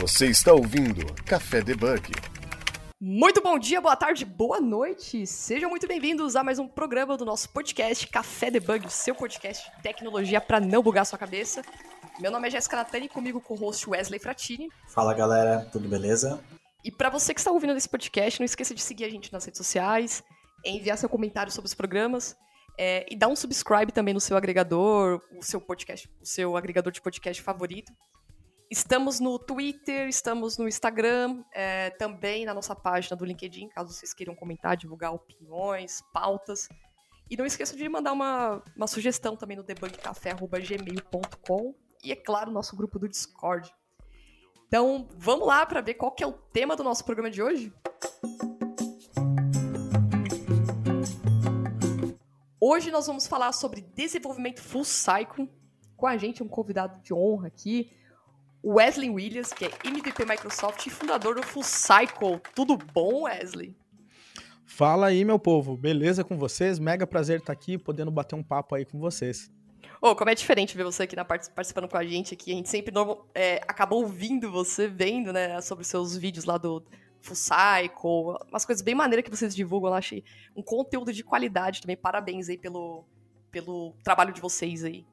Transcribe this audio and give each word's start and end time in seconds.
Você 0.00 0.28
está 0.28 0.54
ouvindo 0.54 1.04
Café 1.26 1.60
Debug. 1.60 2.10
Muito 2.98 3.42
bom 3.42 3.58
dia, 3.58 3.82
boa 3.82 3.94
tarde, 3.94 4.24
boa 4.24 4.58
noite. 4.58 5.26
Sejam 5.26 5.68
muito 5.68 5.86
bem-vindos 5.86 6.36
a 6.36 6.42
mais 6.42 6.58
um 6.58 6.66
programa 6.66 7.18
do 7.18 7.26
nosso 7.26 7.50
podcast 7.50 8.06
Café 8.06 8.50
Debug, 8.50 8.86
o 8.86 8.90
seu 8.90 9.14
podcast 9.14 9.70
de 9.70 9.82
tecnologia 9.82 10.40
para 10.40 10.58
não 10.58 10.82
bugar 10.82 11.04
sua 11.04 11.18
cabeça. 11.18 11.60
Meu 12.18 12.30
nome 12.30 12.48
é 12.48 12.50
Jéssica 12.50 12.76
Natani, 12.76 13.10
comigo 13.10 13.42
com 13.42 13.52
o 13.52 13.58
host 13.58 13.90
Wesley 13.90 14.18
Fratini. 14.18 14.70
Fala 14.88 15.12
galera, 15.12 15.68
tudo 15.70 15.86
beleza? 15.86 16.42
E 16.82 16.90
para 16.90 17.10
você 17.10 17.34
que 17.34 17.40
está 17.40 17.50
ouvindo 17.50 17.76
esse 17.76 17.88
podcast, 17.88 18.40
não 18.40 18.46
esqueça 18.46 18.74
de 18.74 18.80
seguir 18.80 19.04
a 19.04 19.10
gente 19.10 19.30
nas 19.30 19.44
redes 19.44 19.58
sociais, 19.58 20.24
enviar 20.64 20.96
seu 20.96 21.10
comentário 21.10 21.52
sobre 21.52 21.66
os 21.66 21.74
programas 21.74 22.34
é, 22.78 23.04
e 23.10 23.14
dar 23.14 23.28
um 23.28 23.36
subscribe 23.36 23.92
também 23.92 24.14
no 24.14 24.20
seu 24.20 24.34
agregador, 24.34 25.20
o 25.38 25.42
seu 25.42 25.60
podcast, 25.60 26.08
o 26.22 26.26
seu 26.26 26.56
agregador 26.56 26.90
de 26.90 27.02
podcast 27.02 27.42
favorito. 27.42 27.92
Estamos 28.70 29.18
no 29.18 29.36
Twitter, 29.36 30.08
estamos 30.08 30.56
no 30.56 30.68
Instagram, 30.68 31.42
é, 31.52 31.90
também 31.90 32.44
na 32.44 32.54
nossa 32.54 32.72
página 32.72 33.16
do 33.16 33.24
LinkedIn, 33.24 33.68
caso 33.70 33.92
vocês 33.92 34.14
queiram 34.14 34.32
comentar, 34.32 34.76
divulgar 34.76 35.12
opiniões, 35.12 36.00
pautas. 36.12 36.68
E 37.28 37.36
não 37.36 37.44
esqueça 37.44 37.76
de 37.76 37.88
mandar 37.88 38.12
uma, 38.12 38.62
uma 38.76 38.86
sugestão 38.86 39.34
também 39.34 39.56
no 39.56 39.64
debugcafé.gmail.com 39.64 41.74
e, 42.04 42.12
é 42.12 42.16
claro, 42.16 42.52
nosso 42.52 42.76
grupo 42.76 42.96
do 42.96 43.08
Discord. 43.08 43.74
Então, 44.68 45.08
vamos 45.16 45.48
lá 45.48 45.66
para 45.66 45.80
ver 45.80 45.94
qual 45.94 46.12
que 46.12 46.22
é 46.22 46.26
o 46.28 46.32
tema 46.32 46.76
do 46.76 46.84
nosso 46.84 47.04
programa 47.04 47.28
de 47.28 47.42
hoje? 47.42 47.74
Hoje 52.60 52.92
nós 52.92 53.08
vamos 53.08 53.26
falar 53.26 53.50
sobre 53.50 53.80
desenvolvimento 53.80 54.62
full 54.62 54.84
cycle. 54.84 55.50
Com 55.96 56.06
a 56.06 56.16
gente 56.16 56.40
um 56.40 56.48
convidado 56.48 57.02
de 57.02 57.12
honra 57.12 57.48
aqui, 57.48 57.92
Wesley 58.64 59.08
Williams, 59.08 59.52
que 59.52 59.64
é 59.64 59.70
MVP 59.84 60.24
Microsoft 60.24 60.86
e 60.86 60.90
fundador 60.90 61.34
do 61.34 61.42
Full 61.42 61.62
Cycle. 61.62 62.40
Tudo 62.54 62.76
bom, 62.76 63.22
Wesley? 63.22 63.74
Fala 64.66 65.06
aí, 65.06 65.24
meu 65.24 65.38
povo. 65.38 65.76
Beleza 65.76 66.22
com 66.22 66.36
vocês? 66.36 66.78
Mega 66.78 67.06
prazer 67.06 67.40
estar 67.40 67.52
aqui, 67.52 67.76
podendo 67.76 68.10
bater 68.10 68.36
um 68.36 68.42
papo 68.42 68.74
aí 68.74 68.84
com 68.84 68.98
vocês. 68.98 69.50
Oh, 70.00 70.14
como 70.14 70.30
é 70.30 70.34
diferente 70.34 70.76
ver 70.76 70.84
você 70.84 71.02
aqui 71.02 71.16
na 71.16 71.24
participando 71.24 71.88
com 71.88 71.96
a 71.96 72.04
gente 72.04 72.34
aqui. 72.34 72.52
A 72.52 72.54
gente 72.54 72.68
sempre 72.68 72.94
é, 73.34 73.56
acaba 73.68 73.94
ouvindo 73.94 74.50
você, 74.50 74.88
vendo, 74.88 75.32
né, 75.32 75.60
sobre 75.60 75.82
os 75.82 75.88
seus 75.88 76.16
vídeos 76.16 76.44
lá 76.44 76.56
do 76.56 76.84
Full 77.20 77.36
Cycle, 77.36 78.48
umas 78.48 78.64
coisas 78.64 78.82
bem 78.82 78.94
maneiras 78.94 79.24
que 79.24 79.36
vocês 79.36 79.54
divulgam. 79.54 79.90
Eu 79.90 79.94
achei 79.94 80.24
um 80.56 80.62
conteúdo 80.62 81.12
de 81.12 81.22
qualidade 81.22 81.82
também. 81.82 81.96
Parabéns 81.96 82.48
aí 82.48 82.56
pelo, 82.56 83.04
pelo 83.50 83.94
trabalho 84.02 84.32
de 84.32 84.40
vocês 84.40 84.84
aí. 84.84 85.04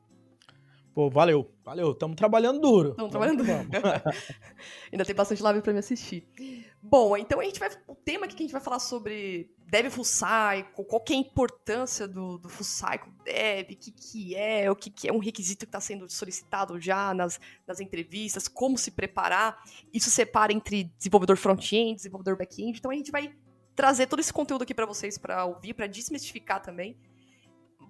Pô, 0.97 1.11
valeu, 1.11 1.47
valeu. 1.63 1.91
Estamos 1.91 2.15
trabalhando 2.15 2.59
duro. 2.59 2.89
Estamos 2.89 3.11
trabalhando 3.11 3.43
duro. 3.43 3.69
Ainda 4.91 5.05
tem 5.05 5.13
bastante 5.13 5.43
live 5.43 5.61
para 5.61 5.71
me 5.71 5.77
assistir. 5.77 6.27
Bom, 6.81 7.15
então 7.15 7.39
a 7.39 7.43
gente 7.43 7.59
vai. 7.59 7.69
O 7.85 7.93
tema 7.93 8.25
aqui 8.25 8.35
que 8.35 8.41
a 8.41 8.45
gente 8.45 8.51
vai 8.51 8.61
falar 8.61 8.79
sobre 8.79 9.47
Dev 9.67 9.91
Full 9.91 10.03
Cycle, 10.03 10.83
qual 10.87 10.99
que 10.99 11.13
é 11.13 11.15
a 11.15 11.19
importância 11.19 12.07
do, 12.07 12.39
do 12.39 12.49
Full 12.49 12.65
Cycle 12.65 13.11
Dev, 13.23 13.73
o 13.73 13.75
que, 13.75 13.91
que 13.91 14.35
é, 14.35 14.71
o 14.71 14.75
que, 14.75 14.89
que 14.89 15.07
é 15.07 15.13
um 15.13 15.19
requisito 15.19 15.67
que 15.67 15.69
está 15.69 15.79
sendo 15.79 16.09
solicitado 16.09 16.81
já 16.81 17.13
nas, 17.13 17.39
nas 17.67 17.79
entrevistas, 17.79 18.47
como 18.47 18.75
se 18.75 18.89
preparar. 18.89 19.61
Isso 19.93 20.09
separa 20.09 20.51
entre 20.51 20.85
desenvolvedor 20.97 21.37
front-end, 21.37 21.93
desenvolvedor 21.93 22.35
back-end. 22.35 22.79
Então 22.79 22.89
a 22.89 22.95
gente 22.95 23.11
vai 23.11 23.35
trazer 23.75 24.07
todo 24.07 24.19
esse 24.19 24.33
conteúdo 24.33 24.63
aqui 24.63 24.73
para 24.73 24.87
vocês 24.87 25.15
para 25.15 25.45
ouvir, 25.45 25.75
para 25.75 25.85
desmistificar 25.85 26.59
também 26.59 26.97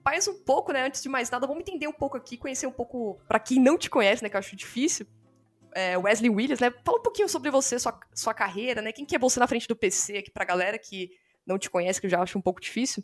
mais 0.08 0.26
um 0.26 0.34
pouco, 0.34 0.72
né? 0.72 0.86
Antes 0.86 1.04
de 1.04 1.10
mais 1.10 1.30
nada, 1.30 1.46
vamos 1.46 1.60
entender 1.60 1.86
um 1.86 1.92
pouco 1.92 2.16
aqui, 2.16 2.38
conhecer 2.38 2.66
um 2.66 2.72
pouco, 2.72 3.20
para 3.28 3.42
quem 3.42 3.60
não 3.60 3.78
te 3.78 3.90
conhece, 3.90 4.24
né? 4.24 4.30
Que 4.30 4.38
eu 4.38 4.40
acho 4.40 4.56
difícil. 4.56 5.06
É, 5.76 5.98
Wesley 5.98 6.30
Williams, 6.30 6.62
né? 6.62 6.72
Fala 6.86 6.98
um 6.98 7.04
pouquinho 7.04 7.28
sobre 7.28 7.52
você, 7.52 7.78
sua, 7.78 8.00
sua 8.14 8.34
carreira, 8.34 8.82
né? 8.82 8.94
Quem 8.94 9.06
que 9.06 9.18
é 9.18 9.20
você 9.20 9.38
na 9.38 9.48
frente 9.48 9.68
do 9.68 9.76
PC 9.76 10.20
aqui 10.20 10.32
pra 10.32 10.46
galera 10.46 10.80
que 10.80 11.12
não 11.46 11.60
te 11.60 11.70
conhece, 11.70 12.00
que 12.00 12.08
eu 12.08 12.10
já 12.10 12.22
acho 12.22 12.38
um 12.38 12.42
pouco 12.42 12.62
difícil? 12.62 13.04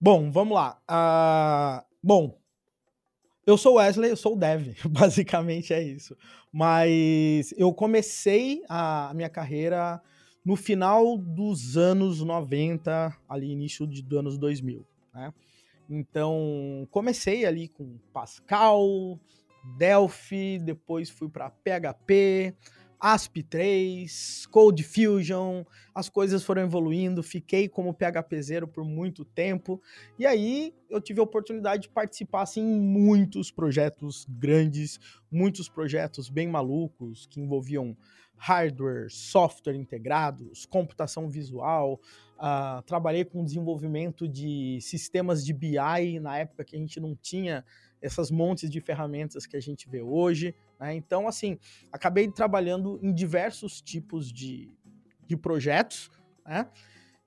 Bom, 0.00 0.30
vamos 0.30 0.54
lá. 0.54 0.80
Uh, 0.90 1.84
bom, 2.02 2.40
eu 3.46 3.58
sou 3.58 3.74
Wesley, 3.74 4.08
eu 4.08 4.16
sou 4.16 4.34
Dev, 4.34 4.74
basicamente 4.88 5.74
é 5.74 5.82
isso. 5.82 6.16
Mas 6.50 7.52
eu 7.58 7.74
comecei 7.74 8.62
a 8.70 9.12
minha 9.14 9.28
carreira 9.28 10.00
no 10.42 10.56
final 10.56 11.18
dos 11.18 11.76
anos 11.76 12.22
90, 12.22 13.14
ali 13.28 13.52
início 13.52 13.86
de, 13.86 14.00
dos 14.00 14.18
anos 14.18 14.38
2000. 14.38 14.86
Né? 15.12 15.32
Então, 15.88 16.86
comecei 16.90 17.44
ali 17.44 17.68
com 17.68 17.98
Pascal, 18.12 19.18
Delphi, 19.76 20.58
depois 20.58 21.10
fui 21.10 21.28
para 21.28 21.50
PHP, 21.50 22.54
ASP3, 23.02 24.46
Code 24.48 24.84
Fusion, 24.84 25.64
as 25.92 26.08
coisas 26.08 26.44
foram 26.44 26.62
evoluindo, 26.62 27.20
fiquei 27.20 27.68
como 27.68 27.92
PHPzero 27.92 28.68
por 28.68 28.84
muito 28.84 29.24
tempo, 29.24 29.82
e 30.16 30.24
aí 30.24 30.72
eu 30.88 31.00
tive 31.00 31.18
a 31.18 31.24
oportunidade 31.24 31.82
de 31.82 31.88
participar 31.88 32.42
assim, 32.42 32.60
em 32.60 32.80
muitos 32.80 33.50
projetos 33.50 34.24
grandes, 34.28 35.00
muitos 35.28 35.68
projetos 35.68 36.28
bem 36.28 36.46
malucos, 36.46 37.26
que 37.26 37.40
envolviam 37.40 37.96
hardware, 38.44 39.08
software 39.08 39.76
integrados, 39.76 40.66
computação 40.66 41.28
visual, 41.28 42.00
Uh, 42.42 42.82
trabalhei 42.82 43.24
com 43.24 43.44
desenvolvimento 43.44 44.26
de 44.26 44.80
sistemas 44.80 45.44
de 45.44 45.52
BI 45.52 46.18
na 46.20 46.38
época 46.38 46.64
que 46.64 46.74
a 46.74 46.78
gente 46.80 46.98
não 46.98 47.14
tinha 47.14 47.64
essas 48.00 48.32
montes 48.32 48.68
de 48.68 48.80
ferramentas 48.80 49.46
que 49.46 49.56
a 49.56 49.60
gente 49.60 49.88
vê 49.88 50.02
hoje. 50.02 50.52
Né? 50.80 50.96
Então, 50.96 51.28
assim, 51.28 51.56
acabei 51.92 52.28
trabalhando 52.28 52.98
em 53.00 53.14
diversos 53.14 53.80
tipos 53.80 54.32
de, 54.32 54.76
de 55.24 55.36
projetos. 55.36 56.10
Né? 56.44 56.68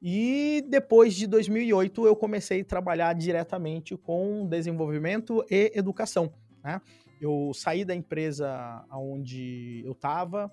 E 0.02 0.66
depois 0.68 1.16
de 1.16 1.28
2008 1.28 2.08
eu 2.08 2.16
comecei 2.18 2.60
a 2.60 2.66
trabalhar 2.66 3.14
diretamente 3.14 3.96
com 3.96 4.46
desenvolvimento 4.46 5.46
e 5.50 5.72
educação. 5.74 6.34
Né? 6.62 6.82
Eu 7.22 7.54
saí 7.54 7.86
da 7.86 7.96
empresa 7.96 8.86
onde 8.92 9.82
eu 9.86 9.94
estava, 9.94 10.52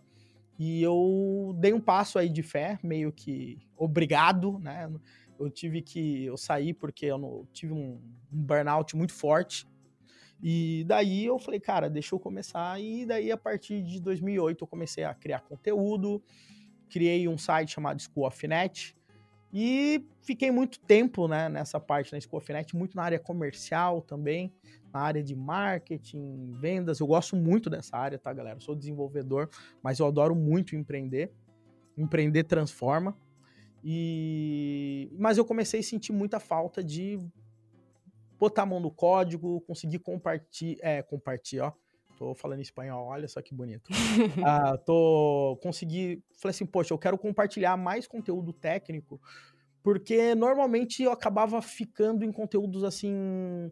e 0.59 0.83
eu 0.83 1.55
dei 1.59 1.73
um 1.73 1.81
passo 1.81 2.19
aí 2.19 2.29
de 2.29 2.43
fé, 2.43 2.79
meio 2.83 3.13
que 3.13 3.59
obrigado, 3.77 4.59
né? 4.59 4.91
Eu 5.39 5.51
tive 5.51 5.83
que 5.83 6.25
eu 6.25 6.37
saí 6.37 6.73
porque 6.73 7.07
eu 7.07 7.19
não, 7.19 7.47
tive 7.53 7.73
um, 7.73 8.01
um 8.33 8.43
burnout 8.43 8.97
muito 8.97 9.13
forte. 9.13 9.67
E 10.43 10.85
daí 10.87 11.25
eu 11.25 11.39
falei, 11.39 11.61
cara, 11.61 11.89
deixa 11.89 12.15
eu 12.15 12.21
começar. 12.21 12.81
E 12.81 13.07
daí 13.07 13.31
a 13.31 13.37
partir 13.37 13.83
de 13.83 14.01
2008 14.01 14.63
eu 14.63 14.69
comecei 14.69 15.05
a 15.05 15.15
criar 15.15 15.41
conteúdo, 15.41 16.23
criei 16.89 17.27
um 17.27 17.39
site 17.39 17.73
chamado 17.73 18.01
School 18.01 18.27
of 18.27 18.47
Net 18.47 18.97
e 19.53 20.07
fiquei 20.23 20.51
muito 20.51 20.81
tempo 20.81 21.29
né, 21.29 21.49
nessa 21.49 21.79
parte 21.79 22.13
na 22.13 22.21
School 22.21 22.39
of 22.39 22.53
Net, 22.53 22.75
muito 22.75 22.97
na 22.97 23.03
área 23.03 23.19
comercial 23.19 24.01
também 24.01 24.53
na 24.93 25.01
área 25.01 25.23
de 25.23 25.35
marketing, 25.35 26.53
vendas. 26.53 27.01
Eu 27.01 27.07
gosto 27.07 27.35
muito 27.35 27.71
dessa 27.71 27.97
área, 27.97 28.19
tá, 28.19 28.33
galera? 28.33 28.57
Eu 28.57 28.61
sou 28.61 28.77
desenvolvedor, 28.77 29.49
mas 29.83 29.99
eu 29.99 30.07
adoro 30.07 30.35
muito 30.35 30.77
empreender. 30.77 31.33
Empreender 31.97 32.45
transforma. 32.45 33.17
E 33.83 35.11
mas 35.19 35.39
eu 35.39 35.45
comecei 35.45 35.81
a 35.81 35.83
sentir 35.83 36.13
muita 36.13 36.39
falta 36.39 36.85
de 36.85 37.19
botar 38.39 38.63
a 38.63 38.67
mão 38.67 38.79
no 38.79 38.91
código, 38.91 39.61
conseguir 39.63 39.99
compartilhar, 39.99 40.79
é, 40.83 41.03
compartilhar, 41.03 41.69
ó. 41.69 41.73
Tô 42.17 42.35
falando 42.35 42.61
em 42.61 42.63
espanhol, 42.63 43.07
olha 43.07 43.29
só 43.29 43.41
que 43.43 43.55
bonito. 43.55 43.91
ah, 44.45 44.77
tô 44.79 45.59
consegui, 45.63 46.23
falei 46.37 46.55
assim, 46.55 46.67
poxa, 46.67 46.93
eu 46.93 46.99
quero 46.99 47.19
compartilhar 47.19 47.77
mais 47.77 48.07
conteúdo 48.07 48.53
técnico, 48.53 49.21
porque 49.83 50.35
normalmente 50.35 51.03
eu 51.03 51.13
acabava 51.13 51.61
ficando 51.61 52.25
em 52.25 52.33
conteúdos 52.33 52.85
assim 52.85 53.71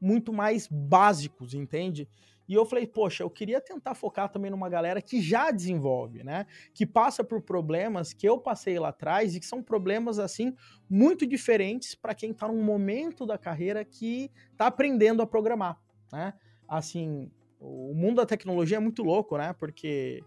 muito 0.00 0.32
mais 0.32 0.68
básicos, 0.68 1.54
entende? 1.54 2.08
E 2.48 2.54
eu 2.54 2.64
falei, 2.64 2.86
poxa, 2.86 3.22
eu 3.22 3.28
queria 3.28 3.60
tentar 3.60 3.94
focar 3.94 4.30
também 4.30 4.50
numa 4.50 4.70
galera 4.70 5.02
que 5.02 5.20
já 5.20 5.50
desenvolve, 5.50 6.24
né? 6.24 6.46
Que 6.72 6.86
passa 6.86 7.22
por 7.22 7.42
problemas 7.42 8.14
que 8.14 8.26
eu 8.26 8.38
passei 8.38 8.78
lá 8.78 8.88
atrás 8.88 9.36
e 9.36 9.40
que 9.40 9.44
são 9.44 9.62
problemas, 9.62 10.18
assim, 10.18 10.54
muito 10.88 11.26
diferentes 11.26 11.94
para 11.94 12.14
quem 12.14 12.30
está 12.30 12.48
num 12.48 12.62
momento 12.62 13.26
da 13.26 13.36
carreira 13.36 13.84
que 13.84 14.30
está 14.50 14.66
aprendendo 14.66 15.20
a 15.20 15.26
programar, 15.26 15.78
né? 16.10 16.32
Assim, 16.66 17.30
o 17.60 17.94
mundo 17.94 18.16
da 18.16 18.26
tecnologia 18.26 18.76
é 18.76 18.80
muito 18.80 19.02
louco, 19.02 19.36
né? 19.36 19.52
Porque 19.52 20.22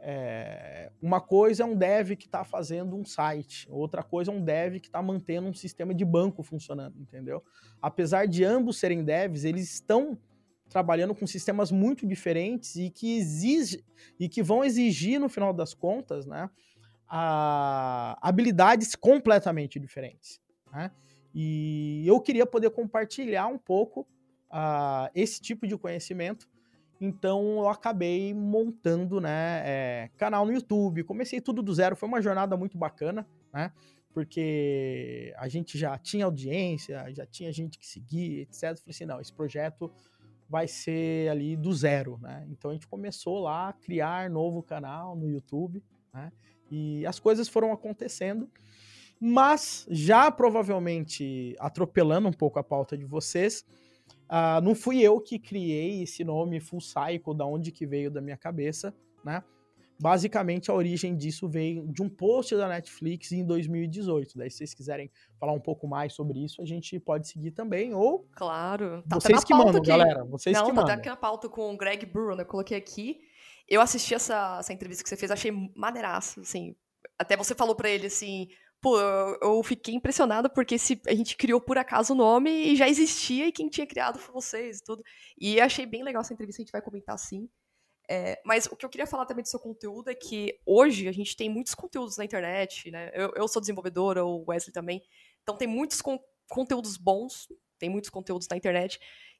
é, 0.00 0.90
uma 1.00 1.20
coisa 1.20 1.62
é 1.62 1.66
um 1.66 1.76
dev 1.76 2.16
que 2.16 2.26
está 2.26 2.44
fazendo 2.44 2.96
um 2.96 3.04
site, 3.04 3.68
outra 3.70 4.02
coisa 4.02 4.32
é 4.32 4.34
um 4.34 4.42
dev 4.42 4.80
que 4.80 4.88
está 4.88 5.00
mantendo 5.00 5.48
um 5.48 5.54
sistema 5.54 5.94
de 5.94 6.04
banco 6.04 6.42
funcionando, 6.42 7.00
entendeu? 7.00 7.42
Apesar 7.80 8.26
de 8.26 8.44
ambos 8.44 8.78
serem 8.78 9.04
devs, 9.04 9.44
eles 9.44 9.72
estão 9.72 10.18
trabalhando 10.68 11.14
com 11.14 11.26
sistemas 11.26 11.70
muito 11.70 12.06
diferentes 12.06 12.76
e 12.76 12.90
que 12.90 13.16
exige, 13.16 13.84
e 14.18 14.28
que 14.28 14.42
vão 14.42 14.64
exigir 14.64 15.20
no 15.20 15.28
final 15.28 15.52
das 15.52 15.74
contas, 15.74 16.26
né, 16.26 16.50
a, 17.06 18.16
habilidades 18.20 18.96
completamente 18.96 19.78
diferentes. 19.78 20.40
Né? 20.72 20.90
E 21.34 22.02
eu 22.06 22.20
queria 22.20 22.46
poder 22.46 22.70
compartilhar 22.70 23.46
um 23.46 23.58
pouco 23.58 24.08
uh, 24.52 25.10
esse 25.14 25.40
tipo 25.40 25.66
de 25.66 25.76
conhecimento 25.76 26.48
Então 27.00 27.58
eu 27.58 27.68
acabei 27.68 28.32
montando, 28.32 29.20
né, 29.20 29.62
é, 29.64 30.10
canal 30.16 30.46
no 30.46 30.52
YouTube. 30.52 31.02
Comecei 31.02 31.40
tudo 31.40 31.62
do 31.62 31.74
zero, 31.74 31.96
foi 31.96 32.08
uma 32.08 32.22
jornada 32.22 32.56
muito 32.56 32.78
bacana, 32.78 33.26
né? 33.52 33.72
Porque 34.14 35.32
a 35.38 35.48
gente 35.48 35.76
já 35.78 35.98
tinha 35.98 36.26
audiência, 36.26 37.12
já 37.12 37.26
tinha 37.26 37.50
gente 37.50 37.78
que 37.78 37.86
seguia, 37.86 38.42
etc. 38.42 38.62
Eu 38.62 38.76
falei 38.76 38.82
assim, 38.90 39.06
não, 39.06 39.20
esse 39.20 39.32
projeto 39.32 39.90
vai 40.48 40.68
ser 40.68 41.30
ali 41.30 41.56
do 41.56 41.72
zero, 41.72 42.18
né? 42.20 42.46
Então 42.50 42.70
a 42.70 42.74
gente 42.74 42.86
começou 42.86 43.40
lá 43.40 43.70
a 43.70 43.72
criar 43.72 44.28
novo 44.30 44.62
canal 44.62 45.16
no 45.16 45.28
YouTube, 45.28 45.82
né? 46.12 46.30
E 46.70 47.04
as 47.06 47.18
coisas 47.18 47.48
foram 47.48 47.72
acontecendo, 47.72 48.48
mas 49.18 49.86
já 49.90 50.30
provavelmente 50.30 51.56
atropelando 51.58 52.28
um 52.28 52.32
pouco 52.32 52.58
a 52.58 52.62
pauta 52.62 52.96
de 52.96 53.04
vocês, 53.04 53.64
uh, 54.32 54.60
não 54.62 54.74
fui 54.74 55.00
eu 55.00 55.20
que 55.20 55.38
criei 55.38 56.02
esse 56.02 56.24
nome 56.24 56.58
Full 56.60 56.80
Cycle, 56.80 57.36
da 57.36 57.44
onde 57.44 57.70
que 57.70 57.86
veio 57.86 58.10
da 58.10 58.20
minha 58.20 58.36
cabeça, 58.36 58.94
né? 59.22 59.44
Basicamente, 60.02 60.68
a 60.68 60.74
origem 60.74 61.16
disso 61.16 61.48
veio 61.48 61.86
de 61.86 62.02
um 62.02 62.08
post 62.08 62.56
da 62.56 62.66
Netflix 62.66 63.30
em 63.30 63.46
2018. 63.46 64.36
Daí, 64.36 64.50
se 64.50 64.56
vocês 64.56 64.74
quiserem 64.74 65.08
falar 65.38 65.52
um 65.52 65.60
pouco 65.60 65.86
mais 65.86 66.12
sobre 66.12 66.42
isso, 66.42 66.60
a 66.60 66.64
gente 66.64 66.98
pode 66.98 67.28
seguir 67.28 67.52
também. 67.52 67.94
Ou. 67.94 68.26
Claro. 68.34 69.04
Tá 69.08 69.20
vocês 69.20 69.44
que 69.44 69.54
mandam, 69.54 69.76
aqui. 69.76 69.86
galera. 69.86 70.24
Vocês 70.24 70.56
Não, 70.56 70.64
que 70.64 70.70
tá 70.70 70.74
mandam. 70.74 70.92
até 70.92 71.00
aqui 71.00 71.08
na 71.08 71.16
pauta 71.16 71.48
com 71.48 71.72
o 71.72 71.76
Greg 71.76 72.04
Burrow, 72.04 72.34
né? 72.34 72.42
Eu 72.42 72.46
coloquei 72.46 72.76
aqui. 72.76 73.20
Eu 73.68 73.80
assisti 73.80 74.12
essa, 74.12 74.56
essa 74.58 74.72
entrevista 74.72 75.04
que 75.04 75.08
você 75.08 75.16
fez, 75.16 75.30
achei 75.30 75.52
maneiraço, 75.76 76.40
assim. 76.40 76.74
Até 77.16 77.36
você 77.36 77.54
falou 77.54 77.76
para 77.76 77.88
ele 77.88 78.08
assim. 78.08 78.48
Pô, 78.82 78.98
eu, 78.98 79.62
fiquei 79.62 79.94
impressionado 79.94 80.50
porque 80.50 80.74
a 80.74 81.14
gente 81.14 81.36
criou 81.36 81.60
por 81.60 81.78
acaso 81.78 82.14
o 82.14 82.16
nome 82.16 82.50
e 82.50 82.74
já 82.74 82.88
existia 82.88 83.46
e 83.46 83.52
quem 83.52 83.68
tinha 83.68 83.86
criado 83.86 84.18
foi 84.18 84.34
vocês 84.34 84.80
e 84.80 84.84
tudo. 84.84 85.04
E 85.40 85.60
achei 85.60 85.86
bem 85.86 86.02
legal 86.02 86.20
essa 86.20 86.34
entrevista, 86.34 86.60
a 86.60 86.64
gente 86.64 86.72
vai 86.72 86.82
comentar 86.82 87.16
sim. 87.16 87.48
É, 88.10 88.42
mas 88.44 88.66
o 88.66 88.74
que 88.74 88.84
eu 88.84 88.90
queria 88.90 89.06
falar 89.06 89.24
também 89.24 89.44
do 89.44 89.48
seu 89.48 89.60
conteúdo 89.60 90.10
é 90.10 90.16
que 90.16 90.58
hoje 90.66 91.06
a 91.06 91.12
gente 91.12 91.36
tem 91.36 91.48
muitos 91.48 91.76
conteúdos 91.76 92.16
na 92.16 92.24
internet, 92.24 92.90
né? 92.90 93.12
Eu, 93.14 93.32
eu 93.36 93.46
sou 93.46 93.60
desenvolvedora, 93.60 94.24
o 94.24 94.44
Wesley 94.48 94.72
também. 94.72 95.00
Então 95.44 95.56
tem 95.56 95.68
muitos 95.68 96.02
con 96.02 96.18
conteúdos 96.48 96.96
bons, 96.96 97.46
tem 97.78 97.88
muitos 97.88 98.10
conteúdos 98.10 98.48
na 98.50 98.56
internet. 98.56 98.98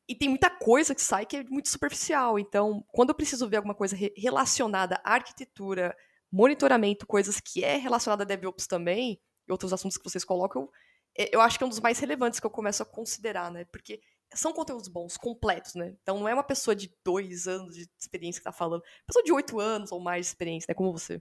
E 0.08 0.14
tem 0.14 0.28
muita 0.28 0.50
coisa 0.50 0.94
que 0.94 1.02
sai 1.02 1.26
que 1.26 1.38
é 1.38 1.42
muito 1.44 1.68
superficial. 1.68 2.38
Então, 2.38 2.84
quando 2.92 3.10
eu 3.10 3.14
preciso 3.16 3.48
ver 3.48 3.56
alguma 3.56 3.74
coisa 3.74 3.96
re 3.96 4.12
relacionada 4.16 5.00
à 5.04 5.14
arquitetura, 5.14 5.96
monitoramento, 6.30 7.08
coisas 7.08 7.40
que 7.40 7.64
é 7.64 7.76
relacionada 7.76 8.22
a 8.22 8.26
DevOps 8.26 8.68
também, 8.68 9.20
outros 9.52 9.72
assuntos 9.72 9.96
que 9.96 10.04
vocês 10.04 10.24
colocam, 10.24 10.68
eu, 11.16 11.28
eu 11.32 11.40
acho 11.40 11.58
que 11.58 11.64
é 11.64 11.66
um 11.66 11.70
dos 11.70 11.80
mais 11.80 11.98
relevantes 11.98 12.40
que 12.40 12.46
eu 12.46 12.50
começo 12.50 12.82
a 12.82 12.86
considerar, 12.86 13.50
né? 13.50 13.64
Porque 13.66 14.00
são 14.34 14.52
conteúdos 14.52 14.88
bons, 14.88 15.16
completos, 15.16 15.74
né? 15.74 15.94
Então 16.02 16.18
não 16.18 16.28
é 16.28 16.34
uma 16.34 16.42
pessoa 16.42 16.74
de 16.74 16.92
dois 17.04 17.46
anos 17.46 17.74
de 17.74 17.88
experiência 17.98 18.40
que 18.40 18.44
tá 18.44 18.52
falando, 18.52 18.82
pessoa 19.06 19.22
de 19.22 19.32
oito 19.32 19.60
anos 19.60 19.92
ou 19.92 20.00
mais 20.00 20.26
de 20.26 20.30
experiência, 20.32 20.66
né? 20.68 20.74
Como 20.74 20.92
você. 20.92 21.20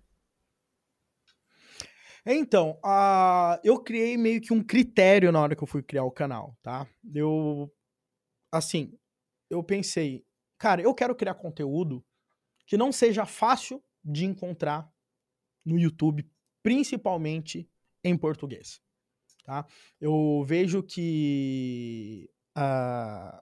Então, 2.25 2.79
uh, 2.85 3.59
eu 3.63 3.81
criei 3.81 4.15
meio 4.15 4.39
que 4.39 4.53
um 4.53 4.63
critério 4.63 5.31
na 5.31 5.41
hora 5.41 5.55
que 5.55 5.63
eu 5.63 5.67
fui 5.67 5.81
criar 5.81 6.03
o 6.03 6.11
canal, 6.11 6.55
tá? 6.61 6.87
Eu, 7.15 7.71
assim, 8.51 8.93
eu 9.49 9.63
pensei, 9.63 10.23
cara, 10.57 10.81
eu 10.81 10.93
quero 10.93 11.15
criar 11.15 11.33
conteúdo 11.33 12.05
que 12.67 12.77
não 12.77 12.91
seja 12.91 13.25
fácil 13.25 13.83
de 14.03 14.25
encontrar 14.25 14.89
no 15.65 15.79
YouTube, 15.79 16.29
principalmente 16.61 17.67
em 18.03 18.17
português, 18.17 18.81
tá? 19.43 19.65
Eu 19.99 20.43
vejo 20.45 20.81
que 20.81 22.29
uh, 22.57 23.41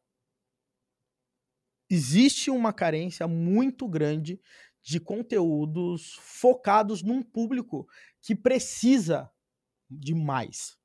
existe 1.90 2.52
uma 2.52 2.72
carência 2.72 3.28
muito 3.28 3.88
grande 3.88 4.40
de 4.82 5.00
conteúdos 5.00 6.16
focados 6.20 7.02
num 7.02 7.22
público 7.22 7.88
que 8.22 8.36
precisa 8.36 9.30
de 9.90 10.14
mais, 10.14 10.78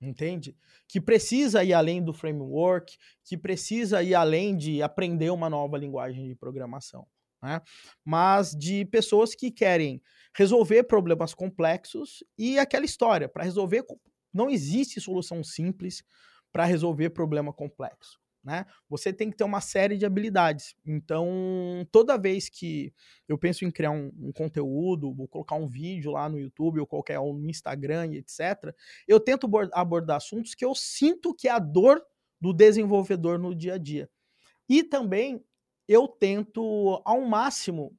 entende? 0.00 0.56
Que 0.88 1.00
precisa 1.00 1.64
ir 1.64 1.72
além 1.72 2.02
do 2.02 2.12
framework, 2.12 2.96
que 3.24 3.36
precisa 3.36 4.02
ir 4.02 4.14
além 4.14 4.56
de 4.56 4.82
aprender 4.82 5.30
uma 5.30 5.48
nova 5.48 5.78
linguagem 5.78 6.26
de 6.26 6.34
programação, 6.34 7.06
né? 7.42 7.60
Mas 8.04 8.52
de 8.52 8.84
pessoas 8.86 9.34
que 9.34 9.50
querem 9.50 10.02
resolver 10.34 10.84
problemas 10.84 11.34
complexos 11.34 12.22
e 12.38 12.58
aquela 12.58 12.84
história, 12.84 13.28
para 13.28 13.44
resolver 13.44 13.84
não 14.32 14.48
existe 14.48 15.00
solução 15.00 15.42
simples, 15.42 16.04
para 16.52 16.64
resolver 16.64 17.10
problema 17.10 17.52
complexo. 17.52 18.20
Né? 18.42 18.64
Você 18.88 19.12
tem 19.12 19.30
que 19.30 19.36
ter 19.36 19.44
uma 19.44 19.60
série 19.60 19.98
de 19.98 20.06
habilidades. 20.06 20.74
Então, 20.86 21.86
toda 21.92 22.16
vez 22.16 22.48
que 22.48 22.92
eu 23.28 23.36
penso 23.36 23.64
em 23.64 23.70
criar 23.70 23.90
um, 23.90 24.10
um 24.18 24.32
conteúdo, 24.32 25.12
vou 25.12 25.28
colocar 25.28 25.56
um 25.56 25.68
vídeo 25.68 26.12
lá 26.12 26.28
no 26.28 26.38
YouTube 26.38 26.80
ou 26.80 26.86
qualquer 26.86 27.18
um 27.20 27.34
no 27.34 27.50
Instagram, 27.50 28.14
etc., 28.14 28.74
eu 29.06 29.20
tento 29.20 29.46
abordar 29.72 30.16
assuntos 30.16 30.54
que 30.54 30.64
eu 30.64 30.74
sinto 30.74 31.34
que 31.34 31.48
é 31.48 31.50
a 31.50 31.58
dor 31.58 32.02
do 32.40 32.54
desenvolvedor 32.54 33.38
no 33.38 33.54
dia 33.54 33.74
a 33.74 33.78
dia. 33.78 34.08
E 34.66 34.82
também 34.82 35.44
eu 35.90 36.06
tento, 36.06 37.02
ao 37.04 37.20
máximo, 37.22 37.92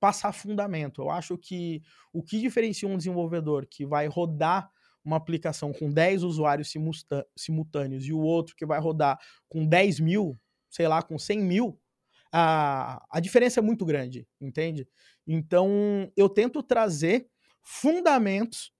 passar 0.00 0.32
fundamento. 0.32 1.00
Eu 1.00 1.10
acho 1.10 1.38
que 1.38 1.80
o 2.12 2.20
que 2.20 2.40
diferencia 2.40 2.88
um 2.88 2.96
desenvolvedor 2.96 3.68
que 3.70 3.86
vai 3.86 4.08
rodar 4.08 4.68
uma 5.04 5.16
aplicação 5.16 5.72
com 5.72 5.88
10 5.88 6.24
usuários 6.24 6.72
simultâneos 7.36 8.04
e 8.04 8.12
o 8.12 8.18
outro 8.18 8.56
que 8.56 8.66
vai 8.66 8.80
rodar 8.80 9.16
com 9.48 9.64
10 9.64 10.00
mil, 10.00 10.36
sei 10.68 10.88
lá, 10.88 11.00
com 11.00 11.16
100 11.16 11.38
mil, 11.38 11.80
a, 12.32 13.00
a 13.08 13.20
diferença 13.20 13.60
é 13.60 13.62
muito 13.62 13.86
grande, 13.86 14.26
entende? 14.40 14.88
Então, 15.24 16.10
eu 16.16 16.28
tento 16.28 16.64
trazer 16.64 17.28
fundamentos 17.62 18.72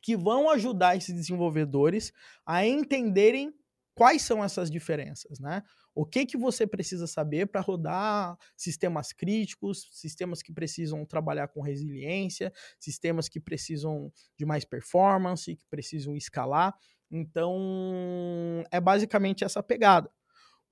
que 0.00 0.16
vão 0.16 0.48
ajudar 0.48 0.96
esses 0.96 1.12
desenvolvedores 1.12 2.12
a 2.46 2.64
entenderem 2.64 3.52
quais 3.94 4.22
são 4.22 4.42
essas 4.42 4.70
diferenças, 4.70 5.38
né? 5.38 5.62
O 5.94 6.06
que 6.06 6.24
que 6.24 6.36
você 6.36 6.66
precisa 6.66 7.06
saber 7.06 7.46
para 7.46 7.60
rodar 7.60 8.36
sistemas 8.56 9.12
críticos, 9.12 9.88
sistemas 9.92 10.42
que 10.42 10.52
precisam 10.52 11.04
trabalhar 11.04 11.48
com 11.48 11.60
resiliência, 11.60 12.52
sistemas 12.78 13.28
que 13.28 13.40
precisam 13.40 14.12
de 14.38 14.46
mais 14.46 14.64
performance, 14.64 15.56
que 15.56 15.66
precisam 15.68 16.16
escalar. 16.16 16.74
Então, 17.10 18.64
é 18.70 18.80
basicamente 18.80 19.44
essa 19.44 19.62
pegada. 19.62 20.10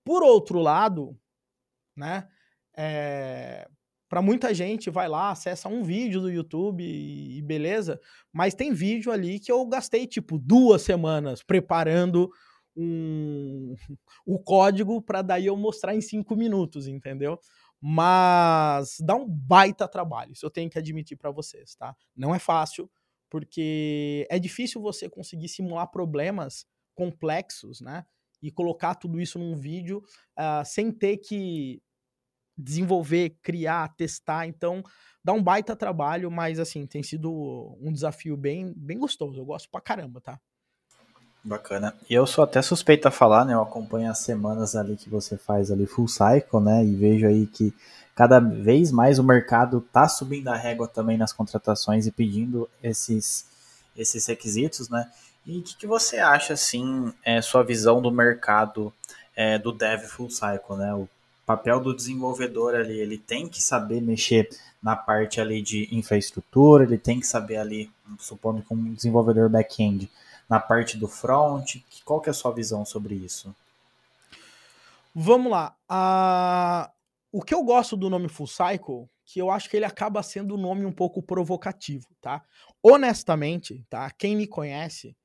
Por 0.05 0.23
outro 0.23 0.61
lado, 0.61 1.19
né, 1.97 2.29
é, 2.77 3.69
para 4.09 4.23
muita 4.23 4.55
gente 4.55 4.89
vai 4.89 5.09
lá, 5.09 5.31
acessa 5.31 5.69
um 5.69 5.83
vídeo 5.83 6.21
do 6.21 6.31
YouTube 6.31 6.83
e, 6.83 7.43
beleza, 7.43 8.01
mas 8.33 8.55
tem 8.55 8.73
vídeo 8.73 9.13
ali 9.13 9.39
que 9.39 9.53
eu 9.53 9.67
gastei 9.67 10.07
tipo 10.07 10.39
duas 10.39 10.83
semanas 10.83 11.43
preparando 11.43 12.31
um, 12.79 13.75
o 14.25 14.39
código 14.39 15.03
para 15.03 15.21
daí 15.21 15.47
eu 15.47 15.57
mostrar 15.57 15.95
em 15.95 16.01
cinco 16.01 16.37
minutos, 16.37 16.87
entendeu? 16.87 17.39
Mas 17.81 18.97
dá 19.01 19.15
um 19.15 19.29
baita 19.29 19.87
trabalho, 19.89 20.33
isso 20.33 20.47
eu 20.47 20.51
tenho 20.51 20.71
que 20.71 20.79
admitir 20.79 21.17
para 21.17 21.31
vocês, 21.31 21.75
tá? 21.75 21.95
Não 22.17 22.35
é 22.35 22.39
fácil, 22.39 22.91
porque 23.29 24.27
é 24.31 24.39
difícil 24.39 24.81
você 24.81 25.09
conseguir 25.09 25.49
simular 25.49 25.91
problemas 25.91 26.67
complexos, 26.95 27.81
né? 27.81 28.05
E 28.41 28.51
colocar 28.51 28.95
tudo 28.95 29.21
isso 29.21 29.39
num 29.39 29.57
vídeo 29.57 30.03
uh, 30.39 30.65
sem 30.65 30.93
ter 30.93 31.19
que 31.19 31.83
desenvolver, 32.57 33.37
criar, 33.43 33.95
testar. 33.97 34.47
Então, 34.47 34.83
dá 35.23 35.33
um 35.33 35.43
baita 35.43 35.77
trabalho, 35.77 36.31
mas 36.31 36.59
assim, 36.59 36.87
tem 36.87 37.03
sido 37.03 37.77
um 37.81 37.93
desafio 37.93 38.37
bem, 38.37 38.73
bem 38.77 38.99
gostoso. 38.99 39.41
Eu 39.41 39.45
gosto 39.45 39.71
pra 39.71 39.81
caramba, 39.81 40.21
tá? 40.21 40.41
Bacana. 41.49 41.95
E 42.09 42.13
eu 42.13 42.27
sou 42.27 42.45
até 42.45 42.61
suspeito 42.61 43.09
a 43.09 43.11
falar, 43.11 43.45
né? 43.47 43.55
Eu 43.55 43.63
acompanho 43.63 44.11
as 44.11 44.19
semanas 44.19 44.77
ali 44.77 44.97
que 44.97 45.09
você 45.09 45.39
faz 45.39 45.71
ali 45.71 45.87
full 45.87 46.07
cycle, 46.07 46.61
né? 46.61 46.85
E 46.85 46.95
vejo 46.95 47.27
aí 47.27 47.47
que 47.47 47.75
cada 48.15 48.39
vez 48.39 48.93
mais 48.93 49.19
o 49.19 49.25
mercado 49.25 49.81
tá 49.81 50.07
subindo 50.07 50.49
a 50.49 50.57
régua 50.57 50.87
também 50.87 51.17
nas 51.17 51.33
contratações 51.33 52.07
e 52.07 52.13
pedindo 52.13 52.69
esses, 52.83 53.47
esses 53.97 54.27
requisitos, 54.27 54.91
né? 54.91 55.11
E 55.47 55.59
o 55.59 55.63
que, 55.63 55.75
que, 55.75 55.87
você 55.87 56.19
acha, 56.19 56.53
assim, 56.53 57.11
é, 57.25 57.41
sua 57.41 57.63
visão 57.63 58.03
do 58.03 58.13
mercado 58.13 58.93
é, 59.35 59.59
do 59.59 59.73
dev 59.73 60.05
full 60.05 60.29
cycle, 60.29 60.77
né? 60.77 60.93
O 60.93 61.09
papel 61.47 61.81
do 61.81 61.97
desenvolvedor 61.97 62.75
ali, 62.75 63.01
ele 63.01 63.17
tem 63.17 63.49
que 63.49 63.63
saber 63.63 64.03
mexer 64.03 64.51
na 64.83 64.95
parte 64.95 65.41
ali 65.41 65.63
de 65.63 65.89
infraestrutura, 65.91 66.85
ele 66.85 66.99
tem 66.99 67.21
que 67.21 67.27
saber 67.27 67.57
ali, 67.57 67.91
supondo 68.19 68.63
como 68.69 68.95
desenvolvedor 68.95 69.49
back-end, 69.49 70.11
na 70.49 70.59
parte 70.59 70.97
do 70.97 71.07
front? 71.07 71.77
Qual 72.05 72.21
que 72.21 72.29
é 72.29 72.33
a 72.33 72.35
sua 72.35 72.53
visão 72.53 72.85
sobre 72.85 73.15
isso? 73.15 73.55
Vamos 75.15 75.51
lá. 75.51 75.77
Uh, 75.91 76.91
o 77.33 77.43
que 77.43 77.55
eu 77.55 77.63
gosto 77.63 77.97
do 77.97 78.09
nome 78.09 78.29
Full 78.29 78.47
Cycle, 78.47 79.09
que 79.25 79.41
eu 79.41 79.51
acho 79.51 79.69
que 79.69 79.77
ele 79.77 79.85
acaba 79.85 80.23
sendo 80.23 80.55
um 80.55 80.59
nome 80.59 80.87
um 80.87 80.93
pouco 80.93 81.23
provocativo, 81.23 82.07
tá? 82.21 82.43
Honestamente, 82.83 83.85
tá? 83.91 84.11
Quem 84.11 84.37
me 84.37 84.47
conhece 84.47 85.17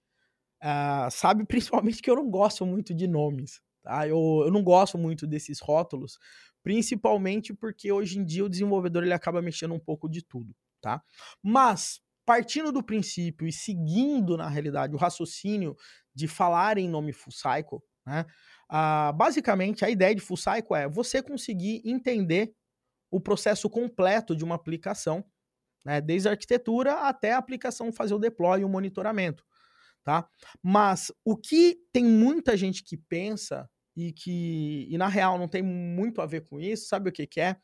uh, 0.62 1.10
sabe 1.10 1.46
principalmente 1.48 2.01
que 2.01 2.10
eu 2.10 2.15
não 2.15 2.30
gosto 2.30 2.65
muito 2.65 2.94
de 2.94 3.08
nomes, 3.08 3.62
tá? 3.82 4.08
Eu, 4.08 4.44
eu 4.46 4.51
não 4.51 4.63
gosto 4.63 4.98
muito 4.98 5.25
desses 5.25 5.60
rótulos, 5.60 6.20
principalmente 6.62 7.53
porque 7.53 7.92
hoje 7.92 8.20
em 8.20 8.25
dia 8.25 8.44
o 8.44 8.50
desenvolvedor 8.50 9.03
ele 9.03 9.13
acaba 9.13 9.42
mexendo 9.42 9.74
um 9.74 9.80
pouco 9.80 10.10
de 10.10 10.22
tudo, 10.22 10.53
tá? 10.82 11.01
Mas 11.42 12.01
partindo 12.25 12.72
do 12.72 12.84
princípio 12.84 13.48
e 13.48 13.51
seguindo 13.51 14.38
na 14.38 14.48
realidade 14.50 14.96
o 14.96 14.98
raciocínio 14.98 15.75
de 16.15 16.27
falar 16.27 16.77
em 16.77 16.88
nome 16.88 17.12
full 17.13 17.34
cycle, 17.34 17.80
né? 18.06 18.25
Basicamente 19.15 19.86
a 19.86 19.89
ideia 19.89 20.15
de 20.15 20.22
full 20.22 20.38
cycle 20.38 20.75
é 20.75 20.88
você 20.88 21.22
conseguir 21.22 21.82
entender 21.86 22.53
o 23.12 23.20
processo 23.22 23.70
completo 23.70 24.36
de 24.36 24.44
uma 24.44 24.56
aplicação, 24.56 25.24
né? 25.86 26.01
Desde 26.01 26.27
a 26.27 26.32
arquitetura 26.32 27.08
até 27.08 27.34
a 27.34 27.38
aplicação 27.38 27.92
fazer 27.92 28.13
o 28.13 28.20
deploy 28.20 28.62
e 28.62 28.65
o 28.65 28.70
monitoramento, 28.70 29.44
tá? 30.03 30.27
Mas 30.63 31.12
o 31.25 31.38
que 31.38 31.77
tem 31.92 32.06
muita 32.06 32.58
gente 32.58 32.84
que 32.84 32.98
pensa 32.98 33.70
e 33.96 34.12
que 34.12 34.88
e 34.89 34.98
na 34.98 35.08
real 35.08 35.38
não 35.38 35.48
tem 35.48 35.62
muito 35.62 36.22
a 36.22 36.25
ver 36.25 36.42
com 36.42 36.60
isso, 36.60 36.88
sabe 36.88 37.10
o 37.10 37.13
que, 37.13 37.27
que 37.27 37.42
é? 37.42 37.58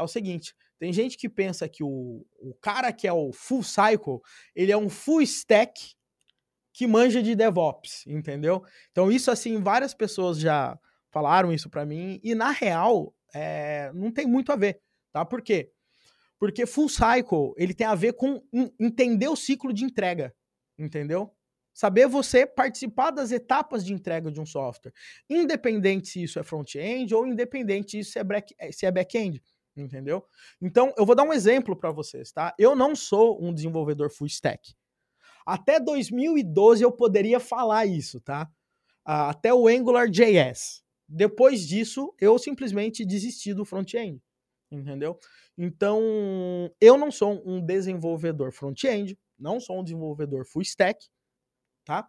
É 0.00 0.04
o 0.04 0.08
seguinte: 0.08 0.54
tem 0.78 0.92
gente 0.92 1.16
que 1.18 1.28
pensa 1.28 1.68
que 1.68 1.84
o, 1.84 2.26
o 2.38 2.54
cara 2.60 2.92
que 2.92 3.06
é 3.06 3.12
o 3.12 3.32
full 3.32 3.62
cycle, 3.62 4.20
ele 4.54 4.72
é 4.72 4.76
um 4.76 4.88
full 4.88 5.22
stack 5.22 5.94
que 6.72 6.86
manja 6.86 7.22
de 7.22 7.34
DevOps, 7.34 8.06
entendeu? 8.06 8.64
Então, 8.90 9.12
isso 9.12 9.30
assim, 9.30 9.60
várias 9.62 9.92
pessoas 9.92 10.38
já 10.38 10.78
falaram 11.10 11.52
isso 11.52 11.68
para 11.68 11.84
mim, 11.84 12.20
e 12.22 12.34
na 12.34 12.50
real, 12.50 13.14
é, 13.34 13.92
não 13.92 14.10
tem 14.10 14.26
muito 14.26 14.52
a 14.52 14.56
ver, 14.56 14.80
tá? 15.12 15.24
Por 15.24 15.42
quê? 15.42 15.70
Porque 16.38 16.64
full 16.64 16.88
cycle, 16.88 17.52
ele 17.56 17.74
tem 17.74 17.86
a 17.86 17.94
ver 17.94 18.14
com 18.14 18.42
entender 18.78 19.28
o 19.28 19.36
ciclo 19.36 19.74
de 19.74 19.84
entrega, 19.84 20.34
entendeu? 20.78 21.34
Saber 21.74 22.06
você 22.06 22.46
participar 22.46 23.10
das 23.10 23.30
etapas 23.30 23.84
de 23.84 23.92
entrega 23.92 24.30
de 24.30 24.40
um 24.40 24.46
software. 24.46 24.92
Independente 25.28 26.08
se 26.08 26.22
isso 26.22 26.38
é 26.38 26.42
front-end 26.42 27.14
ou 27.14 27.26
independente 27.26 28.02
se, 28.02 28.18
é 28.18 28.24
back, 28.24 28.54
se 28.72 28.86
é 28.86 28.90
back-end. 28.90 29.42
Entendeu? 29.80 30.24
Então, 30.60 30.92
eu 30.96 31.06
vou 31.06 31.14
dar 31.14 31.24
um 31.24 31.32
exemplo 31.32 31.74
para 31.74 31.90
vocês, 31.90 32.30
tá? 32.30 32.54
Eu 32.58 32.76
não 32.76 32.94
sou 32.94 33.42
um 33.42 33.52
desenvolvedor 33.52 34.10
full 34.10 34.26
stack. 34.26 34.74
Até 35.46 35.80
2012 35.80 36.82
eu 36.82 36.92
poderia 36.92 37.40
falar 37.40 37.86
isso, 37.86 38.20
tá? 38.20 38.48
Até 39.04 39.52
o 39.52 39.66
AngularJS. 39.66 40.84
Depois 41.08 41.66
disso, 41.66 42.14
eu 42.20 42.38
simplesmente 42.38 43.04
desisti 43.04 43.52
do 43.52 43.64
front-end, 43.64 44.22
entendeu? 44.70 45.18
Então, 45.58 46.00
eu 46.80 46.96
não 46.96 47.10
sou 47.10 47.42
um 47.44 47.60
desenvolvedor 47.60 48.52
front-end, 48.52 49.18
não 49.36 49.58
sou 49.58 49.80
um 49.80 49.82
desenvolvedor 49.82 50.44
full 50.46 50.62
stack, 50.62 51.08
tá? 51.84 52.08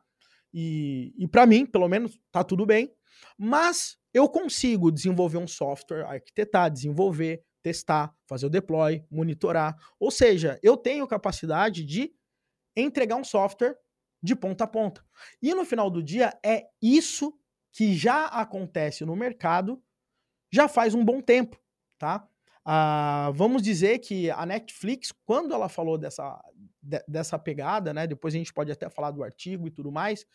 E, 0.54 1.14
e 1.18 1.28
para 1.28 1.48
mim, 1.48 1.66
pelo 1.66 1.88
menos, 1.88 2.20
tá 2.32 2.44
tudo 2.44 2.66
bem. 2.66 2.94
Mas 3.38 3.98
eu 4.14 4.28
consigo 4.30 4.92
desenvolver 4.92 5.38
um 5.38 5.48
software, 5.48 6.06
arquitetar, 6.06 6.70
desenvolver, 6.70 7.44
testar, 7.62 8.16
fazer 8.28 8.46
o 8.46 8.50
deploy, 8.50 9.06
monitorar. 9.10 9.78
Ou 10.00 10.12
seja, 10.12 10.60
eu 10.64 10.76
tenho 10.78 11.08
capacidade 11.08 11.84
de 11.86 12.14
entregar 12.76 13.16
um 13.16 13.24
software 13.24 13.78
de 14.22 14.36
ponta 14.36 14.64
a 14.66 14.68
ponta. 14.68 15.04
E 15.42 15.54
no 15.54 15.66
final 15.66 15.90
do 15.90 16.02
dia, 16.02 16.38
é 16.46 16.68
isso 16.82 17.34
que 17.72 17.96
já 17.96 18.26
acontece 18.26 19.06
no 19.06 19.16
mercado 19.16 19.82
já 20.52 20.68
faz 20.68 20.94
um 20.94 21.04
bom 21.04 21.22
tempo, 21.22 21.58
tá? 21.98 22.28
Ah, 22.64 23.32
vamos 23.34 23.62
dizer 23.62 24.00
que 24.00 24.30
a 24.30 24.46
Netflix, 24.46 25.12
quando 25.26 25.54
ela 25.54 25.70
falou 25.70 25.98
dessa, 25.98 26.40
de, 26.82 27.02
dessa 27.08 27.40
pegada, 27.40 27.94
né? 27.94 28.06
Depois 28.06 28.36
a 28.36 28.38
gente 28.38 28.54
pode 28.54 28.72
até 28.72 28.90
falar 28.90 29.12
do 29.12 29.24
artigo 29.24 29.68
e 29.68 29.72
tudo 29.72 29.92
mais. 29.92 30.26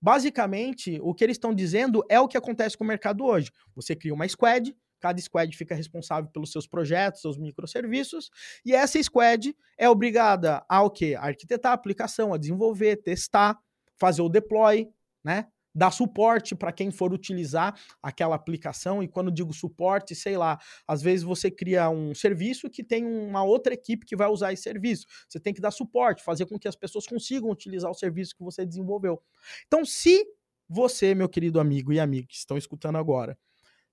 Basicamente, 0.00 0.98
o 1.02 1.14
que 1.14 1.22
eles 1.22 1.36
estão 1.36 1.54
dizendo 1.54 2.04
é 2.08 2.18
o 2.18 2.28
que 2.28 2.36
acontece 2.36 2.76
com 2.76 2.84
o 2.84 2.86
mercado 2.86 3.24
hoje. 3.24 3.52
Você 3.74 3.94
cria 3.94 4.14
uma 4.14 4.26
squad, 4.26 4.74
cada 5.00 5.20
squad 5.20 5.56
fica 5.56 5.74
responsável 5.74 6.30
pelos 6.30 6.52
seus 6.52 6.66
projetos, 6.66 7.20
seus 7.20 7.38
microserviços, 7.38 8.30
e 8.64 8.74
essa 8.74 9.02
squad 9.02 9.54
é 9.76 9.88
obrigada 9.88 10.64
a 10.68 10.82
o 10.82 10.90
quê? 10.90 11.14
A 11.18 11.26
arquitetar 11.26 11.72
a 11.72 11.74
aplicação, 11.74 12.32
a 12.32 12.38
desenvolver, 12.38 12.96
testar, 12.96 13.58
fazer 13.96 14.22
o 14.22 14.28
deploy, 14.28 14.88
né? 15.24 15.46
dar 15.78 15.92
suporte 15.92 16.56
para 16.56 16.72
quem 16.72 16.90
for 16.90 17.12
utilizar 17.12 17.78
aquela 18.02 18.34
aplicação. 18.34 19.00
E 19.00 19.06
quando 19.06 19.30
digo 19.30 19.52
suporte, 19.52 20.12
sei 20.14 20.36
lá, 20.36 20.58
às 20.86 21.00
vezes 21.00 21.22
você 21.22 21.50
cria 21.50 21.88
um 21.88 22.12
serviço 22.14 22.68
que 22.68 22.82
tem 22.82 23.04
uma 23.04 23.44
outra 23.44 23.72
equipe 23.74 24.04
que 24.04 24.16
vai 24.16 24.28
usar 24.28 24.52
esse 24.52 24.64
serviço. 24.64 25.06
Você 25.28 25.38
tem 25.38 25.54
que 25.54 25.60
dar 25.60 25.70
suporte, 25.70 26.24
fazer 26.24 26.46
com 26.46 26.58
que 26.58 26.66
as 26.66 26.74
pessoas 26.74 27.06
consigam 27.06 27.48
utilizar 27.48 27.90
o 27.90 27.94
serviço 27.94 28.34
que 28.36 28.42
você 28.42 28.66
desenvolveu. 28.66 29.22
Então, 29.68 29.84
se 29.84 30.26
você, 30.68 31.14
meu 31.14 31.28
querido 31.28 31.60
amigo 31.60 31.92
e 31.92 32.00
amiga 32.00 32.26
que 32.26 32.34
estão 32.34 32.58
escutando 32.58 32.96
agora, 32.96 33.38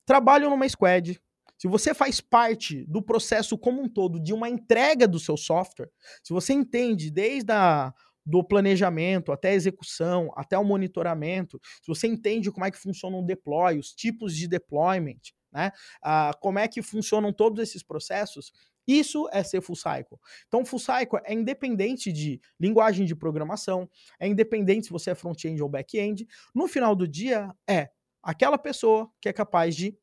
trabalham 0.06 0.50
numa 0.50 0.68
squad, 0.70 1.20
se 1.58 1.68
você 1.68 1.94
faz 1.94 2.20
parte 2.22 2.86
do 2.86 3.02
processo 3.02 3.58
como 3.58 3.82
um 3.82 3.90
todo 3.90 4.20
de 4.20 4.34
uma 4.34 4.50
entrega 4.50 5.08
do 5.08 5.20
seu 5.20 5.38
software, 5.38 5.90
se 6.22 6.34
você 6.34 6.54
entende 6.54 7.10
desde 7.10 7.52
a 7.52 7.94
do 8.28 8.44
planejamento 8.44 9.32
até 9.32 9.50
a 9.50 9.54
execução, 9.54 10.32
até 10.36 10.58
o 10.58 10.64
monitoramento, 10.64 11.62
se 11.80 11.88
você 11.88 12.08
entende 12.08 12.52
como 12.52 12.66
é 12.66 12.72
que 12.72 12.78
funciona 12.78 13.16
um 13.16 13.24
deploy, 13.24 13.78
os 13.78 13.94
tipos 13.94 14.36
de 14.36 14.48
deployment, 14.48 15.22
né? 15.52 15.72
Como 16.40 16.58
é 16.58 16.68
que 16.68 16.82
funcionam 16.82 17.32
todos 17.32 17.62
esses 17.62 17.84
processos, 17.84 18.52
isso 18.88 19.30
é 19.32 19.44
ser 19.44 19.62
full 19.62 19.76
cycle. 19.76 20.18
Então, 20.48 20.66
full 20.66 20.80
cycle 20.80 21.20
é 21.24 21.34
independente 21.36 22.12
de 22.12 22.42
linguagem 22.60 23.06
de 23.06 23.16
programação, 23.16 23.88
é 24.20 24.28
independente 24.28 24.88
se 24.88 24.92
você 24.92 25.12
é 25.12 25.16
front-end 25.16 25.62
ou 25.62 25.70
back-end. 25.70 26.28
No 26.54 26.68
final 26.68 26.96
do 26.96 27.08
dia, 27.08 27.54
é 27.70 27.92
aquela 28.26 28.58
pessoa 28.58 29.10
que 29.22 29.30
é 29.30 29.34
capaz 29.34 29.76
de 29.76 29.96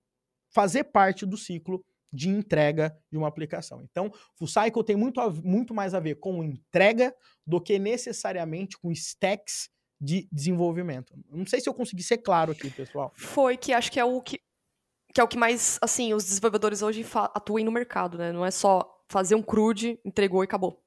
fazer 0.55 0.85
parte 0.85 1.27
do 1.27 1.37
ciclo 1.37 1.85
de 2.13 2.29
entrega 2.29 2.97
de 3.11 3.19
uma 3.19 3.27
aplicação. 3.27 3.83
Então, 3.83 4.13
Full 4.37 4.47
Cycle 4.47 4.85
tem 4.85 4.97
muito, 4.97 5.21
muito 5.43 5.75
mais 5.75 5.95
a 5.95 6.01
ver 6.01 6.17
com 6.17 6.45
entrega 6.45 7.15
do 7.47 7.61
que 7.61 7.79
necessariamente 7.79 8.79
com 8.79 8.93
stacks 8.93 9.71
de 10.01 10.29
desenvolvimento. 10.31 11.15
Não 11.31 11.47
sei 11.47 11.61
se 11.61 11.69
eu 11.69 11.75
consegui 11.75 12.03
ser 12.03 12.19
claro 12.19 12.53
aqui, 12.53 12.71
pessoal. 12.71 13.13
Foi 13.17 13.57
que 13.57 13.73
acho 13.73 13.91
que 13.91 13.99
é 13.99 14.05
o 14.05 14.21
que, 14.21 14.39
que 15.15 15.21
é 15.21 15.25
o 15.25 15.29
que 15.29 15.39
mais, 15.39 15.79
assim, 15.81 16.13
os 16.13 16.25
desenvolvedores 16.25 16.83
hoje 16.83 17.05
atuam 17.35 17.65
no 17.65 17.73
mercado, 17.73 18.19
né? 18.19 18.31
Não 18.31 18.45
é 18.45 18.51
só 18.51 18.87
fazer 19.09 19.35
um 19.35 19.43
CRUD, 19.43 19.99
entregou 20.05 20.43
e 20.43 20.45
acabou. 20.45 20.83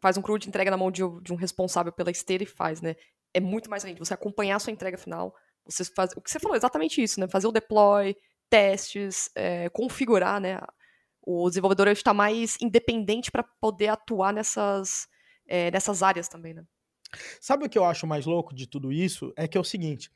Faz 0.00 0.16
um 0.16 0.22
CRUD, 0.22 0.46
entrega 0.46 0.70
na 0.70 0.76
mão 0.76 0.90
de, 0.90 1.02
de 1.22 1.32
um 1.32 1.36
responsável 1.36 1.92
pela 1.92 2.10
esteira 2.12 2.44
e 2.44 2.46
faz, 2.46 2.80
né? 2.80 2.94
É 3.34 3.40
muito 3.40 3.68
mais 3.68 3.82
gente. 3.82 3.98
Você 3.98 4.14
acompanhar 4.14 4.56
a 4.56 4.58
sua 4.60 4.72
entrega 4.72 4.96
final, 4.96 5.34
você 5.70 5.84
faz, 5.84 6.12
o 6.16 6.20
que 6.20 6.30
você 6.30 6.38
falou, 6.40 6.56
exatamente 6.56 7.02
isso, 7.02 7.20
né? 7.20 7.28
Fazer 7.28 7.46
o 7.46 7.52
deploy, 7.52 8.16
testes, 8.48 9.30
é, 9.34 9.68
configurar, 9.70 10.40
né? 10.40 10.58
O 11.22 11.48
desenvolvedor 11.48 11.88
está 11.88 12.12
mais 12.12 12.56
independente 12.60 13.30
para 13.30 13.44
poder 13.60 13.88
atuar 13.88 14.32
nessas, 14.32 15.06
é, 15.46 15.70
nessas 15.70 16.02
áreas 16.02 16.28
também, 16.28 16.54
né? 16.54 16.64
Sabe 17.40 17.66
o 17.66 17.68
que 17.68 17.78
eu 17.78 17.84
acho 17.84 18.06
mais 18.06 18.26
louco 18.26 18.54
de 18.54 18.66
tudo 18.66 18.92
isso? 18.92 19.32
É 19.36 19.48
que 19.48 19.58
é 19.58 19.60
o 19.60 19.64
seguinte: 19.64 20.10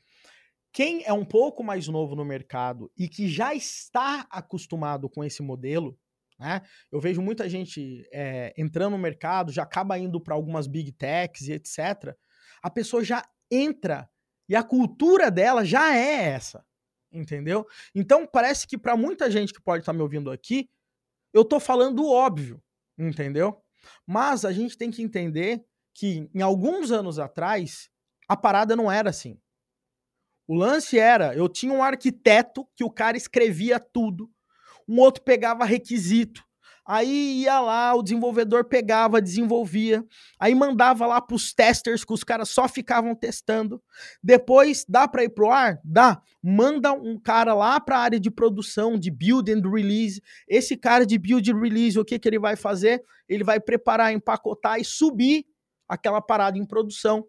quem 0.71 1.03
é 1.05 1.13
um 1.13 1.25
pouco 1.25 1.63
mais 1.63 1.87
novo 1.87 2.15
no 2.15 2.25
mercado 2.25 2.91
e 2.97 3.07
que 3.07 3.27
já 3.27 3.53
está 3.53 4.27
acostumado 4.29 5.09
com 5.09 5.23
esse 5.23 5.41
modelo, 5.41 5.97
né? 6.39 6.61
Eu 6.91 6.99
vejo 6.99 7.21
muita 7.21 7.47
gente 7.47 8.07
é, 8.11 8.53
entrando 8.57 8.91
no 8.91 8.97
mercado, 8.97 9.51
já 9.51 9.63
acaba 9.63 9.97
indo 9.97 10.19
para 10.19 10.35
algumas 10.35 10.67
big 10.67 10.91
techs 10.91 11.47
e 11.47 11.53
etc. 11.53 12.13
A 12.61 12.69
pessoa 12.69 13.03
já 13.03 13.23
entra 13.49 14.09
e 14.47 14.55
a 14.55 14.63
cultura 14.63 15.31
dela 15.31 15.65
já 15.65 15.95
é 15.95 16.29
essa 16.29 16.65
entendeu? 17.17 17.65
Então 17.93 18.27
parece 18.27 18.67
que 18.67 18.77
para 18.77 18.95
muita 18.97 19.29
gente 19.31 19.53
que 19.53 19.61
pode 19.61 19.81
estar 19.81 19.91
tá 19.91 19.95
me 19.95 20.01
ouvindo 20.01 20.29
aqui, 20.29 20.69
eu 21.33 21.43
tô 21.43 21.59
falando 21.59 22.07
óbvio, 22.07 22.61
entendeu? 22.97 23.61
Mas 24.05 24.45
a 24.45 24.51
gente 24.51 24.77
tem 24.77 24.91
que 24.91 25.01
entender 25.01 25.63
que 25.93 26.29
em 26.33 26.41
alguns 26.41 26.91
anos 26.91 27.19
atrás 27.19 27.89
a 28.27 28.35
parada 28.35 28.75
não 28.75 28.91
era 28.91 29.09
assim. 29.09 29.39
O 30.47 30.53
lance 30.53 30.99
era, 30.99 31.35
eu 31.35 31.49
tinha 31.49 31.73
um 31.73 31.83
arquiteto 31.83 32.67
que 32.75 32.83
o 32.83 32.91
cara 32.91 33.17
escrevia 33.17 33.79
tudo, 33.79 34.31
um 34.87 34.99
outro 34.99 35.23
pegava 35.23 35.65
requisito, 35.65 36.43
Aí 36.87 37.41
ia 37.41 37.59
lá, 37.59 37.95
o 37.95 38.03
desenvolvedor 38.03 38.65
pegava, 38.65 39.19
desenvolvia, 39.19 40.05
aí 40.39 40.53
mandava 40.53 41.07
lá 41.07 41.19
para 41.19 41.35
os 41.35 41.51
testers, 41.51 42.05
que 42.05 42.13
os 42.13 42.23
caras 42.23 42.49
só 42.49 42.67
ficavam 42.67 43.15
testando. 43.15 43.81
Depois, 44.21 44.85
dá 44.87 45.07
para 45.07 45.23
ir 45.23 45.29
pro 45.29 45.49
ar? 45.49 45.79
Dá. 45.83 46.21
Manda 46.43 46.93
um 46.93 47.19
cara 47.19 47.55
lá 47.55 47.79
para 47.79 47.97
a 47.97 48.01
área 48.01 48.19
de 48.19 48.29
produção, 48.29 48.99
de 48.99 49.09
build 49.09 49.51
and 49.51 49.67
release. 49.67 50.21
Esse 50.47 50.77
cara 50.77 51.07
de 51.07 51.17
build 51.17 51.51
and 51.51 51.59
release, 51.59 51.97
o 51.97 52.05
que, 52.05 52.19
que 52.19 52.29
ele 52.29 52.37
vai 52.37 52.55
fazer? 52.55 53.03
Ele 53.27 53.43
vai 53.43 53.59
preparar, 53.59 54.13
empacotar 54.13 54.79
e 54.79 54.85
subir 54.85 55.43
aquela 55.87 56.21
parada 56.21 56.55
em 56.55 56.65
produção. 56.65 57.25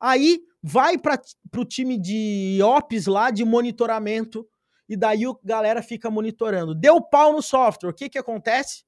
Aí 0.00 0.40
vai 0.62 0.96
para 0.96 1.20
o 1.56 1.64
time 1.64 1.98
de 1.98 2.60
ops 2.62 3.06
lá, 3.06 3.32
de 3.32 3.44
monitoramento 3.44 4.46
e 4.88 4.96
daí 4.96 5.26
o 5.26 5.38
galera 5.42 5.82
fica 5.82 6.10
monitorando. 6.10 6.74
Deu 6.74 7.00
pau 7.00 7.32
no 7.32 7.42
software, 7.42 7.90
o 7.90 7.94
que 7.94 8.08
que 8.08 8.18
acontece? 8.18 8.84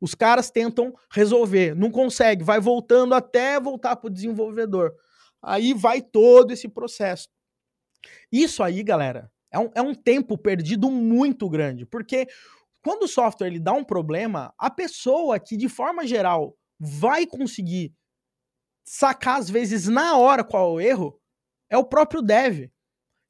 Os 0.00 0.14
caras 0.14 0.50
tentam 0.50 0.92
resolver, 1.10 1.74
não 1.74 1.90
consegue, 1.90 2.44
vai 2.44 2.60
voltando 2.60 3.14
até 3.14 3.58
voltar 3.58 3.96
para 3.96 4.08
o 4.08 4.12
desenvolvedor. 4.12 4.94
Aí 5.42 5.72
vai 5.72 6.02
todo 6.02 6.52
esse 6.52 6.68
processo. 6.68 7.28
Isso 8.30 8.62
aí, 8.62 8.82
galera, 8.82 9.30
É 9.50 9.58
um, 9.58 9.70
é 9.74 9.82
um 9.82 9.94
tempo 9.94 10.36
perdido 10.36 10.90
muito 10.90 11.48
grande, 11.48 11.86
porque 11.86 12.26
quando 12.82 13.04
o 13.04 13.08
software 13.08 13.48
ele 13.48 13.60
dá 13.60 13.72
um 13.72 13.84
problema, 13.84 14.52
a 14.58 14.70
pessoa 14.70 15.40
que 15.40 15.56
de 15.56 15.68
forma 15.68 16.06
geral 16.06 16.56
vai 16.78 17.26
conseguir 17.26 17.94
sacar 18.84 19.38
às 19.38 19.50
vezes 19.50 19.88
na 19.88 20.16
hora 20.16 20.44
qual 20.44 20.80
é 20.80 20.84
o 20.84 20.88
erro 20.88 21.20
é 21.70 21.76
o 21.76 21.84
próprio 21.84 22.22
dev. 22.22 22.70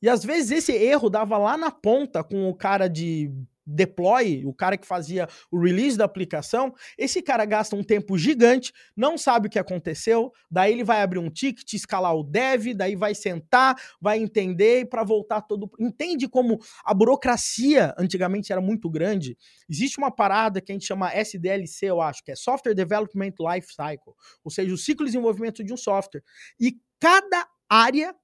E 0.02 0.08
às 0.08 0.24
vezes 0.24 0.50
esse 0.50 0.72
erro 0.72 1.08
dava 1.08 1.38
lá 1.38 1.56
na 1.56 1.70
ponta 1.70 2.22
com 2.22 2.48
o 2.48 2.54
cara 2.54 2.88
de 2.88 3.30
deploy, 3.66 4.44
o 4.46 4.54
cara 4.54 4.76
que 4.76 4.86
fazia 4.86 5.28
o 5.50 5.58
release 5.58 5.98
da 5.98 6.04
aplicação, 6.04 6.72
esse 6.96 7.20
cara 7.20 7.44
gasta 7.44 7.74
um 7.74 7.82
tempo 7.82 8.16
gigante, 8.16 8.72
não 8.96 9.18
sabe 9.18 9.48
o 9.48 9.50
que 9.50 9.58
aconteceu, 9.58 10.32
daí 10.48 10.72
ele 10.72 10.84
vai 10.84 11.02
abrir 11.02 11.18
um 11.18 11.28
ticket, 11.28 11.72
escalar 11.72 12.14
o 12.14 12.22
dev, 12.22 12.74
daí 12.74 12.94
vai 12.94 13.14
sentar, 13.14 13.76
vai 14.00 14.18
entender 14.18 14.88
para 14.88 15.02
voltar 15.02 15.42
todo. 15.42 15.68
Entende 15.80 16.28
como 16.28 16.60
a 16.84 16.94
burocracia 16.94 17.92
antigamente 17.98 18.52
era 18.52 18.60
muito 18.60 18.88
grande? 18.88 19.36
Existe 19.68 19.98
uma 19.98 20.10
parada 20.10 20.60
que 20.60 20.70
a 20.70 20.74
gente 20.74 20.86
chama 20.86 21.12
SDLC, 21.12 21.86
eu 21.86 22.00
acho, 22.00 22.22
que 22.22 22.30
é 22.30 22.36
Software 22.36 22.74
Development 22.74 23.34
Life 23.40 23.68
Cycle, 23.72 24.14
ou 24.44 24.50
seja, 24.50 24.72
o 24.72 24.78
ciclo 24.78 25.04
de 25.04 25.10
desenvolvimento 25.10 25.64
de 25.64 25.72
um 25.72 25.76
software. 25.76 26.22
E 26.60 26.76
cada 27.00 27.46
área 27.68 28.14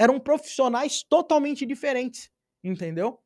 eram 0.00 0.18
profissionais 0.18 1.02
totalmente 1.02 1.66
diferentes, 1.66 2.30
entendeu? 2.64 3.18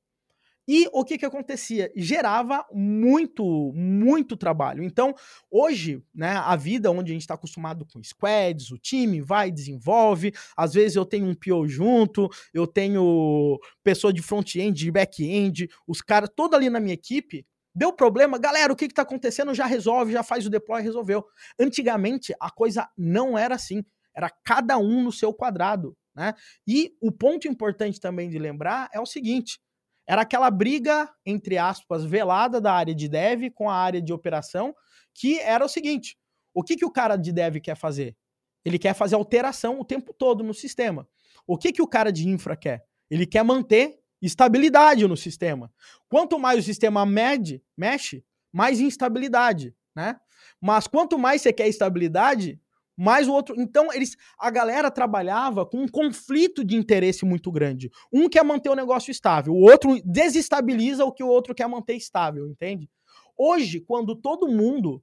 E 0.66 0.88
o 0.92 1.04
que 1.04 1.16
que 1.16 1.24
acontecia? 1.24 1.92
Gerava 1.94 2.66
muito, 2.72 3.44
muito 3.74 4.36
trabalho. 4.36 4.82
Então, 4.82 5.14
hoje, 5.48 6.02
né, 6.12 6.30
a 6.30 6.56
vida 6.56 6.90
onde 6.90 7.12
a 7.12 7.14
gente 7.14 7.22
está 7.22 7.34
acostumado 7.34 7.86
com 7.86 8.02
squads, 8.02 8.72
o 8.72 8.78
time 8.78 9.20
vai, 9.20 9.52
desenvolve, 9.52 10.32
às 10.56 10.74
vezes 10.74 10.96
eu 10.96 11.04
tenho 11.04 11.26
um 11.26 11.34
PO 11.34 11.68
junto, 11.68 12.28
eu 12.52 12.66
tenho 12.66 13.60
pessoa 13.84 14.12
de 14.12 14.22
front-end, 14.22 14.76
de 14.84 14.90
back-end, 14.90 15.68
os 15.86 16.00
caras, 16.00 16.30
todo 16.34 16.56
ali 16.56 16.68
na 16.68 16.80
minha 16.80 16.94
equipe, 16.94 17.46
Deu 17.76 17.92
problema, 17.92 18.38
galera, 18.38 18.72
o 18.72 18.76
que 18.76 18.84
está 18.84 19.02
acontecendo? 19.02 19.52
Já 19.52 19.66
resolve, 19.66 20.12
já 20.12 20.22
faz 20.22 20.46
o 20.46 20.48
deploy, 20.48 20.80
resolveu. 20.80 21.26
Antigamente, 21.58 22.32
a 22.38 22.48
coisa 22.48 22.88
não 22.96 23.36
era 23.36 23.56
assim. 23.56 23.84
Era 24.14 24.30
cada 24.30 24.78
um 24.78 25.02
no 25.02 25.10
seu 25.10 25.34
quadrado. 25.34 25.96
Né? 26.14 26.34
E 26.66 26.96
o 27.00 27.10
ponto 27.10 27.48
importante 27.48 28.00
também 28.00 28.28
de 28.28 28.38
lembrar 28.38 28.88
é 28.92 29.00
o 29.00 29.06
seguinte: 29.06 29.60
era 30.06 30.22
aquela 30.22 30.50
briga, 30.50 31.12
entre 31.24 31.58
aspas, 31.58 32.04
velada 32.04 32.60
da 32.60 32.72
área 32.72 32.94
de 32.94 33.08
dev 33.08 33.50
com 33.54 33.68
a 33.68 33.74
área 33.74 34.00
de 34.00 34.12
operação, 34.12 34.74
que 35.14 35.38
era 35.40 35.64
o 35.64 35.68
seguinte: 35.68 36.16
o 36.52 36.62
que, 36.62 36.76
que 36.76 36.84
o 36.84 36.90
cara 36.90 37.16
de 37.16 37.32
dev 37.32 37.56
quer 37.56 37.76
fazer? 37.76 38.16
Ele 38.64 38.78
quer 38.78 38.94
fazer 38.94 39.14
alteração 39.14 39.80
o 39.80 39.84
tempo 39.84 40.14
todo 40.14 40.42
no 40.42 40.54
sistema. 40.54 41.06
O 41.46 41.58
que, 41.58 41.72
que 41.72 41.82
o 41.82 41.86
cara 41.86 42.10
de 42.10 42.28
infra 42.28 42.56
quer? 42.56 42.84
Ele 43.10 43.26
quer 43.26 43.44
manter 43.44 43.98
estabilidade 44.22 45.06
no 45.06 45.16
sistema. 45.16 45.70
Quanto 46.08 46.38
mais 46.38 46.58
o 46.58 46.62
sistema 46.62 47.04
mede, 47.04 47.62
mexe, 47.76 48.24
mais 48.50 48.80
instabilidade, 48.80 49.74
né? 49.94 50.18
Mas 50.60 50.86
quanto 50.86 51.18
mais 51.18 51.42
você 51.42 51.52
quer 51.52 51.68
estabilidade, 51.68 52.58
mais 52.96 53.28
o 53.28 53.32
outro. 53.32 53.60
Então, 53.60 53.92
eles, 53.92 54.16
a 54.38 54.50
galera 54.50 54.90
trabalhava 54.90 55.66
com 55.66 55.82
um 55.82 55.88
conflito 55.88 56.64
de 56.64 56.76
interesse 56.76 57.24
muito 57.24 57.50
grande. 57.50 57.90
Um 58.12 58.28
quer 58.28 58.44
manter 58.44 58.70
o 58.70 58.74
negócio 58.74 59.10
estável, 59.10 59.52
o 59.52 59.62
outro 59.62 60.00
desestabiliza 60.04 61.04
o 61.04 61.12
que 61.12 61.22
o 61.22 61.28
outro 61.28 61.54
quer 61.54 61.68
manter 61.68 61.94
estável, 61.94 62.46
entende? 62.48 62.88
Hoje, 63.36 63.80
quando 63.80 64.14
todo 64.14 64.48
mundo, 64.48 65.02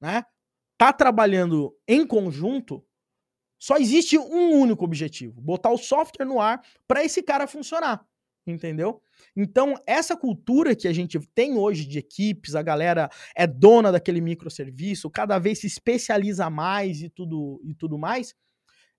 né, 0.00 0.24
tá 0.76 0.92
trabalhando 0.92 1.74
em 1.88 2.06
conjunto, 2.06 2.84
só 3.58 3.76
existe 3.76 4.18
um 4.18 4.58
único 4.58 4.84
objetivo: 4.84 5.40
botar 5.40 5.70
o 5.70 5.78
software 5.78 6.26
no 6.26 6.40
ar 6.40 6.60
para 6.86 7.04
esse 7.04 7.22
cara 7.22 7.46
funcionar 7.46 8.04
entendeu? 8.46 9.00
Então, 9.36 9.74
essa 9.86 10.16
cultura 10.16 10.74
que 10.74 10.88
a 10.88 10.92
gente 10.92 11.18
tem 11.34 11.56
hoje 11.56 11.86
de 11.86 11.98
equipes, 11.98 12.54
a 12.54 12.62
galera 12.62 13.08
é 13.36 13.46
dona 13.46 13.92
daquele 13.92 14.20
microserviço, 14.20 15.10
cada 15.10 15.38
vez 15.38 15.60
se 15.60 15.66
especializa 15.66 16.50
mais 16.50 17.02
e 17.02 17.08
tudo, 17.08 17.60
e 17.64 17.74
tudo 17.74 17.98
mais, 17.98 18.34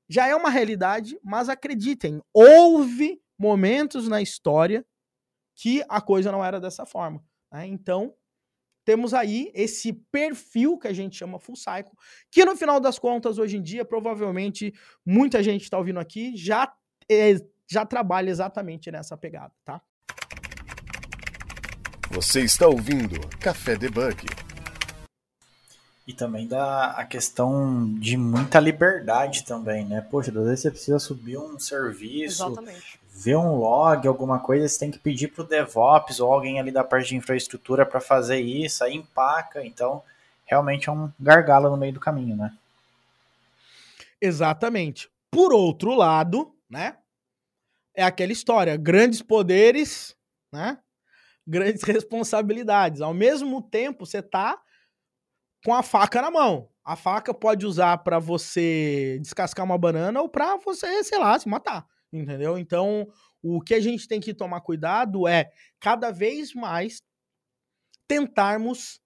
já 0.07 0.27
é 0.27 0.35
uma 0.35 0.49
realidade, 0.49 1.17
mas 1.23 1.49
acreditem, 1.49 2.21
houve 2.33 3.21
momentos 3.37 4.07
na 4.07 4.21
história 4.21 4.85
que 5.55 5.83
a 5.89 6.01
coisa 6.01 6.31
não 6.31 6.43
era 6.43 6.59
dessa 6.59 6.85
forma. 6.85 7.23
Né? 7.51 7.67
Então, 7.67 8.13
temos 8.85 9.13
aí 9.13 9.49
esse 9.53 9.93
perfil 10.11 10.77
que 10.77 10.87
a 10.87 10.93
gente 10.93 11.15
chama 11.15 11.39
full 11.39 11.55
cycle, 11.55 11.93
que 12.29 12.43
no 12.43 12.55
final 12.55 12.79
das 12.79 12.99
contas, 12.99 13.37
hoje 13.37 13.57
em 13.57 13.61
dia, 13.61 13.85
provavelmente, 13.85 14.73
muita 15.05 15.41
gente 15.41 15.63
está 15.63 15.77
ouvindo 15.77 15.99
aqui 15.99 16.35
já 16.35 16.73
é, 17.09 17.35
já 17.73 17.85
trabalha 17.85 18.29
exatamente 18.29 18.91
nessa 18.91 19.17
pegada, 19.17 19.51
tá? 19.65 19.81
Você 22.11 22.41
está 22.41 22.67
ouvindo 22.67 23.19
Café 23.39 23.75
Debug. 23.75 24.27
E 26.05 26.13
também 26.13 26.47
dá 26.47 26.91
a 26.91 27.05
questão 27.05 27.91
de 27.95 28.15
muita 28.15 28.59
liberdade 28.59 29.43
também, 29.45 29.85
né? 29.85 30.01
Poxa, 30.01 30.29
às 30.29 30.45
vezes 30.45 30.59
você 30.59 30.69
precisa 30.69 30.99
subir 30.99 31.37
um 31.37 31.57
serviço, 31.57 32.45
Exatamente. 32.45 32.99
ver 33.09 33.37
um 33.37 33.55
log, 33.55 34.07
alguma 34.07 34.37
coisa, 34.37 34.67
você 34.67 34.77
tem 34.77 34.91
que 34.91 34.99
pedir 34.99 35.29
para 35.29 35.43
o 35.43 35.47
DevOps 35.47 36.19
ou 36.19 36.31
alguém 36.31 36.59
ali 36.59 36.71
da 36.71 36.83
parte 36.83 37.09
de 37.09 37.15
infraestrutura 37.15 37.85
para 37.85 37.99
fazer 37.99 38.39
isso, 38.39 38.83
aí 38.83 38.93
empaca, 38.95 39.65
então 39.65 40.03
realmente 40.45 40.89
é 40.89 40.91
um 40.91 41.09
gargalo 41.19 41.69
no 41.69 41.77
meio 41.77 41.93
do 41.93 41.99
caminho, 41.99 42.35
né? 42.35 42.53
Exatamente. 44.21 45.09
Por 45.31 45.51
outro 45.51 45.95
lado, 45.95 46.53
né? 46.69 46.97
É 47.95 48.03
aquela 48.03 48.31
história: 48.31 48.75
grandes 48.77 49.21
poderes, 49.21 50.15
né? 50.51 50.79
Grandes 51.45 51.83
responsabilidades. 51.83 53.01
Ao 53.01 53.13
mesmo 53.13 53.61
tempo, 53.61 54.05
você 54.05 54.21
tá 54.21 54.61
com 55.63 55.73
a 55.73 55.83
faca 55.83 56.21
na 56.21 56.31
mão. 56.31 56.69
A 56.83 56.95
faca 56.95 57.33
pode 57.33 57.65
usar 57.65 57.97
para 57.99 58.19
você 58.19 59.17
descascar 59.21 59.65
uma 59.65 59.77
banana 59.77 60.21
ou 60.21 60.27
para 60.27 60.57
você, 60.57 61.03
sei 61.03 61.17
lá, 61.17 61.39
se 61.39 61.47
matar, 61.47 61.87
entendeu? 62.11 62.57
Então, 62.57 63.07
o 63.41 63.61
que 63.61 63.73
a 63.73 63.79
gente 63.79 64.07
tem 64.07 64.19
que 64.19 64.33
tomar 64.33 64.59
cuidado 64.61 65.25
é 65.25 65.49
cada 65.79 66.11
vez 66.11 66.53
mais 66.53 67.01
tentarmos 68.05 68.99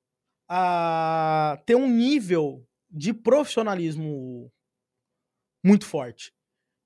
uh, 0.49 1.63
ter 1.67 1.75
um 1.75 1.87
nível 1.87 2.65
de 2.89 3.13
profissionalismo 3.13 4.51
muito 5.63 5.85
forte 5.85 6.33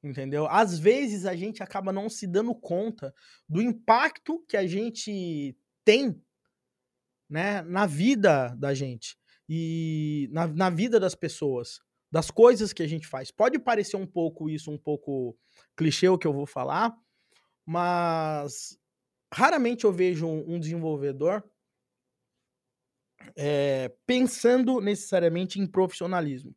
entendeu? 0.04 0.48
Às 0.48 0.80
vezes 0.80 1.26
a 1.26 1.36
gente 1.36 1.62
acaba 1.62 1.92
não 1.92 2.10
se 2.10 2.26
dando 2.26 2.56
conta 2.56 3.14
do 3.48 3.62
impacto 3.62 4.44
que 4.48 4.58
a 4.58 4.66
gente 4.66 5.56
tem, 5.86 6.22
né, 7.30 7.62
na 7.62 7.86
vida 7.86 8.56
da 8.58 8.74
gente 8.74 9.18
e 9.48 10.30
na, 10.32 10.48
na 10.48 10.70
vida 10.70 11.00
das 11.00 11.16
pessoas, 11.16 11.82
das 12.12 12.30
coisas 12.32 12.74
que 12.74 12.84
a 12.84 12.88
gente 12.88 13.08
faz. 13.08 13.32
Pode 13.32 13.60
parecer 13.60 13.98
um 13.98 14.08
pouco 14.08 14.50
isso, 14.50 14.72
um 14.72 14.78
pouco 14.78 15.38
clichê 15.76 16.10
o 16.10 16.18
que 16.18 16.28
eu 16.28 16.34
vou 16.34 16.46
falar, 16.46 16.96
mas 17.66 18.78
raramente 19.34 19.86
eu 19.86 19.94
vejo 19.94 20.28
um, 20.28 20.60
desenvolvedor 20.60 21.44
é, 23.36 23.94
pensando 24.06 24.82
necessariamente 24.82 25.60
em 25.60 25.68
profissionalismo. 25.68 26.56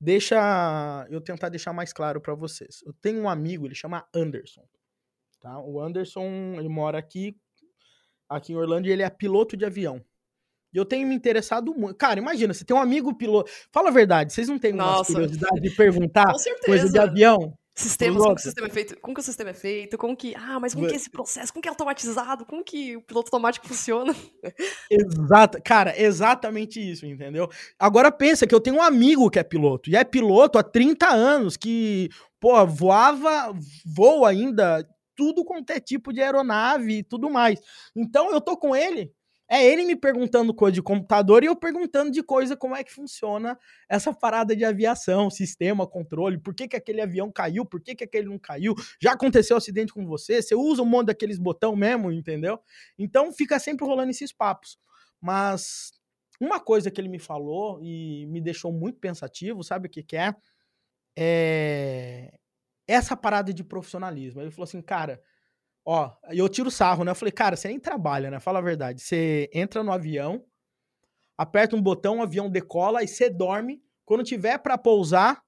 Deixa 0.00 1.06
eu 1.08 1.20
tentar 1.20 1.48
deixar 1.48 1.72
mais 1.72 1.92
claro 1.92 2.20
para 2.20 2.34
vocês. 2.34 2.82
Eu 2.84 2.92
tenho 2.92 3.22
um 3.22 3.28
amigo, 3.28 3.66
ele 3.66 3.74
chama 3.74 4.06
Anderson. 4.14 4.62
Tá? 5.40 5.58
O 5.60 5.80
Anderson, 5.80 6.54
ele 6.58 6.68
mora 6.68 6.98
aqui, 6.98 7.36
aqui 8.28 8.52
em 8.52 8.56
Orlando, 8.56 8.88
e 8.88 8.92
ele 8.92 9.02
é 9.02 9.08
piloto 9.08 9.56
de 9.56 9.64
avião. 9.64 10.04
E 10.72 10.76
eu 10.76 10.84
tenho 10.84 11.08
me 11.08 11.14
interessado 11.14 11.74
muito. 11.74 11.96
Cara, 11.96 12.18
imagina, 12.18 12.52
você 12.52 12.64
tem 12.64 12.76
um 12.76 12.80
amigo 12.80 13.16
piloto. 13.16 13.50
Fala 13.72 13.88
a 13.88 13.92
verdade, 13.92 14.32
vocês 14.32 14.48
não 14.48 14.58
têm 14.58 14.72
uma 14.72 15.04
curiosidade 15.04 15.60
de 15.60 15.70
perguntar 15.70 16.26
coisa 16.66 16.90
de 16.90 16.98
avião? 16.98 17.56
Sistemas, 17.78 18.22
como 18.22 18.34
que 18.34 18.40
o 18.40 18.44
sistema 18.44 18.66
é 18.66 18.70
feito, 18.70 19.00
como 19.00 19.14
que 19.14 19.20
o 19.20 19.22
sistema 19.22 19.50
é 19.50 19.54
feito, 19.54 19.98
como 19.98 20.16
que, 20.16 20.34
ah, 20.34 20.58
mas 20.58 20.74
como 20.74 20.86
que 20.86 20.94
é 20.94 20.96
esse 20.96 21.10
processo, 21.10 21.52
como 21.52 21.60
que 21.60 21.68
é 21.68 21.70
automatizado, 21.70 22.46
como 22.46 22.64
que 22.64 22.96
o 22.96 23.02
piloto 23.02 23.26
automático 23.26 23.68
funciona. 23.68 24.16
Exato, 24.90 25.60
cara, 25.62 25.92
exatamente 26.00 26.80
isso, 26.80 27.04
entendeu? 27.04 27.50
Agora 27.78 28.10
pensa 28.10 28.46
que 28.46 28.54
eu 28.54 28.60
tenho 28.60 28.76
um 28.76 28.82
amigo 28.82 29.28
que 29.28 29.38
é 29.38 29.42
piloto, 29.42 29.90
e 29.90 29.96
é 29.96 30.04
piloto 30.04 30.58
há 30.58 30.62
30 30.62 31.06
anos, 31.06 31.58
que, 31.58 32.08
pô, 32.40 32.66
voava, 32.66 33.52
voa 33.84 34.30
ainda, 34.30 34.82
tudo 35.14 35.44
quanto 35.44 35.68
é 35.70 35.78
tipo 35.78 36.14
de 36.14 36.22
aeronave 36.22 36.98
e 36.98 37.02
tudo 37.02 37.28
mais. 37.28 37.60
Então 37.94 38.32
eu 38.32 38.40
tô 38.40 38.56
com 38.56 38.74
ele 38.74 39.12
é 39.48 39.64
ele 39.64 39.84
me 39.84 39.94
perguntando 39.94 40.52
coisa 40.52 40.74
de 40.74 40.82
computador 40.82 41.42
e 41.44 41.46
eu 41.46 41.54
perguntando 41.54 42.10
de 42.10 42.22
coisa 42.22 42.56
como 42.56 42.74
é 42.74 42.82
que 42.82 42.92
funciona 42.92 43.58
essa 43.88 44.12
parada 44.12 44.56
de 44.56 44.64
aviação, 44.64 45.30
sistema, 45.30 45.86
controle, 45.86 46.38
por 46.38 46.54
que, 46.54 46.66
que 46.66 46.76
aquele 46.76 47.00
avião 47.00 47.30
caiu, 47.30 47.64
por 47.64 47.80
que, 47.80 47.94
que 47.94 48.04
aquele 48.04 48.28
não 48.28 48.38
caiu, 48.38 48.74
já 49.00 49.12
aconteceu 49.12 49.56
acidente 49.56 49.92
com 49.92 50.04
você, 50.04 50.42
você 50.42 50.54
usa 50.54 50.82
um 50.82 50.86
monte 50.86 51.08
daqueles 51.08 51.38
botão 51.38 51.76
mesmo, 51.76 52.10
entendeu? 52.10 52.58
Então 52.98 53.32
fica 53.32 53.58
sempre 53.58 53.86
rolando 53.86 54.10
esses 54.10 54.32
papos. 54.32 54.78
Mas 55.20 55.92
uma 56.40 56.60
coisa 56.60 56.90
que 56.90 57.00
ele 57.00 57.08
me 57.08 57.18
falou 57.18 57.80
e 57.82 58.26
me 58.26 58.40
deixou 58.40 58.72
muito 58.72 58.98
pensativo, 58.98 59.62
sabe 59.62 59.86
o 59.86 59.90
que, 59.90 60.02
que 60.02 60.16
é? 60.16 60.34
É 61.16 62.32
essa 62.86 63.16
parada 63.16 63.52
de 63.52 63.64
profissionalismo. 63.64 64.40
Ele 64.40 64.50
falou 64.50 64.64
assim, 64.64 64.80
cara, 64.80 65.20
Ó, 65.88 66.10
e 66.32 66.38
eu 66.38 66.48
tiro 66.48 66.68
sarro, 66.68 67.04
né? 67.04 67.12
Eu 67.12 67.14
falei, 67.14 67.30
cara, 67.30 67.54
você 67.54 67.68
nem 67.68 67.78
trabalha, 67.78 68.28
né? 68.28 68.40
Fala 68.40 68.58
a 68.58 68.62
verdade. 68.62 69.00
Você 69.00 69.48
entra 69.54 69.84
no 69.84 69.92
avião, 69.92 70.44
aperta 71.38 71.76
um 71.76 71.82
botão, 71.82 72.18
o 72.18 72.22
avião 72.22 72.50
decola 72.50 73.04
e 73.04 73.08
você 73.08 73.30
dorme. 73.30 73.80
Quando 74.04 74.24
tiver 74.24 74.58
para 74.58 74.76
pousar, 74.76 75.40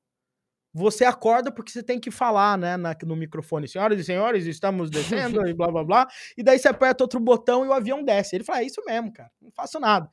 você 0.72 1.04
acorda 1.04 1.50
porque 1.50 1.72
você 1.72 1.82
tem 1.82 1.98
que 1.98 2.10
falar, 2.10 2.56
né, 2.56 2.76
na, 2.76 2.96
no 3.04 3.16
microfone, 3.16 3.66
senhoras 3.66 3.98
e 3.98 4.04
senhores, 4.04 4.46
estamos 4.46 4.90
descendo 4.90 5.44
e 5.48 5.52
blá 5.52 5.72
blá 5.72 5.84
blá. 5.84 6.08
E 6.36 6.42
daí 6.42 6.58
você 6.58 6.68
aperta 6.68 7.02
outro 7.02 7.18
botão 7.18 7.64
e 7.64 7.68
o 7.68 7.72
avião 7.72 8.04
desce. 8.04 8.36
Ele 8.36 8.44
fala, 8.44 8.60
é 8.60 8.64
isso 8.64 8.82
mesmo, 8.84 9.12
cara, 9.12 9.30
não 9.40 9.50
faço 9.50 9.80
nada. 9.80 10.08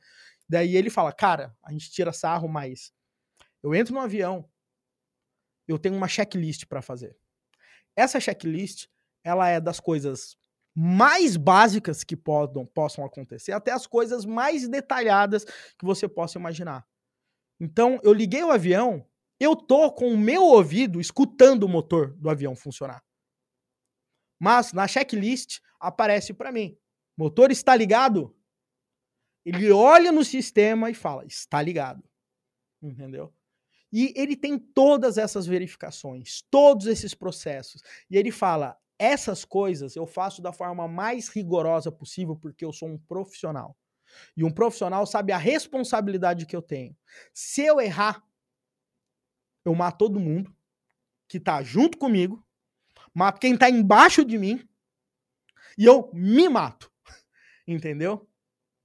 Daí 0.48 0.76
ele 0.76 0.90
fala, 0.90 1.12
cara, 1.12 1.54
a 1.62 1.70
gente 1.70 1.90
tira 1.90 2.12
sarro, 2.12 2.48
mas 2.48 2.92
eu 3.62 3.74
entro 3.74 3.94
no 3.94 4.00
avião, 4.00 4.48
eu 5.68 5.78
tenho 5.78 5.94
uma 5.94 6.08
checklist 6.08 6.66
para 6.66 6.82
fazer. 6.82 7.16
Essa 7.94 8.20
checklist, 8.20 8.86
ela 9.26 9.48
é 9.48 9.60
das 9.60 9.80
coisas 9.80 10.36
mais 10.72 11.36
básicas 11.36 12.04
que 12.04 12.16
podam, 12.16 12.64
possam 12.64 13.04
acontecer, 13.04 13.50
até 13.50 13.72
as 13.72 13.84
coisas 13.84 14.24
mais 14.24 14.68
detalhadas 14.68 15.44
que 15.44 15.84
você 15.84 16.06
possa 16.06 16.38
imaginar. 16.38 16.86
Então, 17.58 17.98
eu 18.04 18.12
liguei 18.12 18.44
o 18.44 18.52
avião, 18.52 19.04
eu 19.40 19.56
tô 19.56 19.90
com 19.90 20.12
o 20.12 20.16
meu 20.16 20.44
ouvido 20.44 21.00
escutando 21.00 21.64
o 21.64 21.68
motor 21.68 22.14
do 22.16 22.30
avião 22.30 22.54
funcionar. 22.54 23.02
Mas 24.38 24.72
na 24.72 24.86
checklist 24.86 25.58
aparece 25.80 26.32
para 26.32 26.52
mim: 26.52 26.78
motor 27.16 27.50
está 27.50 27.74
ligado? 27.74 28.36
Ele 29.44 29.72
olha 29.72 30.12
no 30.12 30.24
sistema 30.24 30.88
e 30.88 30.94
fala: 30.94 31.24
está 31.24 31.60
ligado. 31.60 32.04
Entendeu? 32.80 33.34
E 33.92 34.12
ele 34.14 34.36
tem 34.36 34.56
todas 34.58 35.18
essas 35.18 35.46
verificações, 35.46 36.42
todos 36.48 36.86
esses 36.86 37.14
processos. 37.14 37.82
E 38.08 38.16
ele 38.16 38.30
fala: 38.30 38.78
essas 38.98 39.44
coisas 39.44 39.96
eu 39.96 40.06
faço 40.06 40.40
da 40.40 40.52
forma 40.52 40.88
mais 40.88 41.28
rigorosa 41.28 41.90
possível 41.92 42.36
porque 42.36 42.64
eu 42.64 42.72
sou 42.72 42.88
um 42.88 42.98
profissional. 42.98 43.76
E 44.36 44.44
um 44.44 44.50
profissional 44.50 45.06
sabe 45.06 45.32
a 45.32 45.38
responsabilidade 45.38 46.46
que 46.46 46.54
eu 46.54 46.62
tenho. 46.62 46.96
Se 47.32 47.62
eu 47.62 47.80
errar, 47.80 48.24
eu 49.64 49.74
mato 49.74 49.98
todo 49.98 50.20
mundo 50.20 50.54
que 51.28 51.40
tá 51.40 51.62
junto 51.62 51.98
comigo, 51.98 52.44
mato 53.12 53.40
quem 53.40 53.56
tá 53.56 53.68
embaixo 53.68 54.24
de 54.24 54.38
mim 54.38 54.66
e 55.76 55.84
eu 55.84 56.10
me 56.12 56.48
mato. 56.48 56.90
Entendeu? 57.66 58.28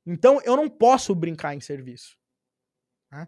Então 0.05 0.41
eu 0.43 0.55
não 0.55 0.69
posso 0.69 1.13
brincar 1.13 1.55
em 1.55 1.61
serviço. 1.61 2.17
Né? 3.11 3.27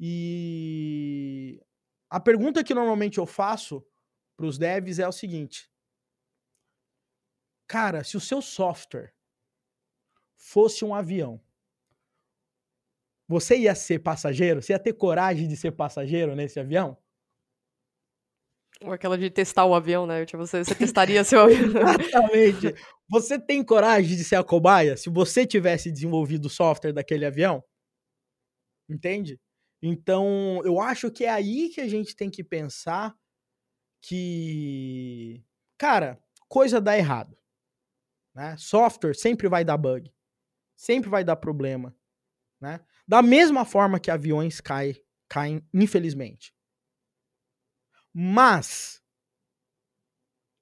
E 0.00 1.62
a 2.08 2.18
pergunta 2.18 2.64
que 2.64 2.74
normalmente 2.74 3.18
eu 3.18 3.26
faço 3.26 3.86
para 4.36 4.46
os 4.46 4.58
devs 4.58 4.98
é 4.98 5.06
o 5.06 5.12
seguinte: 5.12 5.70
Cara, 7.66 8.04
se 8.04 8.16
o 8.16 8.20
seu 8.20 8.40
software 8.40 9.12
fosse 10.36 10.84
um 10.84 10.94
avião, 10.94 11.40
você 13.28 13.58
ia 13.58 13.74
ser 13.74 13.98
passageiro? 13.98 14.62
Você 14.62 14.72
ia 14.72 14.78
ter 14.78 14.92
coragem 14.92 15.48
de 15.48 15.56
ser 15.56 15.72
passageiro 15.72 16.36
nesse 16.36 16.60
avião? 16.60 16.96
Ou 18.82 18.92
aquela 18.92 19.16
de 19.16 19.30
testar 19.30 19.64
o 19.64 19.74
avião, 19.74 20.06
né? 20.06 20.24
Tipo, 20.24 20.46
você, 20.46 20.62
você 20.62 20.74
testaria 20.74 21.24
seu 21.24 21.40
avião. 21.40 21.64
Exatamente. 21.98 22.74
Você 23.08 23.38
tem 23.38 23.64
coragem 23.64 24.16
de 24.16 24.22
ser 24.22 24.36
a 24.36 24.44
cobaia 24.44 24.96
se 24.96 25.08
você 25.08 25.46
tivesse 25.46 25.90
desenvolvido 25.90 26.46
o 26.46 26.50
software 26.50 26.92
daquele 26.92 27.24
avião? 27.24 27.64
Entende? 28.88 29.40
Então, 29.82 30.60
eu 30.64 30.80
acho 30.80 31.10
que 31.10 31.24
é 31.24 31.30
aí 31.30 31.68
que 31.70 31.80
a 31.80 31.88
gente 31.88 32.14
tem 32.14 32.30
que 32.30 32.44
pensar 32.44 33.14
que, 34.02 35.42
cara, 35.78 36.18
coisa 36.48 36.80
dá 36.80 36.96
errado. 36.96 37.36
Né? 38.36 38.54
Software 38.58 39.14
sempre 39.14 39.48
vai 39.48 39.64
dar 39.64 39.78
bug, 39.78 40.12
sempre 40.76 41.08
vai 41.08 41.24
dar 41.24 41.36
problema. 41.36 41.96
Né? 42.60 42.84
Da 43.08 43.22
mesma 43.22 43.64
forma 43.64 43.98
que 43.98 44.10
aviões 44.10 44.60
caem, 44.60 44.94
caem 45.26 45.66
infelizmente. 45.72 46.54
Mas 48.12 49.02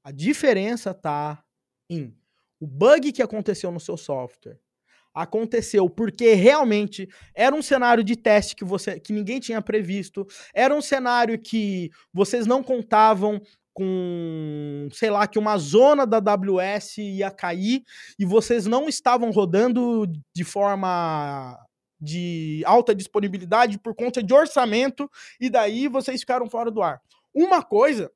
a 0.04 0.12
diferença 0.12 0.92
está 0.92 1.44
em 1.90 2.16
o 2.60 2.66
bug 2.66 3.12
que 3.12 3.22
aconteceu 3.22 3.72
no 3.72 3.80
seu 3.80 3.96
software 3.96 4.60
aconteceu 5.12 5.88
porque 5.88 6.34
realmente 6.34 7.08
era 7.34 7.54
um 7.54 7.62
cenário 7.62 8.02
de 8.02 8.16
teste 8.16 8.56
que 8.56 8.64
você 8.64 8.98
que 8.98 9.12
ninguém 9.12 9.38
tinha 9.38 9.62
previsto, 9.62 10.26
era 10.52 10.74
um 10.74 10.82
cenário 10.82 11.38
que 11.38 11.90
vocês 12.12 12.46
não 12.46 12.62
contavam 12.62 13.40
com, 13.74 14.88
sei 14.92 15.10
lá, 15.10 15.26
que 15.26 15.38
uma 15.38 15.58
zona 15.58 16.06
da 16.06 16.18
AWS 16.18 16.98
ia 16.98 17.30
cair 17.30 17.82
e 18.18 18.24
vocês 18.24 18.66
não 18.66 18.88
estavam 18.88 19.30
rodando 19.30 20.06
de 20.34 20.44
forma 20.44 21.58
de 22.00 22.62
alta 22.66 22.94
disponibilidade 22.94 23.78
por 23.78 23.94
conta 23.94 24.22
de 24.22 24.32
orçamento 24.32 25.10
e 25.40 25.50
daí 25.50 25.88
vocês 25.88 26.20
ficaram 26.20 26.48
fora 26.48 26.70
do 26.70 26.82
ar. 26.82 27.02
Uma 27.34 27.62
coisa 27.62 28.10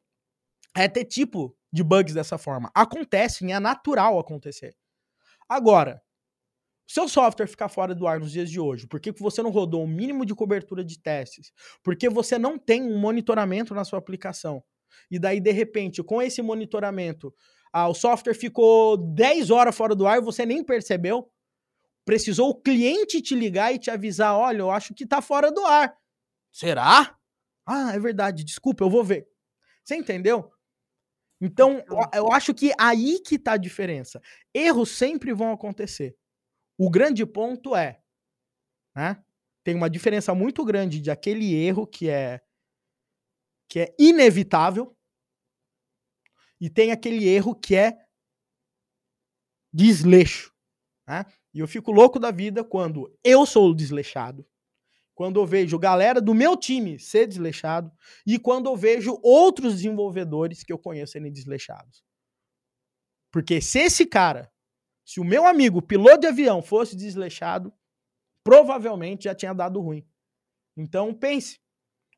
é 0.76 0.86
ter 0.86 1.04
tipo 1.04 1.56
de 1.72 1.82
bugs 1.82 2.14
dessa 2.14 2.38
forma. 2.38 2.70
Acontece, 2.74 3.50
é 3.50 3.58
natural 3.58 4.18
acontecer. 4.18 4.76
Agora, 5.48 6.00
seu 6.86 7.08
software 7.08 7.46
ficar 7.46 7.68
fora 7.68 7.94
do 7.94 8.06
ar 8.06 8.20
nos 8.20 8.32
dias 8.32 8.50
de 8.50 8.60
hoje, 8.60 8.86
porque 8.86 9.12
você 9.12 9.42
não 9.42 9.50
rodou 9.50 9.84
o 9.84 9.88
mínimo 9.88 10.24
de 10.24 10.34
cobertura 10.34 10.84
de 10.84 10.98
testes, 10.98 11.52
porque 11.82 12.08
você 12.08 12.38
não 12.38 12.58
tem 12.58 12.82
um 12.82 12.98
monitoramento 12.98 13.74
na 13.74 13.84
sua 13.84 13.98
aplicação, 13.98 14.62
e 15.10 15.18
daí, 15.18 15.40
de 15.40 15.50
repente, 15.50 16.02
com 16.02 16.20
esse 16.20 16.42
monitoramento, 16.42 17.34
ah, 17.72 17.88
o 17.88 17.94
software 17.94 18.34
ficou 18.34 18.96
10 18.96 19.50
horas 19.50 19.76
fora 19.76 19.94
do 19.94 20.06
ar 20.06 20.18
e 20.18 20.24
você 20.24 20.46
nem 20.46 20.64
percebeu, 20.64 21.30
precisou 22.04 22.50
o 22.50 22.54
cliente 22.54 23.20
te 23.20 23.34
ligar 23.34 23.72
e 23.74 23.78
te 23.78 23.90
avisar: 23.90 24.36
olha, 24.36 24.58
eu 24.58 24.70
acho 24.70 24.94
que 24.94 25.06
tá 25.06 25.20
fora 25.20 25.52
do 25.52 25.64
ar. 25.64 25.96
Será? 26.52 27.16
Ah, 27.66 27.94
é 27.94 27.98
verdade, 27.98 28.44
desculpa, 28.44 28.82
eu 28.82 28.90
vou 28.90 29.04
ver. 29.04 29.28
Você 29.84 29.94
entendeu? 29.96 30.50
Então, 31.40 31.84
eu 32.14 32.32
acho 32.32 32.52
que 32.52 32.72
aí 32.78 33.20
que 33.20 33.38
tá 33.38 33.52
a 33.52 33.58
diferença. 33.58 34.20
Erros 34.52 34.90
sempre 34.90 35.32
vão 35.32 35.52
acontecer. 35.52 36.16
O 36.76 36.90
grande 36.90 37.24
ponto 37.24 37.76
é, 37.76 38.00
né? 38.94 39.22
Tem 39.62 39.74
uma 39.74 39.90
diferença 39.90 40.34
muito 40.34 40.64
grande 40.64 41.00
de 41.00 41.10
aquele 41.10 41.54
erro 41.54 41.86
que 41.86 42.08
é 42.08 42.40
que 43.68 43.80
é 43.80 43.94
inevitável 43.98 44.96
e 46.60 46.68
tem 46.68 46.90
aquele 46.90 47.28
erro 47.28 47.54
que 47.54 47.76
é 47.76 47.98
desleixo, 49.72 50.52
né? 51.06 51.24
E 51.54 51.60
eu 51.60 51.68
fico 51.68 51.90
louco 51.90 52.18
da 52.18 52.30
vida 52.30 52.64
quando 52.64 53.16
eu 53.24 53.44
sou 53.46 53.74
desleixado, 53.74 54.46
quando 55.14 55.40
eu 55.40 55.46
vejo 55.46 55.78
galera 55.78 56.20
do 56.20 56.34
meu 56.34 56.56
time 56.56 56.98
ser 56.98 57.26
desleixado 57.26 57.92
e 58.26 58.38
quando 58.38 58.68
eu 58.68 58.76
vejo 58.76 59.18
outros 59.22 59.74
desenvolvedores 59.74 60.62
que 60.62 60.72
eu 60.72 60.78
conheço 60.78 61.12
serem 61.12 61.32
desleixados. 61.32 62.04
Porque 63.30 63.60
se 63.60 63.80
esse 63.80 64.06
cara 64.06 64.50
se 65.08 65.20
o 65.20 65.24
meu 65.24 65.46
amigo, 65.46 65.80
piloto 65.80 66.20
de 66.20 66.26
avião, 66.26 66.60
fosse 66.60 66.94
desleixado, 66.94 67.72
provavelmente 68.44 69.24
já 69.24 69.34
tinha 69.34 69.54
dado 69.54 69.80
ruim. 69.80 70.06
Então 70.76 71.14
pense, 71.14 71.58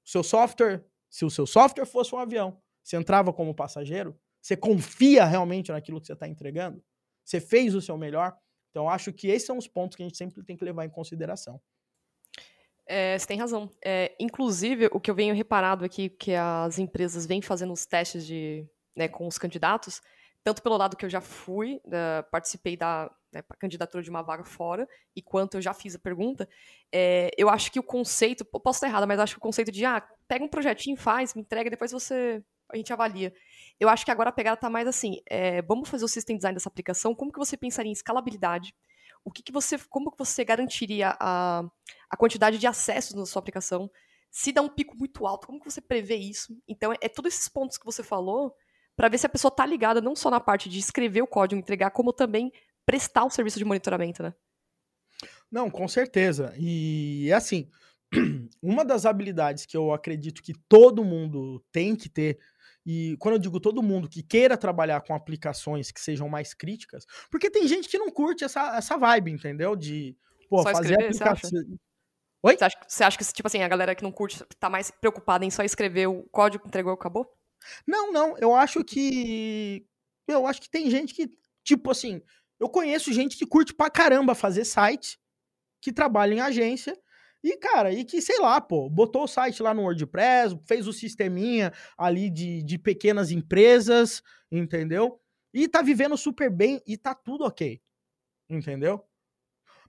seu 0.04 0.24
software, 0.24 0.84
se 1.10 1.24
o 1.24 1.30
seu 1.30 1.46
software 1.46 1.84
fosse 1.84 2.14
um 2.14 2.18
avião, 2.18 2.58
você 2.82 2.96
entrava 2.96 3.32
como 3.32 3.54
passageiro, 3.54 4.18
você 4.40 4.56
confia 4.56 5.24
realmente 5.24 5.70
naquilo 5.70 6.00
que 6.00 6.06
você 6.06 6.14
está 6.14 6.26
entregando? 6.26 6.82
Você 7.24 7.40
fez 7.40 7.74
o 7.74 7.80
seu 7.82 7.98
melhor? 7.98 8.36
Então, 8.70 8.88
acho 8.88 9.12
que 9.12 9.28
esses 9.28 9.46
são 9.46 9.58
os 9.58 9.66
pontos 9.66 9.96
que 9.96 10.02
a 10.02 10.06
gente 10.06 10.16
sempre 10.16 10.42
tem 10.44 10.56
que 10.56 10.64
levar 10.64 10.84
em 10.84 10.90
consideração. 10.90 11.60
É, 12.86 13.18
você 13.18 13.26
tem 13.26 13.38
razão. 13.38 13.70
É, 13.84 14.14
inclusive, 14.18 14.88
o 14.92 15.00
que 15.00 15.10
eu 15.10 15.14
venho 15.14 15.34
reparado 15.34 15.84
aqui, 15.84 16.08
que 16.08 16.34
as 16.34 16.78
empresas 16.78 17.26
vêm 17.26 17.42
fazendo 17.42 17.72
os 17.72 17.84
testes 17.84 18.26
de, 18.26 18.66
né, 18.96 19.08
com 19.08 19.26
os 19.26 19.38
candidatos, 19.38 20.00
tanto 20.42 20.62
pelo 20.62 20.76
lado 20.76 20.96
que 20.96 21.04
eu 21.04 21.10
já 21.10 21.20
fui, 21.20 21.80
participei 22.30 22.76
da 22.76 23.10
né, 23.32 23.42
candidatura 23.58 24.02
de 24.02 24.10
uma 24.10 24.22
vaga 24.22 24.44
fora, 24.44 24.88
e 25.14 25.22
quanto 25.22 25.56
eu 25.56 25.62
já 25.62 25.72
fiz 25.72 25.94
a 25.94 25.98
pergunta, 25.98 26.48
é, 26.92 27.30
eu 27.36 27.48
acho 27.48 27.70
que 27.70 27.78
o 27.78 27.82
conceito, 27.82 28.44
posso 28.44 28.78
estar 28.78 28.88
errada, 28.88 29.06
mas 29.06 29.20
acho 29.20 29.34
que 29.34 29.38
o 29.38 29.42
conceito 29.42 29.70
de, 29.70 29.84
ah, 29.84 30.02
pega 30.26 30.44
um 30.44 30.48
projetinho, 30.48 30.96
faz, 30.96 31.34
me 31.34 31.42
entrega, 31.42 31.70
depois 31.70 31.92
você, 31.92 32.42
a 32.68 32.76
gente 32.76 32.92
avalia. 32.92 33.32
Eu 33.78 33.88
acho 33.88 34.04
que 34.04 34.10
agora 34.10 34.30
a 34.30 34.32
pegada 34.32 34.54
está 34.54 34.70
mais 34.70 34.88
assim, 34.88 35.20
é, 35.26 35.62
vamos 35.62 35.88
fazer 35.88 36.04
o 36.04 36.08
system 36.08 36.36
design 36.36 36.54
dessa 36.54 36.68
aplicação, 36.68 37.14
como 37.14 37.32
que 37.32 37.38
você 37.38 37.56
pensaria 37.56 37.90
em 37.90 37.92
escalabilidade? 37.92 38.74
O 39.24 39.30
que, 39.30 39.42
que 39.42 39.52
você, 39.52 39.78
como 39.90 40.10
que 40.10 40.18
você 40.18 40.44
garantiria 40.44 41.14
a, 41.20 41.62
a 42.08 42.16
quantidade 42.16 42.58
de 42.58 42.66
acessos 42.66 43.14
na 43.14 43.26
sua 43.26 43.40
aplicação? 43.40 43.90
Se 44.30 44.50
dá 44.52 44.62
um 44.62 44.68
pico 44.68 44.96
muito 44.96 45.26
alto, 45.26 45.46
como 45.46 45.60
que 45.60 45.70
você 45.70 45.80
prevê 45.80 46.16
isso? 46.16 46.56
Então, 46.66 46.92
é, 46.92 46.96
é 47.02 47.08
todos 47.08 47.34
esses 47.34 47.48
pontos 47.48 47.76
que 47.76 47.84
você 47.84 48.02
falou, 48.02 48.54
para 49.00 49.08
ver 49.08 49.16
se 49.16 49.24
a 49.24 49.30
pessoa 49.30 49.50
tá 49.50 49.64
ligada 49.64 49.98
não 49.98 50.14
só 50.14 50.30
na 50.30 50.38
parte 50.38 50.68
de 50.68 50.78
escrever 50.78 51.22
o 51.22 51.26
código, 51.26 51.58
entregar, 51.58 51.90
como 51.90 52.12
também 52.12 52.52
prestar 52.84 53.24
o 53.24 53.30
serviço 53.30 53.58
de 53.58 53.64
monitoramento, 53.64 54.22
né? 54.22 54.34
Não, 55.50 55.70
com 55.70 55.88
certeza. 55.88 56.52
E 56.58 57.32
assim, 57.32 57.70
uma 58.62 58.84
das 58.84 59.06
habilidades 59.06 59.64
que 59.64 59.74
eu 59.74 59.90
acredito 59.94 60.42
que 60.42 60.52
todo 60.68 61.02
mundo 61.02 61.64
tem 61.72 61.96
que 61.96 62.10
ter, 62.10 62.38
e 62.84 63.16
quando 63.18 63.36
eu 63.36 63.38
digo 63.38 63.58
todo 63.58 63.82
mundo 63.82 64.06
que 64.06 64.22
queira 64.22 64.54
trabalhar 64.54 65.00
com 65.00 65.14
aplicações 65.14 65.90
que 65.90 65.98
sejam 65.98 66.28
mais 66.28 66.52
críticas, 66.52 67.06
porque 67.30 67.50
tem 67.50 67.66
gente 67.66 67.88
que 67.88 67.96
não 67.96 68.10
curte 68.10 68.44
essa, 68.44 68.76
essa 68.76 68.98
vibe, 68.98 69.30
entendeu? 69.30 69.74
De 69.74 70.14
pô, 70.50 70.58
Só 70.58 70.72
fazer 70.72 70.90
escrever, 70.90 71.14
você 71.14 71.22
acha? 71.22 71.46
aplicação. 71.46 71.78
Oi? 72.42 72.54
Você 72.54 72.64
acha, 72.64 72.76
você 72.86 73.04
acha 73.04 73.16
que, 73.16 73.24
tipo 73.32 73.46
assim, 73.46 73.62
a 73.62 73.68
galera 73.68 73.94
que 73.94 74.02
não 74.02 74.12
curte 74.12 74.44
tá 74.58 74.68
mais 74.68 74.90
preocupada 74.90 75.42
em 75.42 75.50
só 75.50 75.62
escrever 75.62 76.06
o 76.06 76.22
código, 76.24 76.66
entregou, 76.66 76.92
acabou? 76.92 77.39
Não, 77.86 78.12
não, 78.12 78.36
eu 78.38 78.54
acho 78.54 78.84
que. 78.84 79.86
Eu 80.26 80.46
acho 80.46 80.60
que 80.60 80.70
tem 80.70 80.88
gente 80.90 81.12
que, 81.12 81.28
tipo 81.64 81.90
assim, 81.90 82.22
eu 82.58 82.68
conheço 82.68 83.12
gente 83.12 83.36
que 83.36 83.46
curte 83.46 83.74
pra 83.74 83.90
caramba 83.90 84.34
fazer 84.34 84.64
site, 84.64 85.18
que 85.82 85.92
trabalha 85.92 86.34
em 86.34 86.40
agência, 86.40 86.96
e, 87.42 87.56
cara, 87.56 87.92
e 87.92 88.04
que, 88.04 88.20
sei 88.20 88.38
lá, 88.38 88.60
pô, 88.60 88.88
botou 88.88 89.24
o 89.24 89.28
site 89.28 89.62
lá 89.62 89.72
no 89.72 89.82
WordPress, 89.82 90.58
fez 90.66 90.86
o 90.86 90.92
sisteminha 90.92 91.72
ali 91.96 92.28
de, 92.28 92.62
de 92.62 92.78
pequenas 92.78 93.30
empresas, 93.30 94.22
entendeu? 94.52 95.18
E 95.52 95.66
tá 95.66 95.80
vivendo 95.80 96.16
super 96.16 96.50
bem 96.50 96.82
e 96.86 96.98
tá 96.98 97.14
tudo 97.14 97.44
ok, 97.44 97.80
entendeu? 98.48 99.02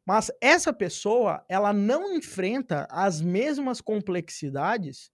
Mas 0.05 0.31
essa 0.41 0.73
pessoa, 0.73 1.45
ela 1.47 1.73
não 1.73 2.15
enfrenta 2.15 2.87
as 2.89 3.21
mesmas 3.21 3.81
complexidades 3.81 5.11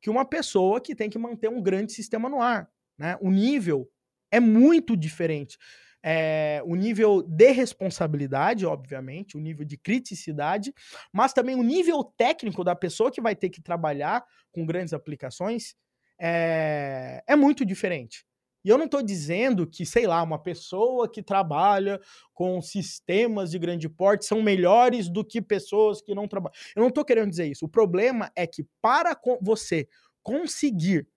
que 0.00 0.10
uma 0.10 0.24
pessoa 0.24 0.80
que 0.80 0.94
tem 0.94 1.10
que 1.10 1.18
manter 1.18 1.48
um 1.48 1.62
grande 1.62 1.92
sistema 1.92 2.28
no 2.28 2.40
ar. 2.40 2.68
Né? 2.98 3.16
O 3.20 3.30
nível 3.30 3.88
é 4.30 4.40
muito 4.40 4.96
diferente. 4.96 5.58
É, 6.04 6.60
o 6.64 6.74
nível 6.74 7.22
de 7.22 7.52
responsabilidade, 7.52 8.66
obviamente, 8.66 9.36
o 9.36 9.40
nível 9.40 9.64
de 9.64 9.76
criticidade, 9.76 10.74
mas 11.12 11.32
também 11.32 11.54
o 11.54 11.62
nível 11.62 12.02
técnico 12.02 12.64
da 12.64 12.74
pessoa 12.74 13.10
que 13.10 13.20
vai 13.20 13.36
ter 13.36 13.50
que 13.50 13.62
trabalhar 13.62 14.24
com 14.50 14.66
grandes 14.66 14.92
aplicações 14.92 15.76
é, 16.20 17.22
é 17.26 17.36
muito 17.36 17.64
diferente. 17.64 18.24
E 18.64 18.68
eu 18.68 18.78
não 18.78 18.84
estou 18.84 19.02
dizendo 19.02 19.66
que, 19.66 19.84
sei 19.84 20.06
lá, 20.06 20.22
uma 20.22 20.40
pessoa 20.40 21.10
que 21.10 21.22
trabalha 21.22 22.00
com 22.32 22.60
sistemas 22.62 23.50
de 23.50 23.58
grande 23.58 23.88
porte 23.88 24.24
são 24.24 24.42
melhores 24.42 25.08
do 25.08 25.24
que 25.24 25.42
pessoas 25.42 26.00
que 26.00 26.14
não 26.14 26.28
trabalham. 26.28 26.54
Eu 26.76 26.80
não 26.80 26.88
estou 26.88 27.04
querendo 27.04 27.30
dizer 27.30 27.46
isso. 27.46 27.64
O 27.64 27.68
problema 27.68 28.30
é 28.36 28.46
que 28.46 28.64
para 28.80 29.18
você 29.40 29.88
conseguir 30.22 31.08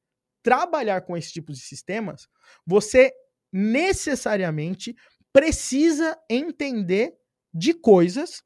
trabalhar 0.41 1.01
com 1.01 1.15
esse 1.15 1.31
tipo 1.31 1.51
de 1.51 1.59
sistemas, 1.59 2.27
você 2.65 3.11
necessariamente 3.51 4.95
precisa 5.31 6.17
entender 6.29 7.15
de 7.53 7.73
coisas 7.73 8.43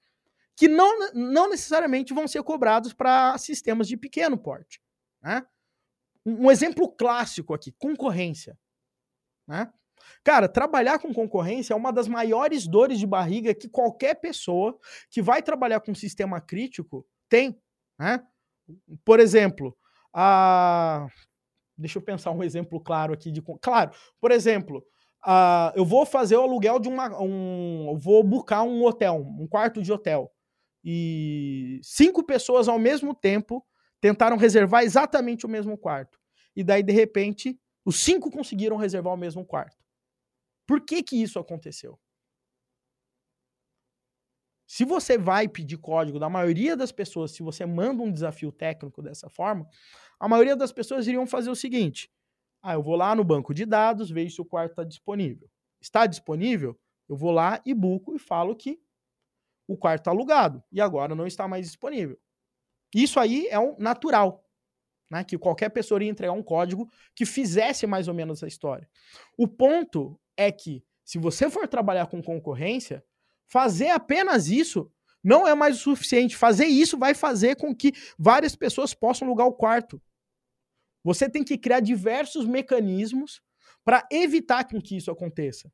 que 0.55 0.67
não, 0.67 1.13
não 1.13 1.49
necessariamente 1.49 2.13
vão 2.13 2.27
ser 2.27 2.43
cobrados 2.43 2.93
para 2.93 3.37
sistemas 3.37 3.87
de 3.87 3.95
pequeno 3.95 4.37
porte. 4.37 4.81
Né? 5.21 5.45
Um 6.25 6.51
exemplo 6.51 6.89
clássico 6.89 7.53
aqui: 7.53 7.71
concorrência. 7.71 8.57
Né? 9.49 9.67
Cara, 10.23 10.47
trabalhar 10.47 10.99
com 10.99 11.11
concorrência 11.11 11.73
é 11.73 11.75
uma 11.75 11.91
das 11.91 12.07
maiores 12.07 12.67
dores 12.67 12.99
de 12.99 13.07
barriga 13.07 13.53
que 13.53 13.67
qualquer 13.67 14.13
pessoa 14.15 14.77
que 15.09 15.23
vai 15.23 15.41
trabalhar 15.41 15.79
com 15.79 15.95
sistema 15.95 16.39
crítico 16.39 17.03
tem. 17.27 17.59
Né? 17.97 18.23
Por 19.03 19.19
exemplo, 19.19 19.75
a... 20.13 21.07
deixa 21.75 21.97
eu 21.97 22.03
pensar 22.03 22.29
um 22.29 22.43
exemplo 22.43 22.79
claro 22.79 23.11
aqui 23.11 23.31
de. 23.31 23.41
Claro, 23.59 23.91
por 24.21 24.31
exemplo, 24.31 24.85
a... 25.25 25.73
eu 25.75 25.83
vou 25.83 26.05
fazer 26.05 26.37
o 26.37 26.43
aluguel 26.43 26.79
de 26.79 26.87
uma. 26.87 27.19
Um... 27.19 27.89
Eu 27.89 27.97
vou 27.97 28.23
buscar 28.23 28.61
um 28.61 28.83
hotel, 28.83 29.15
um 29.17 29.47
quarto 29.47 29.81
de 29.81 29.91
hotel. 29.91 30.31
E 30.83 31.79
cinco 31.81 32.23
pessoas 32.23 32.67
ao 32.67 32.77
mesmo 32.77 33.15
tempo 33.15 33.65
tentaram 33.99 34.37
reservar 34.37 34.83
exatamente 34.83 35.45
o 35.45 35.49
mesmo 35.49 35.75
quarto. 35.75 36.19
E 36.55 36.63
daí, 36.63 36.83
de 36.83 36.93
repente, 36.93 37.59
os 37.85 37.99
cinco 37.99 38.29
conseguiram 38.31 38.77
reservar 38.77 39.13
o 39.13 39.17
mesmo 39.17 39.45
quarto. 39.45 39.83
Por 40.67 40.81
que 40.81 41.01
que 41.01 41.21
isso 41.21 41.39
aconteceu? 41.39 41.99
Se 44.67 44.85
você 44.85 45.17
vai 45.17 45.47
pedir 45.47 45.77
código 45.77 46.19
da 46.19 46.29
maioria 46.29 46.77
das 46.77 46.91
pessoas, 46.91 47.31
se 47.31 47.41
você 47.41 47.65
manda 47.65 48.03
um 48.03 48.11
desafio 48.11 48.51
técnico 48.51 49.01
dessa 49.01 49.27
forma, 49.27 49.67
a 50.19 50.27
maioria 50.27 50.55
das 50.55 50.71
pessoas 50.71 51.07
iriam 51.07 51.25
fazer 51.25 51.49
o 51.49 51.55
seguinte: 51.55 52.11
ah, 52.61 52.73
eu 52.73 52.83
vou 52.83 52.95
lá 52.95 53.15
no 53.15 53.23
banco 53.23 53.53
de 53.53 53.65
dados, 53.65 54.11
vejo 54.11 54.35
se 54.35 54.41
o 54.41 54.45
quarto 54.45 54.71
está 54.71 54.83
disponível. 54.83 55.49
Está 55.81 56.05
disponível? 56.05 56.79
Eu 57.07 57.15
vou 57.15 57.31
lá 57.31 57.59
e 57.65 57.73
buco 57.73 58.15
e 58.15 58.19
falo 58.19 58.55
que 58.55 58.79
o 59.67 59.75
quarto 59.75 60.01
está 60.01 60.11
alugado 60.11 60.63
e 60.71 60.79
agora 60.79 61.15
não 61.15 61.25
está 61.25 61.47
mais 61.47 61.65
disponível. 61.65 62.19
Isso 62.93 63.19
aí 63.19 63.47
é 63.47 63.59
um 63.59 63.75
natural 63.77 64.43
né, 65.09 65.23
que 65.23 65.37
qualquer 65.37 65.69
pessoa 65.69 66.03
ia 66.03 66.09
entregar 66.09 66.33
um 66.33 66.43
código 66.43 66.89
que 67.15 67.25
fizesse 67.25 67.87
mais 67.87 68.07
ou 68.07 68.13
menos 68.13 68.43
a 68.43 68.47
história. 68.47 68.87
O 69.37 69.47
ponto 69.47 70.19
é 70.37 70.51
que, 70.51 70.83
se 71.03 71.17
você 71.17 71.49
for 71.49 71.67
trabalhar 71.67 72.07
com 72.07 72.21
concorrência, 72.21 73.03
fazer 73.47 73.89
apenas 73.89 74.47
isso 74.47 74.91
não 75.23 75.47
é 75.47 75.53
mais 75.55 75.77
o 75.77 75.79
suficiente. 75.79 76.37
Fazer 76.37 76.65
isso 76.65 76.97
vai 76.97 77.13
fazer 77.13 77.55
com 77.55 77.75
que 77.75 77.91
várias 78.17 78.55
pessoas 78.55 78.93
possam 78.93 79.27
alugar 79.27 79.47
o 79.47 79.53
quarto. 79.53 80.01
Você 81.03 81.29
tem 81.29 81.43
que 81.43 81.57
criar 81.57 81.79
diversos 81.79 82.45
mecanismos 82.45 83.41
para 83.83 84.07
evitar 84.11 84.63
que 84.63 84.95
isso 84.95 85.11
aconteça. 85.11 85.71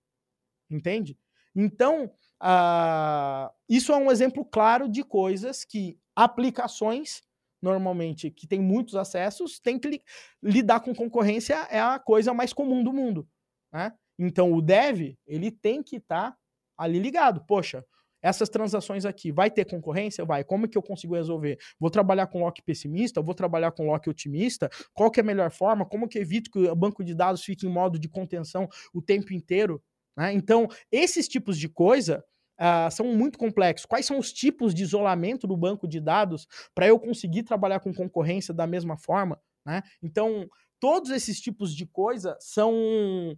Entende? 0.69 1.17
Então, 1.56 2.06
uh, 2.41 3.54
isso 3.69 3.91
é 3.91 3.98
um 3.98 4.12
exemplo 4.12 4.45
claro 4.45 4.89
de 4.89 5.04
coisas 5.04 5.63
que 5.63 6.00
aplicações 6.15 7.21
normalmente, 7.65 8.30
que 8.30 8.45
tem 8.45 8.62
muitos 8.62 8.95
acessos, 8.95 9.60
tem 9.60 9.80
que 9.80 9.88
li 9.88 10.01
lidar 10.41 10.82
com 10.82 10.93
concorrência, 10.93 11.56
é 11.71 11.80
a 11.80 11.97
coisa 11.97 12.32
mais 12.32 12.54
comum 12.54 12.84
do 12.84 12.93
mundo. 12.93 13.28
Né? 13.73 13.91
Então, 14.19 14.54
o 14.54 14.62
dev, 14.62 15.15
ele 15.25 15.49
tem 15.49 15.82
que 15.82 15.95
estar 15.95 16.32
tá 16.32 16.38
ali 16.78 16.99
ligado. 16.99 17.43
Poxa, 17.47 17.84
essas 18.21 18.49
transações 18.49 19.04
aqui, 19.04 19.32
vai 19.32 19.49
ter 19.49 19.65
concorrência? 19.65 20.23
Vai. 20.23 20.43
Como 20.43 20.67
que 20.67 20.78
eu 20.78 20.82
consigo 20.84 21.15
resolver? 21.15 21.58
Vou 21.80 21.89
trabalhar 21.89 22.28
com 22.28 22.39
lock 22.43 22.62
pessimista? 22.62 23.19
Vou 23.21 23.34
trabalhar 23.34 23.71
com 23.71 23.88
lock 23.88 24.08
otimista? 24.08 24.69
Qual 24.93 25.10
que 25.10 25.19
é 25.19 25.23
a 25.23 25.25
melhor 25.25 25.49
forma? 25.49 25.86
Como 25.86 26.08
que 26.08 26.19
evito 26.19 26.51
que 26.51 26.60
o 26.60 26.75
banco 26.75 27.04
de 27.04 27.15
dados 27.15 27.43
fique 27.43 27.65
em 27.65 27.69
modo 27.69 27.97
de 27.97 28.08
contenção 28.08 28.69
o 28.93 29.01
tempo 29.01 29.34
inteiro? 29.34 29.82
Né? 30.15 30.34
Então, 30.34 30.67
esses 30.91 31.28
tipos 31.28 31.58
de 31.58 31.67
coisa 31.67 32.23
uh, 32.59 32.91
são 32.91 33.07
muito 33.07 33.37
complexos. 33.37 33.85
Quais 33.85 34.05
são 34.05 34.17
os 34.17 34.31
tipos 34.31 34.73
de 34.73 34.83
isolamento 34.83 35.47
do 35.47 35.57
banco 35.57 35.87
de 35.87 35.99
dados 35.99 36.47
para 36.73 36.87
eu 36.87 36.99
conseguir 36.99 37.43
trabalhar 37.43 37.79
com 37.79 37.93
concorrência 37.93 38.53
da 38.53 38.67
mesma 38.67 38.97
forma? 38.97 39.41
Né? 39.65 39.81
Então, 40.01 40.47
todos 40.79 41.11
esses 41.11 41.39
tipos 41.39 41.75
de 41.75 41.85
coisa 41.85 42.37
são 42.39 43.37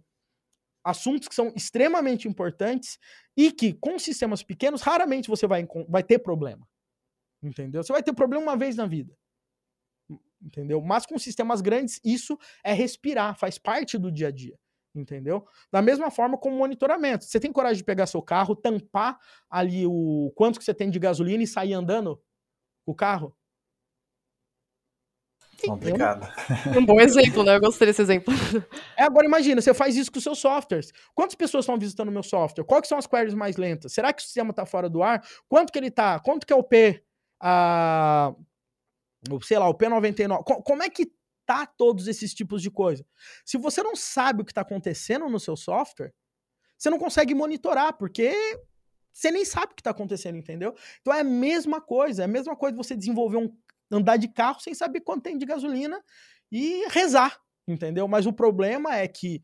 assuntos 0.84 1.28
que 1.28 1.34
são 1.34 1.52
extremamente 1.54 2.28
importantes 2.28 2.98
e 3.36 3.52
que, 3.52 3.74
com 3.74 3.98
sistemas 3.98 4.42
pequenos, 4.42 4.82
raramente 4.82 5.28
você 5.28 5.46
vai, 5.46 5.66
vai 5.88 6.02
ter 6.02 6.18
problema. 6.18 6.66
Entendeu? 7.42 7.82
Você 7.82 7.92
vai 7.92 8.02
ter 8.02 8.12
problema 8.12 8.42
uma 8.42 8.56
vez 8.56 8.76
na 8.76 8.86
vida. 8.86 9.16
Entendeu? 10.40 10.80
Mas 10.80 11.04
com 11.04 11.18
sistemas 11.18 11.60
grandes, 11.60 12.00
isso 12.04 12.38
é 12.64 12.72
respirar, 12.72 13.36
faz 13.36 13.58
parte 13.58 13.98
do 13.98 14.10
dia 14.10 14.28
a 14.28 14.30
dia 14.30 14.58
entendeu? 14.94 15.46
Da 15.70 15.80
mesma 15.82 16.10
forma 16.10 16.38
como 16.38 16.56
monitoramento. 16.56 17.24
Você 17.24 17.38
tem 17.38 17.52
coragem 17.52 17.78
de 17.78 17.84
pegar 17.84 18.06
seu 18.06 18.22
carro, 18.22 18.56
tampar 18.56 19.18
ali 19.50 19.86
o 19.86 20.32
quanto 20.34 20.58
que 20.58 20.64
você 20.64 20.74
tem 20.74 20.90
de 20.90 20.98
gasolina 20.98 21.42
e 21.42 21.46
sair 21.46 21.74
andando 21.74 22.20
o 22.86 22.94
carro? 22.94 23.34
Complicado. 25.66 26.26
Um 26.76 26.84
bom 26.84 27.00
exemplo, 27.00 27.42
né? 27.42 27.56
Eu 27.56 27.60
gostei 27.60 27.86
desse 27.86 28.00
exemplo. 28.00 28.32
É, 28.96 29.02
agora 29.02 29.26
imagina, 29.26 29.60
você 29.60 29.74
faz 29.74 29.96
isso 29.96 30.10
com 30.10 30.18
os 30.18 30.24
seus 30.24 30.38
softwares. 30.38 30.92
Quantas 31.14 31.34
pessoas 31.34 31.64
estão 31.64 31.78
visitando 31.78 32.08
o 32.08 32.12
meu 32.12 32.22
software? 32.22 32.64
Quais 32.64 32.86
são 32.86 32.98
as 32.98 33.06
queries 33.06 33.34
mais 33.34 33.56
lentas? 33.56 33.92
Será 33.92 34.12
que 34.12 34.22
o 34.22 34.24
sistema 34.24 34.50
está 34.50 34.64
fora 34.64 34.88
do 34.88 35.02
ar? 35.02 35.22
Quanto 35.48 35.72
que 35.72 35.78
ele 35.78 35.88
está? 35.88 36.20
Quanto 36.20 36.46
que 36.46 36.52
é 36.52 36.56
o 36.56 36.62
P? 36.62 37.02
Ah, 37.40 38.34
sei 39.42 39.58
lá, 39.58 39.68
o 39.68 39.74
P99. 39.74 40.44
Como 40.44 40.82
é 40.82 40.88
que 40.88 41.10
detectar 41.48 41.74
todos 41.76 42.06
esses 42.06 42.34
tipos 42.34 42.60
de 42.60 42.70
coisa. 42.70 43.04
Se 43.44 43.56
você 43.56 43.82
não 43.82 43.96
sabe 43.96 44.42
o 44.42 44.44
que 44.44 44.52
está 44.52 44.60
acontecendo 44.60 45.28
no 45.28 45.40
seu 45.40 45.56
software, 45.56 46.12
você 46.76 46.90
não 46.90 46.98
consegue 46.98 47.34
monitorar, 47.34 47.96
porque 47.96 48.32
você 49.12 49.30
nem 49.30 49.44
sabe 49.44 49.72
o 49.72 49.74
que 49.74 49.80
está 49.80 49.90
acontecendo, 49.90 50.36
entendeu? 50.36 50.74
Então 51.00 51.12
é 51.12 51.20
a 51.20 51.24
mesma 51.24 51.80
coisa, 51.80 52.22
é 52.22 52.24
a 52.26 52.28
mesma 52.28 52.54
coisa 52.54 52.76
você 52.76 52.94
desenvolver 52.94 53.38
um 53.38 53.56
andar 53.90 54.18
de 54.18 54.28
carro 54.28 54.60
sem 54.60 54.74
saber 54.74 55.00
quanto 55.00 55.22
tem 55.22 55.38
de 55.38 55.46
gasolina 55.46 56.00
e 56.52 56.86
rezar, 56.88 57.40
entendeu? 57.66 58.06
Mas 58.06 58.26
o 58.26 58.32
problema 58.32 58.94
é 58.94 59.08
que 59.08 59.42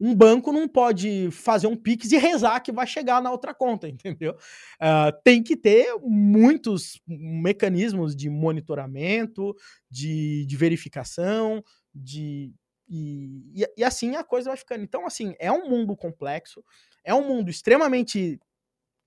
um 0.00 0.14
banco 0.14 0.50
não 0.50 0.66
pode 0.66 1.30
fazer 1.30 1.66
um 1.66 1.76
Pix 1.76 2.10
e 2.10 2.16
rezar 2.16 2.60
que 2.60 2.72
vai 2.72 2.86
chegar 2.86 3.20
na 3.20 3.30
outra 3.30 3.52
conta, 3.52 3.86
entendeu? 3.88 4.32
Uh, 4.80 5.12
tem 5.22 5.42
que 5.42 5.56
ter 5.56 5.94
muitos 6.00 7.00
mecanismos 7.06 8.16
de 8.16 8.30
monitoramento, 8.30 9.54
de, 9.90 10.46
de 10.46 10.56
verificação, 10.56 11.62
de. 11.94 12.52
E, 12.88 13.62
e, 13.62 13.66
e, 13.76 13.84
assim 13.84 14.16
a 14.16 14.24
coisa 14.24 14.50
vai 14.50 14.56
ficando. 14.56 14.82
Então, 14.82 15.06
assim, 15.06 15.34
é 15.38 15.52
um 15.52 15.68
mundo 15.68 15.94
complexo, 15.96 16.64
é 17.04 17.14
um 17.14 17.26
mundo 17.26 17.50
extremamente, 17.50 18.40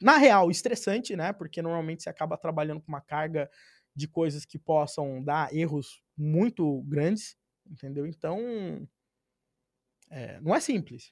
na 0.01 0.17
real, 0.17 0.49
estressante, 0.51 1.15
né? 1.15 1.33
Porque 1.33 1.61
normalmente 1.61 2.03
você 2.03 2.09
acaba 2.09 2.37
trabalhando 2.37 2.79
com 2.79 2.89
uma 2.89 3.01
carga 3.01 3.49
de 3.95 4.07
coisas 4.07 4.45
que 4.45 4.57
possam 4.57 5.23
dar 5.23 5.53
erros 5.53 6.01
muito 6.17 6.81
grandes, 6.83 7.35
entendeu? 7.69 8.05
Então, 8.05 8.87
é, 10.13 10.39
não 10.41 10.55
é 10.55 10.59
simples. 10.59 11.11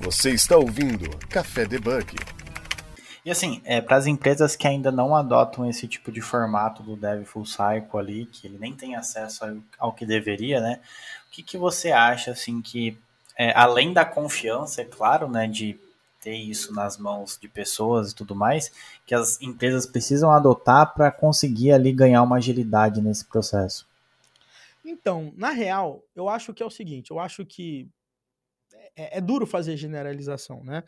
Você 0.00 0.30
está 0.30 0.56
ouvindo 0.56 1.10
Café 1.28 1.66
Debug. 1.66 2.16
E 3.24 3.30
assim, 3.30 3.60
é, 3.64 3.82
para 3.82 3.96
as 3.96 4.06
empresas 4.06 4.56
que 4.56 4.66
ainda 4.66 4.90
não 4.90 5.14
adotam 5.14 5.68
esse 5.68 5.86
tipo 5.86 6.10
de 6.10 6.22
formato 6.22 6.82
do 6.82 6.96
Dev 6.96 7.24
Full 7.26 7.44
Cycle 7.44 7.98
ali, 7.98 8.26
que 8.26 8.46
ele 8.46 8.58
nem 8.58 8.74
tem 8.74 8.96
acesso 8.96 9.44
ao, 9.44 9.56
ao 9.78 9.92
que 9.92 10.06
deveria, 10.06 10.60
né? 10.60 10.80
O 11.28 11.30
que, 11.32 11.42
que 11.42 11.58
você 11.58 11.92
acha, 11.92 12.30
assim, 12.30 12.62
que 12.62 12.96
é, 13.36 13.52
além 13.54 13.92
da 13.92 14.04
confiança, 14.04 14.80
é 14.80 14.84
claro, 14.84 15.28
né, 15.28 15.46
de 15.46 15.78
ter 16.20 16.34
isso 16.34 16.72
nas 16.72 16.96
mãos 16.96 17.38
de 17.40 17.48
pessoas 17.48 18.12
e 18.12 18.14
tudo 18.14 18.34
mais, 18.34 18.72
que 19.06 19.14
as 19.14 19.40
empresas 19.42 19.84
precisam 19.86 20.32
adotar 20.32 20.94
para 20.94 21.10
conseguir 21.10 21.72
ali 21.72 21.92
ganhar 21.92 22.22
uma 22.22 22.36
agilidade 22.38 23.02
nesse 23.02 23.24
processo? 23.24 23.87
Então, 24.88 25.34
na 25.36 25.50
real, 25.50 26.02
eu 26.14 26.30
acho 26.30 26.54
que 26.54 26.62
é 26.62 26.66
o 26.66 26.70
seguinte, 26.70 27.10
eu 27.10 27.18
acho 27.18 27.44
que 27.44 27.90
é, 28.96 29.18
é 29.18 29.20
duro 29.20 29.46
fazer 29.46 29.76
generalização, 29.76 30.64
né? 30.64 30.82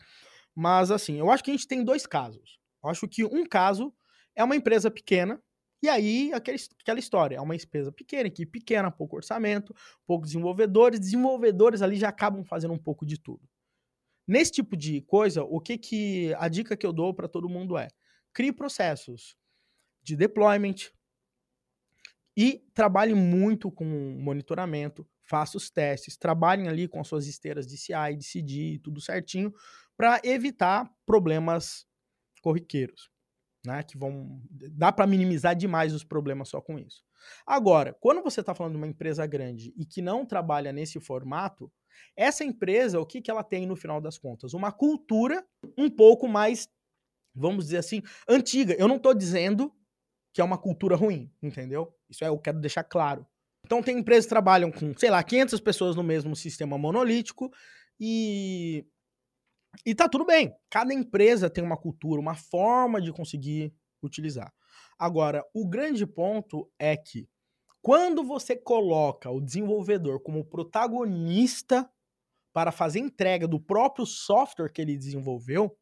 Mas 0.55 0.89
assim, 0.89 1.19
eu 1.19 1.29
acho 1.29 1.43
que 1.43 1.51
a 1.51 1.53
gente 1.53 1.67
tem 1.67 1.83
dois 1.83 2.07
casos. 2.07 2.59
Eu 2.83 2.89
acho 2.89 3.07
que 3.07 3.23
um 3.23 3.45
caso 3.45 3.93
é 4.35 4.43
uma 4.43 4.55
empresa 4.55 4.89
pequena, 4.89 5.39
e 5.83 5.87
aí 5.87 6.33
aquele, 6.33 6.57
aquela 6.81 6.99
história, 6.99 7.35
é 7.35 7.41
uma 7.41 7.55
empresa 7.55 7.91
pequena, 7.91 8.27
equipe 8.27 8.59
pequena, 8.59 8.89
pouco 8.89 9.15
orçamento, 9.17 9.73
poucos 10.05 10.29
desenvolvedores, 10.29 10.99
desenvolvedores 10.99 11.83
ali 11.83 11.95
já 11.95 12.09
acabam 12.09 12.43
fazendo 12.43 12.73
um 12.73 12.79
pouco 12.79 13.05
de 13.05 13.19
tudo. 13.19 13.47
Nesse 14.27 14.51
tipo 14.51 14.75
de 14.75 15.01
coisa, 15.01 15.43
o 15.43 15.59
que 15.59 15.77
que 15.77 16.33
a 16.39 16.47
dica 16.47 16.75
que 16.75 16.85
eu 16.85 16.93
dou 16.93 17.13
para 17.13 17.27
todo 17.27 17.49
mundo 17.49 17.77
é: 17.77 17.87
crie 18.33 18.51
processos 18.51 19.35
de 20.01 20.15
deployment 20.15 20.91
e 22.35 22.63
trabalhe 22.73 23.13
muito 23.13 23.71
com 23.71 23.85
monitoramento, 23.85 25.07
faça 25.23 25.57
os 25.57 25.69
testes, 25.69 26.17
trabalhem 26.17 26.67
ali 26.67 26.87
com 26.87 26.99
as 26.99 27.07
suas 27.07 27.27
esteiras 27.27 27.67
de 27.67 27.77
CI, 27.77 28.15
de 28.17 28.23
CD, 28.23 28.79
tudo 28.83 29.01
certinho, 29.01 29.53
para 29.97 30.19
evitar 30.23 30.89
problemas 31.05 31.85
corriqueiros, 32.41 33.09
né? 33.65 33.83
Que 33.83 33.97
vão 33.97 34.41
dá 34.49 34.91
para 34.91 35.07
minimizar 35.07 35.55
demais 35.55 35.93
os 35.93 36.03
problemas 36.03 36.49
só 36.49 36.61
com 36.61 36.79
isso. 36.79 37.03
Agora, 37.45 37.95
quando 37.99 38.23
você 38.23 38.39
está 38.39 38.55
falando 38.55 38.73
de 38.73 38.77
uma 38.77 38.87
empresa 38.87 39.25
grande 39.25 39.73
e 39.77 39.85
que 39.85 40.01
não 40.01 40.25
trabalha 40.25 40.71
nesse 40.71 40.99
formato, 40.99 41.71
essa 42.15 42.43
empresa, 42.43 42.99
o 42.99 43.05
que, 43.05 43.21
que 43.21 43.29
ela 43.29 43.43
tem 43.43 43.65
no 43.65 43.75
final 43.75 44.01
das 44.01 44.17
contas? 44.17 44.53
Uma 44.53 44.71
cultura 44.71 45.45
um 45.77 45.89
pouco 45.89 46.27
mais, 46.27 46.67
vamos 47.35 47.65
dizer 47.65 47.77
assim, 47.77 48.01
antiga. 48.27 48.73
Eu 48.73 48.87
não 48.87 48.95
estou 48.95 49.13
dizendo 49.13 49.73
que 50.33 50.41
é 50.41 50.43
uma 50.43 50.57
cultura 50.57 50.95
ruim, 50.95 51.31
entendeu? 51.41 51.93
Isso 52.09 52.23
é, 52.23 52.27
eu 52.27 52.39
quero 52.39 52.59
deixar 52.59 52.83
claro. 52.83 53.25
Então, 53.65 53.81
tem 53.83 53.99
empresas 53.99 54.25
que 54.25 54.29
trabalham 54.29 54.71
com, 54.71 54.97
sei 54.97 55.09
lá, 55.09 55.23
500 55.23 55.59
pessoas 55.59 55.95
no 55.95 56.03
mesmo 56.03 56.35
sistema 56.35 56.77
monolítico 56.77 57.51
e 57.99 58.85
e 59.85 59.95
tá 59.95 60.09
tudo 60.09 60.25
bem. 60.25 60.53
Cada 60.69 60.93
empresa 60.93 61.49
tem 61.49 61.63
uma 61.63 61.77
cultura, 61.77 62.19
uma 62.19 62.35
forma 62.35 63.01
de 63.01 63.11
conseguir 63.13 63.73
utilizar. 64.03 64.53
Agora, 64.99 65.45
o 65.53 65.67
grande 65.67 66.05
ponto 66.05 66.69
é 66.77 66.95
que 66.97 67.27
quando 67.81 68.23
você 68.23 68.55
coloca 68.55 69.29
o 69.31 69.41
desenvolvedor 69.41 70.21
como 70.21 70.45
protagonista 70.45 71.89
para 72.53 72.71
fazer 72.71 72.99
entrega 72.99 73.47
do 73.47 73.59
próprio 73.59 74.05
software 74.05 74.71
que 74.71 74.81
ele 74.81 74.97
desenvolveu, 74.97 75.75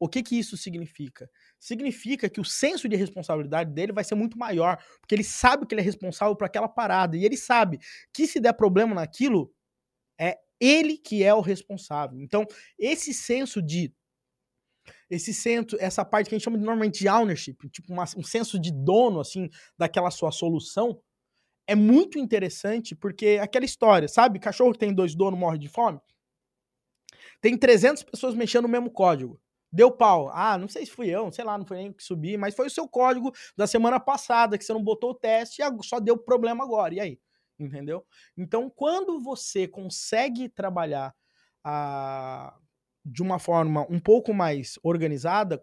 o 0.00 0.08
que 0.08 0.22
que 0.22 0.38
isso 0.38 0.56
significa? 0.56 1.28
Significa 1.58 2.28
que 2.28 2.40
o 2.40 2.44
senso 2.44 2.88
de 2.88 2.96
responsabilidade 2.96 3.72
dele 3.72 3.92
vai 3.92 4.04
ser 4.04 4.14
muito 4.14 4.38
maior, 4.38 4.78
porque 5.00 5.14
ele 5.14 5.24
sabe 5.24 5.66
que 5.66 5.74
ele 5.74 5.82
é 5.82 5.84
responsável 5.84 6.36
por 6.36 6.44
aquela 6.44 6.68
parada 6.68 7.16
e 7.16 7.24
ele 7.24 7.36
sabe 7.36 7.78
que 8.12 8.26
se 8.26 8.38
der 8.38 8.52
problema 8.52 8.94
naquilo, 8.94 9.52
é 10.18 10.38
ele 10.60 10.96
que 10.96 11.22
é 11.22 11.34
o 11.34 11.40
responsável. 11.40 12.20
Então, 12.20 12.46
esse 12.78 13.12
senso 13.12 13.62
de 13.62 13.92
esse 15.10 15.34
senso, 15.34 15.76
essa 15.80 16.04
parte 16.04 16.28
que 16.28 16.34
a 16.34 16.38
gente 16.38 16.44
chama 16.44 16.56
normalmente 16.56 17.00
de 17.00 17.08
ownership, 17.08 17.56
tipo 17.70 17.92
uma, 17.92 18.04
um 18.16 18.22
senso 18.22 18.58
de 18.58 18.72
dono 18.72 19.20
assim 19.20 19.48
daquela 19.76 20.10
sua 20.10 20.30
solução, 20.30 21.00
é 21.66 21.74
muito 21.74 22.18
interessante 22.18 22.94
porque 22.94 23.38
aquela 23.40 23.64
história, 23.64 24.08
sabe? 24.08 24.38
Cachorro 24.38 24.72
que 24.72 24.78
tem 24.78 24.94
dois 24.94 25.14
donos 25.14 25.38
morre 25.38 25.58
de 25.58 25.68
fome. 25.68 26.00
Tem 27.40 27.56
300 27.56 28.02
pessoas 28.02 28.34
mexendo 28.34 28.62
no 28.62 28.68
mesmo 28.68 28.90
código. 28.90 29.40
Deu 29.70 29.90
pau. 29.90 30.30
Ah, 30.32 30.56
não 30.56 30.68
sei 30.68 30.86
se 30.86 30.92
fui 30.92 31.08
eu, 31.08 31.30
sei 31.30 31.44
lá, 31.44 31.58
não 31.58 31.66
foi 31.66 31.78
nem 31.78 31.92
que 31.92 32.02
subi, 32.02 32.36
mas 32.36 32.54
foi 32.54 32.66
o 32.66 32.70
seu 32.70 32.88
código 32.88 33.32
da 33.56 33.66
semana 33.66 34.00
passada 34.00 34.56
que 34.56 34.64
você 34.64 34.72
não 34.72 34.82
botou 34.82 35.10
o 35.10 35.14
teste 35.14 35.62
e 35.62 35.84
só 35.84 36.00
deu 36.00 36.16
problema 36.16 36.64
agora. 36.64 36.94
E 36.94 37.00
aí? 37.00 37.20
entendeu? 37.58 38.06
Então, 38.36 38.70
quando 38.70 39.18
você 39.18 39.66
consegue 39.66 40.48
trabalhar 40.48 41.14
ah, 41.64 42.56
de 43.04 43.22
uma 43.22 43.38
forma 43.38 43.86
um 43.90 43.98
pouco 43.98 44.32
mais 44.32 44.78
organizada, 44.82 45.62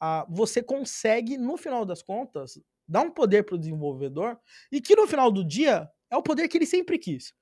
ah, 0.00 0.26
você 0.28 0.62
consegue, 0.62 1.36
no 1.36 1.56
final 1.56 1.84
das 1.84 2.02
contas, 2.02 2.60
dar 2.86 3.02
um 3.02 3.10
poder 3.10 3.44
para 3.44 3.56
o 3.56 3.58
desenvolvedor 3.58 4.38
e 4.70 4.80
que 4.80 4.94
no 4.94 5.06
final 5.06 5.30
do 5.30 5.44
dia 5.44 5.90
é 6.10 6.16
o 6.16 6.22
poder 6.22 6.48
que 6.48 6.56
ele 6.56 6.66
sempre 6.66 6.98
quis. 6.98 7.34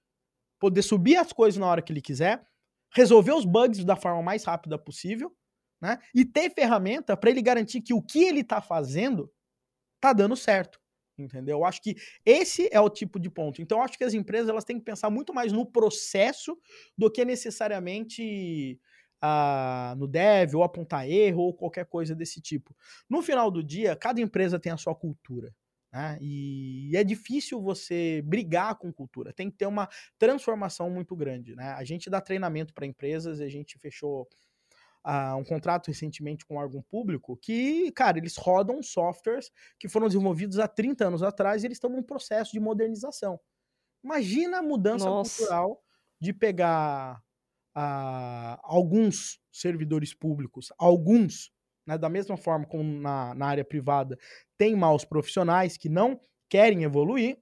Poder 0.58 0.82
subir 0.82 1.16
as 1.16 1.32
coisas 1.32 1.58
na 1.58 1.66
hora 1.66 1.82
que 1.82 1.92
ele 1.92 2.00
quiser, 2.00 2.44
resolver 2.92 3.32
os 3.32 3.44
bugs 3.44 3.84
da 3.84 3.94
forma 3.94 4.22
mais 4.22 4.44
rápida 4.44 4.78
possível, 4.78 5.36
né? 5.86 5.98
E 6.12 6.24
ter 6.24 6.50
ferramenta 6.50 7.16
para 7.16 7.30
ele 7.30 7.40
garantir 7.40 7.80
que 7.80 7.94
o 7.94 8.02
que 8.02 8.24
ele 8.24 8.40
está 8.40 8.60
fazendo 8.60 9.32
tá 10.00 10.12
dando 10.12 10.36
certo 10.36 10.80
entendeu? 11.18 11.58
Eu 11.58 11.64
acho 11.64 11.80
que 11.80 11.96
esse 12.26 12.68
é 12.70 12.78
o 12.78 12.90
tipo 12.90 13.18
de 13.18 13.30
ponto. 13.30 13.62
Então, 13.62 13.78
eu 13.78 13.84
acho 13.84 13.96
que 13.96 14.04
as 14.04 14.12
empresas 14.12 14.50
elas 14.50 14.64
têm 14.64 14.78
que 14.78 14.84
pensar 14.84 15.08
muito 15.08 15.32
mais 15.32 15.50
no 15.50 15.64
processo 15.64 16.58
do 16.94 17.10
que 17.10 17.24
necessariamente 17.24 18.78
ah, 19.20 19.94
no 19.96 20.06
dev, 20.06 20.54
ou 20.54 20.62
apontar 20.62 21.08
erro, 21.08 21.40
ou 21.40 21.54
qualquer 21.54 21.86
coisa 21.86 22.14
desse 22.14 22.38
tipo. 22.40 22.76
No 23.08 23.22
final 23.22 23.50
do 23.50 23.62
dia, 23.62 23.96
cada 23.96 24.20
empresa 24.20 24.58
tem 24.58 24.72
a 24.72 24.76
sua 24.76 24.94
cultura. 24.94 25.54
Né? 25.92 26.18
E 26.20 26.92
é 26.94 27.02
difícil 27.02 27.60
você 27.62 28.20
brigar 28.22 28.74
com 28.76 28.92
cultura. 28.92 29.32
Tem 29.32 29.50
que 29.50 29.56
ter 29.56 29.66
uma 29.66 29.88
transformação 30.18 30.90
muito 30.90 31.16
grande. 31.16 31.56
Né? 31.56 31.70
A 31.70 31.84
gente 31.84 32.10
dá 32.10 32.20
treinamento 32.20 32.74
para 32.74 32.86
empresas, 32.86 33.40
a 33.40 33.48
gente 33.48 33.78
fechou 33.78 34.28
uh, 35.06 35.36
um 35.36 35.44
contrato 35.44 35.86
recentemente 35.86 36.44
com 36.44 36.54
um 36.54 36.58
órgão 36.58 36.82
público 36.82 37.36
que, 37.36 37.92
cara, 37.92 38.18
eles 38.18 38.36
rodam 38.36 38.82
softwares 38.82 39.50
que 39.78 39.88
foram 39.88 40.08
desenvolvidos 40.08 40.58
há 40.58 40.66
30 40.66 41.06
anos 41.06 41.22
atrás 41.22 41.62
e 41.62 41.66
eles 41.66 41.76
estão 41.76 41.88
num 41.88 42.02
processo 42.02 42.52
de 42.52 42.60
modernização. 42.60 43.38
Imagina 44.02 44.58
a 44.58 44.62
mudança 44.62 45.04
Nossa. 45.04 45.38
cultural 45.38 45.82
de 46.20 46.32
pegar 46.32 47.22
uh, 47.76 48.58
alguns 48.62 49.40
servidores 49.52 50.12
públicos, 50.12 50.72
alguns, 50.78 51.52
né, 51.86 51.96
da 51.96 52.08
mesma 52.08 52.36
forma 52.36 52.66
como 52.66 53.00
na, 53.00 53.34
na 53.34 53.46
área 53.46 53.64
privada, 53.64 54.18
tem 54.58 54.74
maus 54.74 55.04
profissionais 55.04 55.76
que 55.76 55.88
não 55.88 56.20
querem 56.48 56.82
evoluir, 56.82 57.38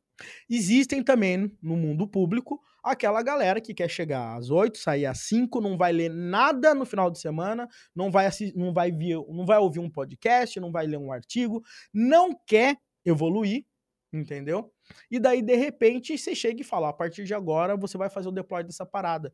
existem 0.49 1.03
também 1.03 1.57
no 1.63 1.77
mundo 1.77 2.07
público 2.07 2.61
aquela 2.85 3.23
galera 3.23 3.61
que 3.61 3.73
quer 3.73 3.89
chegar 3.89 4.37
às 4.37 4.51
8, 4.51 4.79
sair 4.79 5.07
às 5.07 5.21
5, 5.21 5.61
não 5.61 5.77
vai 5.77 5.93
ler 5.93 6.11
nada 6.11 6.75
no 6.75 6.85
final 6.85 7.11
de 7.11 7.19
semana, 7.19 7.69
não 7.95 8.11
vai, 8.11 8.29
não 8.55 8.73
vai, 8.73 8.93
vir, 8.93 9.17
não 9.29 9.47
vai 9.47 9.59
ouvir 9.59 9.81
um 9.81 9.91
podcast, 9.91 10.61
não 10.61 10.71
vai 10.71 10.87
ler 10.87 10.99
um 10.99 11.11
artigo, 11.11 11.63
não 11.93 12.37
quer 12.47 12.77
evoluir, 13.05 13.65
entendeu? 14.13 14.73
E 15.11 15.19
daí, 15.19 15.43
de 15.43 15.57
repente, 15.57 16.17
você 16.17 16.35
chega 16.35 16.61
e 16.61 16.65
fala: 16.65 16.91
a 16.91 16.93
partir 16.93 17.25
de 17.25 17.35
agora 17.35 17.77
você 17.77 17.97
vai 17.97 18.11
fazer 18.11 18.29
o 18.29 18.33
deploy 18.33 18.63
dessa 18.63 18.85
parada. 18.85 19.33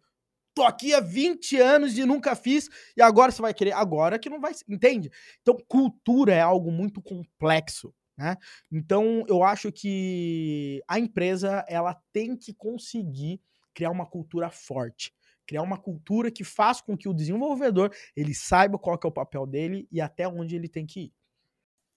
Tô 0.54 0.64
aqui 0.64 0.92
há 0.92 1.00
20 1.00 1.56
anos 1.60 1.96
e 1.96 2.04
nunca 2.04 2.34
fiz, 2.34 2.68
e 2.96 3.02
agora 3.02 3.30
você 3.30 3.40
vai 3.40 3.54
querer. 3.54 3.72
Agora 3.72 4.18
que 4.18 4.28
não 4.30 4.40
vai. 4.40 4.52
Entende? 4.68 5.10
Então, 5.42 5.56
cultura 5.68 6.34
é 6.34 6.40
algo 6.40 6.72
muito 6.72 7.00
complexo. 7.00 7.94
Né? 8.20 8.36
Então, 8.70 9.24
eu 9.26 9.42
acho 9.42 9.72
que 9.72 10.82
a 10.86 10.98
empresa 10.98 11.64
ela 11.66 11.94
tem 12.12 12.36
que 12.36 12.52
conseguir 12.52 13.40
criar 13.72 13.90
uma 13.90 14.04
cultura 14.04 14.50
forte, 14.50 15.14
criar 15.46 15.62
uma 15.62 15.78
cultura 15.78 16.30
que 16.30 16.44
faz 16.44 16.82
com 16.82 16.98
que 16.98 17.08
o 17.08 17.14
desenvolvedor 17.14 17.90
ele 18.14 18.34
saiba 18.34 18.78
qual 18.78 19.00
é 19.02 19.06
o 19.06 19.10
papel 19.10 19.46
dele 19.46 19.88
e 19.90 20.02
até 20.02 20.28
onde 20.28 20.54
ele 20.54 20.68
tem 20.68 20.84
que 20.84 21.00
ir. 21.00 21.14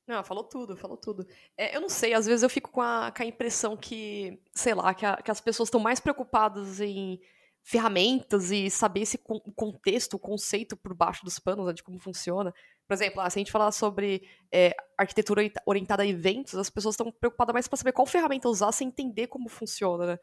Não, 0.08 0.24
falou 0.24 0.46
tudo, 0.46 0.78
falou 0.78 0.96
tudo. 0.96 1.28
É, 1.58 1.76
eu 1.76 1.82
não 1.82 1.90
sei, 1.90 2.14
às 2.14 2.26
vezes 2.26 2.42
eu 2.42 2.50
fico 2.50 2.72
com 2.72 2.82
a, 2.82 3.12
com 3.12 3.22
a 3.22 3.26
impressão 3.26 3.76
que, 3.76 4.42
sei 4.54 4.74
lá, 4.74 4.94
que, 4.94 5.06
a, 5.06 5.18
que 5.18 5.30
as 5.30 5.42
pessoas 5.42 5.68
estão 5.68 5.82
mais 5.82 6.00
preocupadas 6.00 6.80
em 6.80 7.20
ferramentas 7.62 8.50
e 8.50 8.70
saber 8.70 9.02
esse 9.02 9.18
contexto, 9.18 10.14
o 10.14 10.20
conceito 10.20 10.78
por 10.78 10.94
baixo 10.94 11.26
dos 11.26 11.38
panos, 11.38 11.66
né, 11.66 11.74
de 11.74 11.84
como 11.84 12.00
funciona. 12.00 12.54
Por 12.88 12.94
exemplo, 12.94 13.22
ah, 13.22 13.30
se 13.30 13.40
a 13.40 13.42
gente 13.42 13.52
falar 13.52 13.72
sobre 13.72 14.28
é, 14.52 14.76
arquitetura 14.98 15.42
orientada 15.66 16.04
a 16.04 16.08
eventos, 16.08 16.56
as 16.56 16.70
pessoas 16.70 16.94
estão 16.94 17.12
preocupadas 17.12 17.54
mais 17.54 17.68
para 17.68 17.78
saber 17.78 17.94
qual 17.94 18.06
ferramenta 18.06 18.50
usar 18.50 18.72
sem 18.72 18.88
entender 18.88 19.28
como 19.28 19.50
funciona, 19.50 20.06
né? 20.06 20.20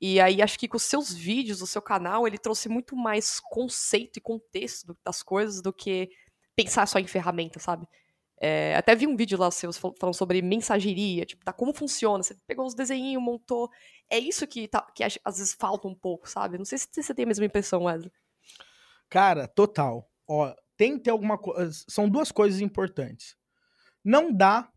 E 0.00 0.20
aí 0.20 0.42
acho 0.42 0.58
que 0.58 0.68
com 0.68 0.76
os 0.76 0.82
seus 0.82 1.14
vídeos, 1.14 1.62
o 1.62 1.66
seu 1.66 1.80
canal, 1.80 2.26
ele 2.26 2.36
trouxe 2.36 2.68
muito 2.68 2.96
mais 2.96 3.38
conceito 3.40 4.16
e 4.16 4.20
contexto 4.20 4.96
das 5.04 5.22
coisas 5.22 5.62
do 5.62 5.72
que 5.72 6.10
pensar 6.56 6.86
só 6.86 6.98
em 6.98 7.06
ferramenta, 7.06 7.58
sabe? 7.58 7.86
É, 8.40 8.74
até 8.74 8.94
vi 8.94 9.06
um 9.06 9.16
vídeo 9.16 9.38
lá 9.38 9.50
seus 9.50 9.78
falando 9.78 10.14
sobre 10.14 10.42
mensageria, 10.42 11.24
tipo, 11.24 11.44
tá, 11.44 11.52
como 11.52 11.72
funciona. 11.72 12.22
Você 12.22 12.34
pegou 12.46 12.66
os 12.66 12.74
desenhinhos, 12.74 13.22
montou. 13.22 13.70
É 14.10 14.18
isso 14.18 14.46
que, 14.46 14.66
tá, 14.68 14.82
que 14.94 15.04
às 15.04 15.38
vezes 15.38 15.54
falta 15.54 15.88
um 15.88 15.94
pouco, 15.94 16.28
sabe? 16.28 16.58
Não 16.58 16.64
sei 16.64 16.78
se 16.78 16.88
você 16.92 17.14
tem 17.14 17.24
a 17.24 17.28
mesma 17.28 17.44
impressão, 17.44 17.84
Wesley. 17.84 18.12
Cara, 19.08 19.46
total. 19.46 20.10
Ó, 20.28 20.52
tem 20.76 20.96
que 20.96 21.04
ter 21.04 21.10
alguma 21.10 21.38
coisa. 21.38 21.72
São 21.88 22.08
duas 22.08 22.32
coisas 22.32 22.60
importantes. 22.60 23.36
Não 24.04 24.32
dá 24.32 24.70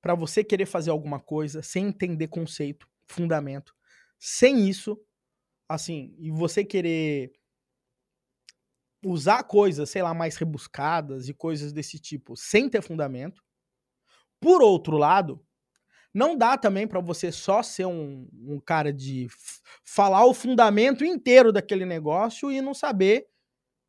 para 0.00 0.14
você 0.14 0.44
querer 0.44 0.66
fazer 0.66 0.90
alguma 0.90 1.18
coisa 1.20 1.62
sem 1.62 1.86
entender 1.86 2.28
conceito, 2.28 2.88
fundamento. 3.06 3.74
Sem 4.18 4.68
isso, 4.68 5.00
assim, 5.68 6.14
e 6.18 6.30
você 6.30 6.64
querer 6.64 7.32
usar 9.04 9.44
coisas, 9.44 9.90
sei 9.90 10.02
lá, 10.02 10.14
mais 10.14 10.36
rebuscadas 10.36 11.28
e 11.28 11.34
coisas 11.34 11.72
desse 11.72 11.98
tipo 11.98 12.36
sem 12.36 12.68
ter 12.68 12.82
fundamento. 12.82 13.42
Por 14.40 14.62
outro 14.62 14.96
lado, 14.96 15.44
não 16.12 16.36
dá 16.36 16.56
também 16.56 16.86
para 16.86 17.00
você 17.00 17.32
só 17.32 17.62
ser 17.62 17.86
um, 17.86 18.28
um 18.32 18.60
cara 18.60 18.92
de 18.92 19.26
falar 19.84 20.24
o 20.24 20.34
fundamento 20.34 21.04
inteiro 21.04 21.52
daquele 21.52 21.84
negócio 21.84 22.52
e 22.52 22.60
não 22.60 22.72
saber 22.72 23.26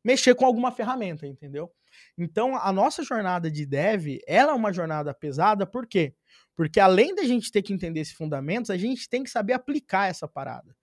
mexer 0.06 0.36
com 0.36 0.46
alguma 0.46 0.70
ferramenta, 0.70 1.26
entendeu? 1.26 1.68
Então, 2.16 2.56
a 2.56 2.72
nossa 2.72 3.02
jornada 3.02 3.50
de 3.50 3.66
dev, 3.66 4.20
ela 4.24 4.52
é 4.52 4.54
uma 4.54 4.72
jornada 4.72 5.12
pesada, 5.12 5.66
por 5.66 5.84
quê? 5.84 6.14
Porque 6.54 6.78
além 6.78 7.12
da 7.12 7.24
gente 7.24 7.50
ter 7.50 7.60
que 7.60 7.72
entender 7.72 8.00
esses 8.00 8.14
fundamentos, 8.14 8.70
a 8.70 8.76
gente 8.76 9.08
tem 9.08 9.24
que 9.24 9.30
saber 9.30 9.54
aplicar 9.54 10.08
essa 10.08 10.28
parada. 10.28 10.76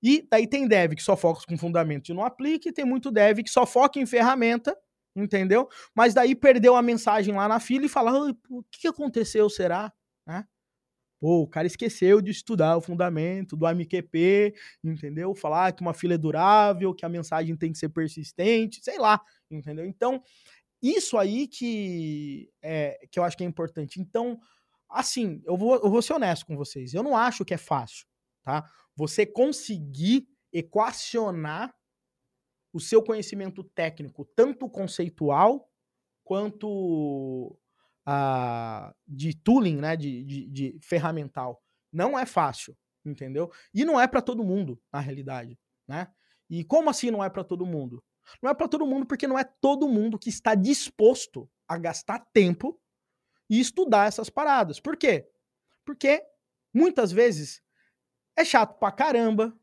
E 0.00 0.24
daí 0.30 0.46
tem 0.46 0.68
dev 0.68 0.94
que 0.94 1.02
só 1.02 1.16
foca 1.16 1.42
com 1.44 1.58
fundamento 1.58 2.10
e 2.10 2.14
não 2.14 2.24
aplica, 2.24 2.68
e 2.68 2.72
tem 2.72 2.84
muito 2.84 3.10
dev 3.10 3.40
que 3.40 3.50
só 3.50 3.66
foca 3.66 3.98
em 3.98 4.06
ferramenta, 4.06 4.76
entendeu? 5.14 5.68
Mas 5.92 6.14
daí 6.14 6.36
perdeu 6.36 6.76
a 6.76 6.82
mensagem 6.82 7.34
lá 7.34 7.48
na 7.48 7.58
fila 7.58 7.86
e 7.86 7.88
fala: 7.88 8.30
o 8.48 8.62
que 8.70 8.86
aconteceu, 8.86 9.50
será? 9.50 9.92
Pô, 11.22 11.42
o 11.42 11.46
cara 11.46 11.68
esqueceu 11.68 12.20
de 12.20 12.32
estudar 12.32 12.76
o 12.76 12.80
fundamento 12.80 13.56
do 13.56 13.64
AMQP, 13.64 14.52
entendeu? 14.82 15.32
Falar 15.36 15.70
que 15.70 15.80
uma 15.80 15.94
fila 15.94 16.14
é 16.14 16.18
durável, 16.18 16.92
que 16.92 17.06
a 17.06 17.08
mensagem 17.08 17.56
tem 17.56 17.70
que 17.70 17.78
ser 17.78 17.90
persistente, 17.90 18.82
sei 18.82 18.98
lá, 18.98 19.20
entendeu? 19.48 19.86
Então, 19.86 20.20
isso 20.82 21.16
aí 21.16 21.46
que, 21.46 22.50
é, 22.60 23.06
que 23.08 23.20
eu 23.20 23.22
acho 23.22 23.36
que 23.36 23.44
é 23.44 23.46
importante. 23.46 24.00
Então, 24.00 24.36
assim, 24.90 25.40
eu 25.46 25.56
vou, 25.56 25.76
eu 25.76 25.88
vou 25.88 26.02
ser 26.02 26.14
honesto 26.14 26.44
com 26.44 26.56
vocês. 26.56 26.92
Eu 26.92 27.04
não 27.04 27.16
acho 27.16 27.44
que 27.44 27.54
é 27.54 27.56
fácil, 27.56 28.04
tá? 28.42 28.68
Você 28.96 29.24
conseguir 29.24 30.26
equacionar 30.52 31.72
o 32.72 32.80
seu 32.80 33.00
conhecimento 33.00 33.62
técnico, 33.62 34.24
tanto 34.34 34.68
conceitual 34.68 35.70
quanto 36.24 37.56
uh, 38.06 38.94
de 39.06 39.34
tooling, 39.34 39.76
né, 39.76 39.96
de, 39.96 40.24
de, 40.24 40.48
de, 40.48 40.78
ferramental. 40.80 41.62
Não 41.92 42.18
é 42.18 42.26
fácil, 42.26 42.76
entendeu? 43.04 43.50
E 43.74 43.84
não 43.84 44.00
é 44.00 44.06
para 44.06 44.22
todo 44.22 44.44
mundo, 44.44 44.80
na 44.92 45.00
realidade, 45.00 45.58
né? 45.86 46.08
E 46.48 46.64
como 46.64 46.90
assim 46.90 47.10
não 47.10 47.22
é 47.24 47.30
para 47.30 47.44
todo 47.44 47.66
mundo? 47.66 48.02
Não 48.42 48.50
é 48.50 48.54
para 48.54 48.68
todo 48.68 48.86
mundo 48.86 49.06
porque 49.06 49.26
não 49.26 49.38
é 49.38 49.44
todo 49.44 49.88
mundo 49.88 50.18
que 50.18 50.28
está 50.28 50.54
disposto 50.54 51.48
a 51.66 51.78
gastar 51.78 52.26
tempo 52.32 52.80
e 53.48 53.60
estudar 53.60 54.06
essas 54.06 54.30
paradas. 54.30 54.78
Por 54.78 54.96
quê? 54.96 55.28
Porque 55.84 56.22
muitas 56.72 57.10
vezes 57.10 57.62
é 58.36 58.44
chato 58.44 58.78
pra 58.78 58.92
caramba, 58.92 59.58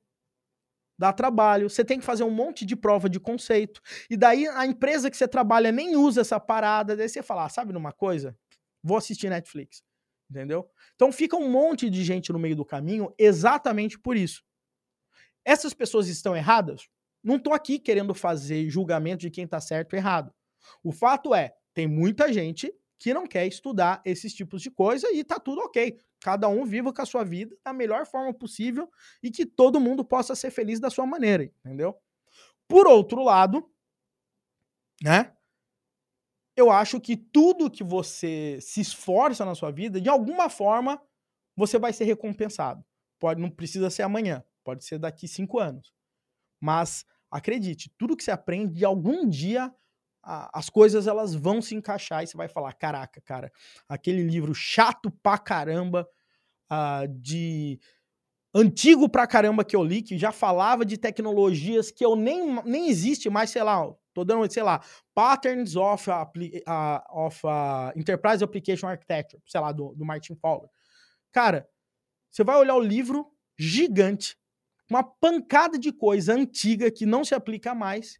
dá 1.00 1.14
trabalho, 1.14 1.70
você 1.70 1.84
tem 1.84 1.98
que 1.98 2.06
fazer 2.06 2.26
um 2.26 2.30
monte 2.30 2.66
de 2.66 2.76
prova 2.76 3.10
de 3.10 3.22
conceito. 3.22 3.82
E 4.10 4.18
daí 4.18 4.46
a 4.50 4.66
empresa 4.66 5.10
que 5.10 5.16
você 5.16 5.30
trabalha 5.30 5.72
nem 5.72 5.96
usa 5.96 6.20
essa 6.20 6.38
parada, 6.42 6.94
daí 6.94 7.08
você 7.08 7.24
fala, 7.24 7.46
ah, 7.46 7.50
sabe 7.50 7.72
numa 7.72 7.94
coisa? 7.94 8.38
Vou 8.84 8.98
assistir 8.98 9.30
Netflix. 9.30 9.82
Entendeu? 10.30 10.70
Então 10.96 11.10
fica 11.10 11.38
um 11.38 11.50
monte 11.50 11.90
de 11.90 12.04
gente 12.04 12.34
no 12.34 12.38
meio 12.38 12.56
do 12.56 12.66
caminho 12.66 13.14
exatamente 13.18 13.98
por 13.98 14.18
isso. 14.18 14.44
Essas 15.46 15.74
pessoas 15.74 16.10
estão 16.10 16.36
erradas? 16.36 16.90
Não 17.24 17.38
estou 17.38 17.54
aqui 17.54 17.80
querendo 17.80 18.14
fazer 18.14 18.70
julgamento 18.70 19.22
de 19.22 19.32
quem 19.32 19.46
está 19.46 19.62
certo 19.62 19.94
ou 19.94 19.98
errado. 19.98 20.34
O 20.84 20.92
fato 20.92 21.34
é, 21.34 21.54
tem 21.74 21.88
muita 21.88 22.32
gente 22.32 22.74
que 23.00 23.14
não 23.14 23.26
quer 23.26 23.48
estudar 23.48 24.02
esses 24.04 24.34
tipos 24.34 24.62
de 24.62 24.70
coisa 24.70 25.10
e 25.12 25.24
tá 25.24 25.40
tudo 25.40 25.62
ok. 25.62 25.98
Cada 26.20 26.50
um 26.50 26.66
viva 26.66 26.94
com 26.94 27.02
a 27.02 27.06
sua 27.06 27.24
vida 27.24 27.56
da 27.64 27.72
melhor 27.72 28.06
forma 28.06 28.34
possível 28.34 28.92
e 29.24 29.32
que 29.32 29.46
todo 29.46 29.80
mundo 29.80 30.04
possa 30.04 30.36
ser 30.36 30.52
feliz 30.52 30.80
da 30.80 30.90
sua 30.90 31.06
maneira, 31.06 31.46
entendeu? 31.46 31.96
Por 32.68 32.86
outro 32.86 33.24
lado, 33.24 33.68
né? 35.02 35.34
Eu 36.58 36.70
acho 36.70 37.00
que 37.00 37.16
tudo 37.16 37.72
que 37.72 37.86
você 37.86 38.60
se 38.62 38.82
esforça 38.82 39.46
na 39.46 39.56
sua 39.56 39.72
vida, 39.72 40.02
de 40.02 40.10
alguma 40.10 40.50
forma, 40.50 41.02
você 41.56 41.80
vai 41.80 41.94
ser 41.94 42.04
recompensado. 42.04 42.84
Pode, 43.18 43.42
não 43.42 43.50
precisa 43.50 43.90
ser 43.90 44.04
amanhã, 44.04 44.44
pode 44.62 44.84
ser 44.84 45.00
daqui 45.00 45.26
cinco 45.26 45.58
anos. 45.58 45.94
Mas 46.60 47.06
acredite, 47.32 47.90
tudo 47.98 48.18
que 48.18 48.24
você 48.24 48.32
aprende, 48.32 48.74
de 48.74 48.84
algum 48.84 49.28
dia 49.28 49.74
as 50.22 50.70
coisas 50.70 51.08
elas 51.08 51.34
vão 51.34 51.62
se 51.62 51.76
encaixar 51.76 52.24
e 52.24 52.28
você 52.28 52.36
vai 52.36 52.48
falar: 52.48 52.74
caraca, 52.74 53.22
cara, 53.22 53.52
aquele 53.88 54.24
livro 54.24 54.54
chato 54.54 55.12
pra 55.24 55.38
caramba, 55.38 56.08
uh, 56.72 57.08
de 57.08 57.80
antigo 58.54 59.08
pra 59.08 59.28
caramba 59.28 59.64
que 59.64 59.76
eu 59.76 59.84
li, 59.84 60.02
que 60.02 60.18
já 60.18 60.32
falava 60.32 60.86
de 60.86 60.98
tecnologias 60.98 61.92
que 61.92 62.04
eu 62.04 62.16
nem, 62.16 62.62
nem 62.64 62.90
existe 62.90 63.30
mais, 63.30 63.50
sei 63.50 63.64
lá, 63.64 63.88
tô 64.14 64.24
dando, 64.24 64.52
sei 64.52 64.64
lá, 64.64 64.82
Patterns 65.14 65.76
of, 65.76 66.10
of 67.12 67.42
Enterprise 67.96 68.44
Application 68.44 68.88
Architecture, 68.88 69.42
sei 69.46 69.62
lá, 69.62 69.72
do, 69.72 69.94
do 69.96 70.06
Martin 70.06 70.36
Fowler. 70.36 70.70
Cara, 71.32 71.68
você 72.32 72.44
vai 72.44 72.58
olhar 72.58 72.76
o 72.76 72.82
livro 72.82 73.28
gigante, 73.58 74.38
uma 74.90 75.04
pancada 75.04 75.78
de 75.78 75.92
coisa 75.92 76.34
antiga 76.34 76.90
que 76.92 77.06
não 77.06 77.24
se 77.24 77.36
aplica 77.36 77.76
mais, 77.76 78.20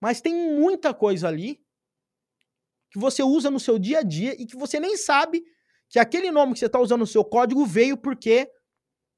mas 0.00 0.20
tem 0.20 0.34
muita 0.34 0.92
coisa 0.92 1.28
ali 1.28 1.60
que 2.90 2.98
você 2.98 3.22
usa 3.22 3.50
no 3.50 3.60
seu 3.60 3.78
dia 3.78 4.00
a 4.00 4.02
dia 4.02 4.40
e 4.40 4.46
que 4.46 4.56
você 4.56 4.78
nem 4.78 4.96
sabe 4.96 5.44
que 5.88 5.98
aquele 5.98 6.30
nome 6.30 6.52
que 6.52 6.58
você 6.58 6.66
está 6.66 6.80
usando 6.80 7.00
no 7.00 7.06
seu 7.06 7.24
código 7.24 7.64
veio 7.64 7.96
porque 7.96 8.50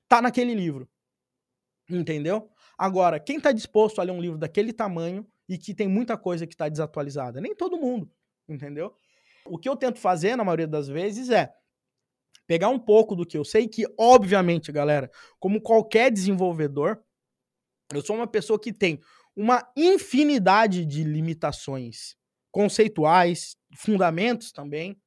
tá 0.08 0.20
naquele 0.20 0.54
livro. 0.54 0.88
Entendeu? 1.88 2.50
Agora, 2.76 3.18
quem 3.18 3.38
está 3.38 3.50
disposto 3.50 4.00
a 4.00 4.04
ler 4.04 4.12
um 4.12 4.20
livro 4.20 4.38
daquele 4.38 4.72
tamanho 4.72 5.26
e 5.48 5.56
que 5.56 5.74
tem 5.74 5.88
muita 5.88 6.16
coisa 6.16 6.46
que 6.46 6.54
está 6.54 6.68
desatualizada? 6.68 7.40
Nem 7.40 7.54
todo 7.54 7.78
mundo, 7.78 8.10
entendeu? 8.48 8.94
O 9.46 9.58
que 9.58 9.68
eu 9.68 9.74
tento 9.74 9.98
fazer, 9.98 10.36
na 10.36 10.44
maioria 10.44 10.68
das 10.68 10.86
vezes, 10.88 11.30
é 11.30 11.52
pegar 12.46 12.68
um 12.68 12.78
pouco 12.78 13.16
do 13.16 13.26
que 13.26 13.36
eu 13.36 13.44
sei, 13.44 13.66
que, 13.66 13.84
obviamente, 13.98 14.70
galera, 14.70 15.10
como 15.38 15.60
qualquer 15.60 16.10
desenvolvedor, 16.10 17.02
eu 17.92 18.02
sou 18.02 18.16
uma 18.16 18.26
pessoa 18.26 18.60
que 18.60 18.72
tem 18.72 19.00
uma 19.38 19.64
infinidade 19.76 20.84
de 20.84 21.04
limitações 21.04 22.16
conceituais, 22.50 23.56
fundamentos 23.76 24.50
também, 24.50 25.00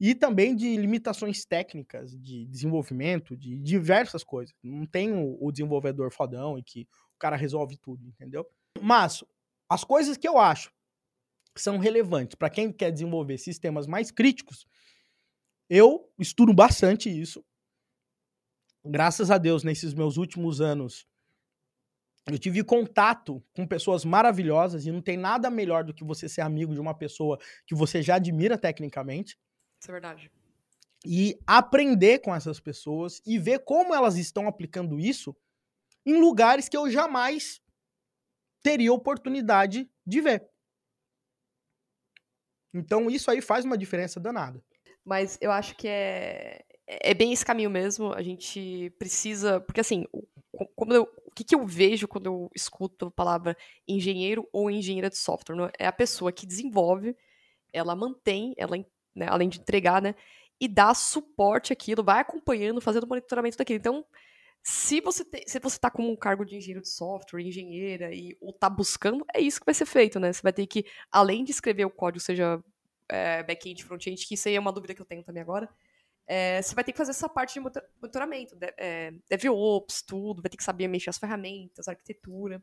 e 0.00 0.16
também 0.16 0.56
de 0.56 0.76
limitações 0.76 1.44
técnicas 1.44 2.10
de 2.18 2.44
desenvolvimento, 2.46 3.36
de 3.36 3.56
diversas 3.60 4.24
coisas. 4.24 4.52
Não 4.60 4.84
tem 4.84 5.12
o, 5.14 5.52
desenvolvedor 5.52 6.10
fodão 6.10 6.58
e 6.58 6.62
que 6.64 6.88
o 7.14 7.18
cara 7.20 7.36
resolve 7.36 7.76
tudo, 7.76 8.04
entendeu? 8.04 8.44
Mas 8.80 9.22
as 9.68 9.84
coisas 9.84 10.16
que 10.16 10.26
eu 10.26 10.38
acho 10.38 10.72
são 11.56 11.78
relevantes 11.78 12.34
para 12.34 12.50
quem 12.50 12.72
quer 12.72 12.90
desenvolver 12.90 13.38
sistemas 13.38 13.86
mais 13.86 14.10
críticos, 14.10 14.66
eu 15.70 16.12
estudo 16.18 16.52
bastante 16.52 17.08
isso. 17.08 17.44
Graças 18.84 19.30
a 19.30 19.38
Deus, 19.38 19.62
nesses 19.62 19.94
meus 19.94 20.16
últimos 20.16 20.60
anos, 20.60 21.06
eu 22.26 22.38
tive 22.38 22.62
contato 22.62 23.42
com 23.54 23.66
pessoas 23.66 24.04
maravilhosas 24.04 24.86
e 24.86 24.92
não 24.92 25.02
tem 25.02 25.16
nada 25.16 25.50
melhor 25.50 25.82
do 25.82 25.92
que 25.92 26.04
você 26.04 26.28
ser 26.28 26.42
amigo 26.42 26.72
de 26.72 26.80
uma 26.80 26.94
pessoa 26.94 27.38
que 27.66 27.74
você 27.74 28.00
já 28.00 28.14
admira 28.14 28.56
tecnicamente. 28.56 29.38
Isso 29.80 29.90
é 29.90 29.92
verdade. 29.92 30.30
E 31.04 31.36
aprender 31.44 32.20
com 32.20 32.32
essas 32.32 32.60
pessoas 32.60 33.20
e 33.26 33.38
ver 33.38 33.60
como 33.60 33.92
elas 33.92 34.16
estão 34.16 34.46
aplicando 34.46 35.00
isso 35.00 35.36
em 36.06 36.20
lugares 36.20 36.68
que 36.68 36.76
eu 36.76 36.88
jamais 36.88 37.60
teria 38.62 38.92
oportunidade 38.92 39.90
de 40.06 40.20
ver. 40.20 40.48
Então 42.72 43.10
isso 43.10 43.30
aí 43.30 43.42
faz 43.42 43.64
uma 43.64 43.76
diferença 43.76 44.20
danada. 44.20 44.62
Mas 45.04 45.36
eu 45.40 45.50
acho 45.50 45.74
que 45.74 45.88
é, 45.88 46.64
é 47.00 47.14
bem 47.14 47.32
esse 47.32 47.44
caminho 47.44 47.70
mesmo. 47.70 48.12
A 48.12 48.22
gente 48.22 48.90
precisa. 48.98 49.60
Porque 49.60 49.80
assim, 49.80 50.06
como 50.74 50.92
eu, 50.92 51.08
o 51.26 51.30
que, 51.34 51.44
que, 51.44 51.54
eu 51.54 51.66
vejo 51.66 52.08
quando 52.08 52.26
eu 52.26 52.50
escuto 52.54 53.06
a 53.06 53.10
palavra 53.10 53.56
engenheiro 53.86 54.48
ou 54.52 54.70
engenheira 54.70 55.08
de 55.08 55.16
software? 55.16 55.56
Né? 55.56 55.70
É 55.78 55.86
a 55.86 55.92
pessoa 55.92 56.32
que 56.32 56.46
desenvolve, 56.46 57.16
ela 57.72 57.96
mantém, 57.96 58.54
ela, 58.56 58.76
né, 59.14 59.26
além 59.28 59.48
de 59.48 59.60
entregar, 59.60 60.02
né, 60.02 60.14
e 60.60 60.68
dá 60.68 60.94
suporte 60.94 61.72
àquilo, 61.72 62.04
vai 62.04 62.20
acompanhando, 62.20 62.80
fazendo 62.80 63.06
monitoramento 63.06 63.56
daquilo. 63.56 63.78
Então, 63.78 64.04
se 64.62 65.00
você 65.00 65.24
te, 65.24 65.42
se 65.46 65.58
você 65.58 65.76
está 65.76 65.90
com 65.90 66.02
um 66.08 66.16
cargo 66.16 66.44
de 66.44 66.56
engenheiro 66.56 66.82
de 66.82 66.88
software, 66.88 67.42
engenheira, 67.42 68.14
e, 68.14 68.36
ou 68.40 68.50
está 68.50 68.70
buscando, 68.70 69.24
é 69.34 69.40
isso 69.40 69.58
que 69.58 69.66
vai 69.66 69.74
ser 69.74 69.86
feito, 69.86 70.20
né? 70.20 70.32
Você 70.32 70.42
vai 70.42 70.52
ter 70.52 70.66
que, 70.66 70.84
além 71.10 71.42
de 71.44 71.50
escrever 71.50 71.84
o 71.84 71.90
código, 71.90 72.20
seja 72.20 72.62
é, 73.08 73.42
back-end 73.42 73.82
front-end, 73.84 74.24
que 74.26 74.34
isso 74.34 74.48
aí 74.48 74.54
é 74.54 74.60
uma 74.60 74.72
dúvida 74.72 74.94
que 74.94 75.02
eu 75.02 75.06
tenho 75.06 75.24
também 75.24 75.42
agora. 75.42 75.68
É, 76.26 76.62
você 76.62 76.74
vai 76.74 76.84
ter 76.84 76.92
que 76.92 76.98
fazer 76.98 77.10
essa 77.10 77.28
parte 77.28 77.54
de 77.54 77.60
monitoramento, 77.60 78.56
é, 78.78 79.12
DevOps, 79.28 80.02
tudo, 80.02 80.40
vai 80.40 80.48
ter 80.48 80.56
que 80.56 80.64
saber 80.64 80.88
mexer 80.88 81.10
as 81.10 81.18
ferramentas, 81.18 81.88
arquitetura. 81.88 82.62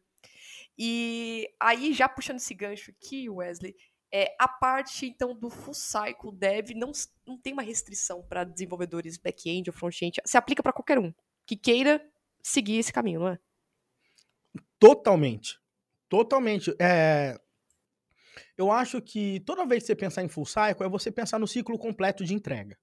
E 0.77 1.49
aí, 1.59 1.93
já 1.93 2.07
puxando 2.07 2.37
esse 2.37 2.53
gancho 2.53 2.91
aqui, 2.91 3.29
Wesley, 3.29 3.75
é, 4.11 4.33
a 4.39 4.47
parte, 4.47 5.05
então, 5.05 5.35
do 5.35 5.49
full 5.49 5.73
cycle 5.73 6.31
dev 6.33 6.71
não, 6.75 6.91
não 7.27 7.37
tem 7.37 7.53
uma 7.53 7.61
restrição 7.61 8.23
para 8.23 8.43
desenvolvedores 8.43 9.17
back-end 9.17 9.69
ou 9.69 9.75
front-end. 9.75 10.19
Se 10.25 10.37
aplica 10.37 10.63
para 10.63 10.73
qualquer 10.73 10.97
um 10.97 11.13
que 11.45 11.55
queira 11.55 12.03
seguir 12.41 12.77
esse 12.77 12.93
caminho, 12.93 13.19
não 13.19 13.27
é? 13.29 13.39
Totalmente. 14.79 15.59
Totalmente. 16.07 16.73
É... 16.79 17.39
Eu 18.57 18.71
acho 18.71 19.01
que 19.01 19.41
toda 19.41 19.65
vez 19.65 19.83
que 19.83 19.87
você 19.87 19.95
pensar 19.95 20.23
em 20.23 20.29
full 20.29 20.45
cycle, 20.45 20.85
é 20.85 20.89
você 20.89 21.11
pensar 21.11 21.37
no 21.37 21.47
ciclo 21.47 21.77
completo 21.77 22.23
de 22.23 22.33
entrega. 22.33 22.77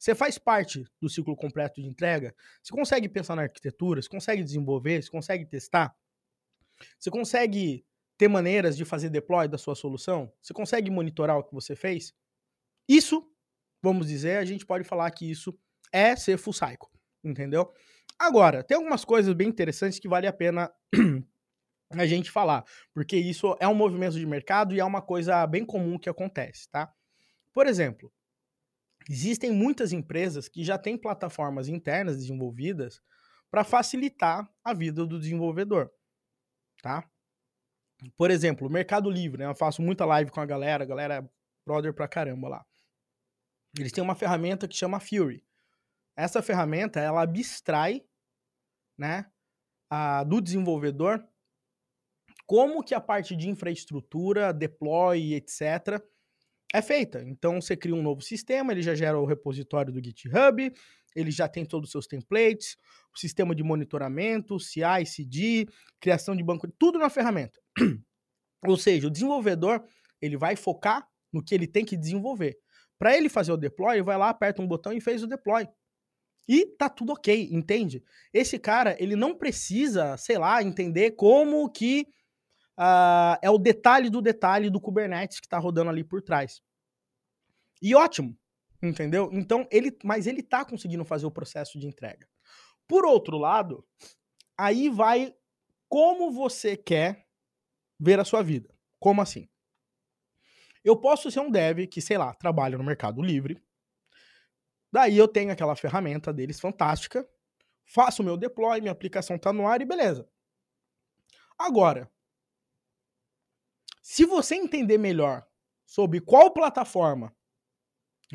Você 0.00 0.14
faz 0.14 0.38
parte 0.38 0.82
do 0.98 1.10
ciclo 1.10 1.36
completo 1.36 1.78
de 1.78 1.86
entrega, 1.86 2.34
você 2.62 2.72
consegue 2.72 3.06
pensar 3.06 3.36
na 3.36 3.42
arquitetura, 3.42 4.00
você 4.00 4.08
consegue 4.08 4.42
desenvolver, 4.42 5.02
você 5.02 5.10
consegue 5.10 5.44
testar, 5.44 5.94
você 6.98 7.10
consegue 7.10 7.84
ter 8.16 8.26
maneiras 8.26 8.78
de 8.78 8.86
fazer 8.86 9.10
deploy 9.10 9.46
da 9.46 9.58
sua 9.58 9.74
solução, 9.74 10.32
você 10.40 10.54
consegue 10.54 10.90
monitorar 10.90 11.36
o 11.36 11.44
que 11.44 11.52
você 11.52 11.76
fez. 11.76 12.14
Isso, 12.88 13.30
vamos 13.82 14.08
dizer, 14.08 14.38
a 14.38 14.44
gente 14.46 14.64
pode 14.64 14.84
falar 14.84 15.10
que 15.10 15.30
isso 15.30 15.54
é 15.92 16.16
ser 16.16 16.38
full 16.38 16.54
cycle, 16.54 16.88
entendeu? 17.22 17.70
Agora, 18.18 18.64
tem 18.64 18.78
algumas 18.78 19.04
coisas 19.04 19.34
bem 19.34 19.48
interessantes 19.48 19.98
que 19.98 20.08
vale 20.08 20.26
a 20.26 20.32
pena 20.32 20.72
a 21.92 22.06
gente 22.06 22.30
falar, 22.30 22.64
porque 22.94 23.18
isso 23.18 23.54
é 23.60 23.68
um 23.68 23.74
movimento 23.74 24.18
de 24.18 24.24
mercado 24.24 24.74
e 24.74 24.80
é 24.80 24.84
uma 24.84 25.02
coisa 25.02 25.46
bem 25.46 25.64
comum 25.64 25.98
que 25.98 26.08
acontece, 26.08 26.70
tá? 26.70 26.90
Por 27.52 27.66
exemplo, 27.66 28.10
existem 29.10 29.50
muitas 29.50 29.92
empresas 29.92 30.48
que 30.48 30.62
já 30.62 30.78
têm 30.78 30.96
plataformas 30.96 31.68
internas 31.68 32.16
desenvolvidas 32.16 33.02
para 33.50 33.64
facilitar 33.64 34.48
a 34.62 34.72
vida 34.72 35.04
do 35.04 35.18
desenvolvedor, 35.18 35.90
tá? 36.80 37.04
Por 38.16 38.30
exemplo, 38.30 38.68
o 38.68 38.70
Mercado 38.70 39.10
Livre, 39.10 39.40
né? 39.40 39.46
Eu 39.46 39.54
faço 39.54 39.82
muita 39.82 40.04
live 40.04 40.30
com 40.30 40.40
a 40.40 40.46
galera, 40.46 40.84
a 40.84 40.86
galera 40.86 41.14
é 41.16 41.28
brother 41.66 41.92
pra 41.92 42.06
caramba 42.06 42.48
lá. 42.48 42.66
Eles 43.76 43.90
têm 43.90 44.02
uma 44.02 44.14
ferramenta 44.14 44.68
que 44.68 44.76
chama 44.76 45.00
Fury. 45.00 45.44
Essa 46.16 46.40
ferramenta, 46.40 47.00
ela 47.00 47.22
abstrai, 47.22 48.04
né, 48.96 49.30
a, 49.90 50.22
do 50.22 50.40
desenvolvedor 50.40 51.26
como 52.46 52.82
que 52.82 52.94
a 52.94 53.00
parte 53.00 53.36
de 53.36 53.48
infraestrutura, 53.48 54.52
deploy, 54.52 55.34
etc., 55.34 56.02
é 56.72 56.80
feita. 56.80 57.22
Então 57.26 57.60
você 57.60 57.76
cria 57.76 57.94
um 57.94 58.02
novo 58.02 58.20
sistema, 58.20 58.72
ele 58.72 58.82
já 58.82 58.94
gera 58.94 59.18
o 59.18 59.26
repositório 59.26 59.92
do 59.92 60.02
GitHub, 60.02 60.72
ele 61.14 61.30
já 61.30 61.48
tem 61.48 61.64
todos 61.64 61.88
os 61.88 61.92
seus 61.92 62.06
templates, 62.06 62.76
o 63.14 63.18
sistema 63.18 63.54
de 63.54 63.62
monitoramento, 63.62 64.58
CI, 64.58 65.04
CD, 65.06 65.66
criação 66.00 66.36
de 66.36 66.42
banco, 66.42 66.68
tudo 66.78 66.98
na 66.98 67.10
ferramenta. 67.10 67.60
Ou 68.66 68.76
seja, 68.76 69.08
o 69.08 69.10
desenvolvedor 69.10 69.82
ele 70.20 70.36
vai 70.36 70.54
focar 70.54 71.08
no 71.32 71.42
que 71.42 71.54
ele 71.54 71.66
tem 71.66 71.84
que 71.84 71.96
desenvolver. 71.96 72.58
Para 72.98 73.16
ele 73.16 73.28
fazer 73.28 73.52
o 73.52 73.56
deploy, 73.56 73.94
ele 73.94 74.02
vai 74.02 74.18
lá, 74.18 74.28
aperta 74.28 74.60
um 74.60 74.66
botão 74.66 74.92
e 74.92 75.00
fez 75.00 75.22
o 75.22 75.26
deploy. 75.26 75.66
E 76.46 76.66
tá 76.66 76.88
tudo 76.88 77.12
ok, 77.12 77.48
entende? 77.50 78.02
Esse 78.32 78.58
cara, 78.58 78.96
ele 78.98 79.16
não 79.16 79.34
precisa, 79.34 80.16
sei 80.16 80.36
lá, 80.36 80.62
entender 80.62 81.12
como 81.12 81.70
que 81.70 82.06
uh, 82.80 83.36
é 83.42 83.50
o 83.50 83.58
detalhe 83.58 84.08
do 84.08 84.22
detalhe 84.22 84.70
do 84.70 84.80
Kubernetes 84.80 85.38
que 85.38 85.46
está 85.46 85.58
rodando 85.58 85.90
ali 85.90 86.02
por 86.02 86.22
trás. 86.22 86.62
E 87.82 87.94
ótimo, 87.94 88.36
entendeu? 88.82 89.28
Então, 89.32 89.68
ele, 89.70 89.96
mas 90.02 90.26
ele 90.26 90.40
está 90.40 90.64
conseguindo 90.64 91.04
fazer 91.04 91.26
o 91.26 91.30
processo 91.30 91.78
de 91.78 91.86
entrega. 91.86 92.26
Por 92.88 93.04
outro 93.04 93.36
lado, 93.36 93.86
aí 94.56 94.88
vai 94.88 95.34
como 95.88 96.32
você 96.32 96.76
quer 96.76 97.26
ver 97.98 98.18
a 98.18 98.24
sua 98.24 98.42
vida. 98.42 98.74
Como 98.98 99.20
assim? 99.20 99.48
Eu 100.82 100.96
posso 100.96 101.30
ser 101.30 101.40
um 101.40 101.50
dev 101.50 101.86
que, 101.86 102.00
sei 102.00 102.16
lá, 102.16 102.32
trabalha 102.34 102.78
no 102.78 102.84
Mercado 102.84 103.20
Livre. 103.20 103.62
Daí 104.90 105.16
eu 105.16 105.28
tenho 105.28 105.52
aquela 105.52 105.76
ferramenta 105.76 106.32
deles 106.32 106.58
fantástica, 106.58 107.28
faço 107.84 108.22
o 108.22 108.24
meu 108.24 108.36
deploy, 108.36 108.80
minha 108.80 108.92
aplicação 108.92 109.36
está 109.36 109.52
no 109.52 109.66
ar 109.66 109.80
e 109.80 109.84
beleza. 109.84 110.28
Agora, 111.58 112.10
se 114.00 114.24
você 114.24 114.54
entender 114.54 114.98
melhor 114.98 115.46
sobre 115.84 116.20
qual 116.20 116.52
plataforma 116.52 117.34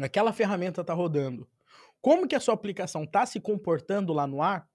aquela 0.02 0.34
ferramenta 0.34 0.82
está 0.82 0.94
rodando, 0.94 1.50
como 2.02 2.28
que 2.28 2.36
a 2.36 2.40
sua 2.40 2.54
aplicação 2.54 3.04
está 3.04 3.26
se 3.26 3.40
comportando 3.40 4.14
lá 4.14 4.28
no 4.28 4.42
ar, 4.42 4.70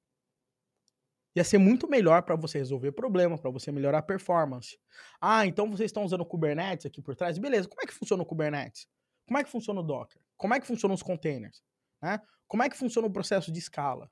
ia 1.35 1.45
ser 1.45 1.59
muito 1.59 1.89
melhor 1.89 2.23
para 2.23 2.35
você 2.35 2.59
resolver 2.59 2.93
problema, 2.93 3.39
para 3.39 3.51
você 3.51 3.71
melhorar 3.71 3.99
a 3.99 4.03
performance. 4.03 4.79
Ah, 5.21 5.47
então 5.47 5.71
vocês 5.71 5.89
estão 5.89 6.05
usando 6.05 6.23
o 6.23 6.27
Kubernetes 6.27 6.87
aqui 6.87 7.01
por 7.01 7.15
trás? 7.15 7.39
Beleza, 7.39 7.69
como 7.69 7.81
é 7.83 7.87
que 7.87 7.95
funciona 7.95 8.23
o 8.23 8.27
Kubernetes? 8.27 8.89
Como 9.27 9.39
é 9.39 9.45
que 9.45 9.51
funciona 9.51 9.81
o 9.81 9.83
Docker? 9.83 10.21
Como 10.37 10.55
é 10.55 10.61
que 10.61 10.67
funcionam 10.67 10.95
os 10.95 11.03
containers? 11.03 11.63
Né? 12.03 12.21
Como 12.49 12.63
é 12.63 12.69
que 12.69 12.77
funciona 12.77 13.07
o 13.07 13.13
processo 13.13 13.53
de 13.53 13.59
escala? 13.61 14.11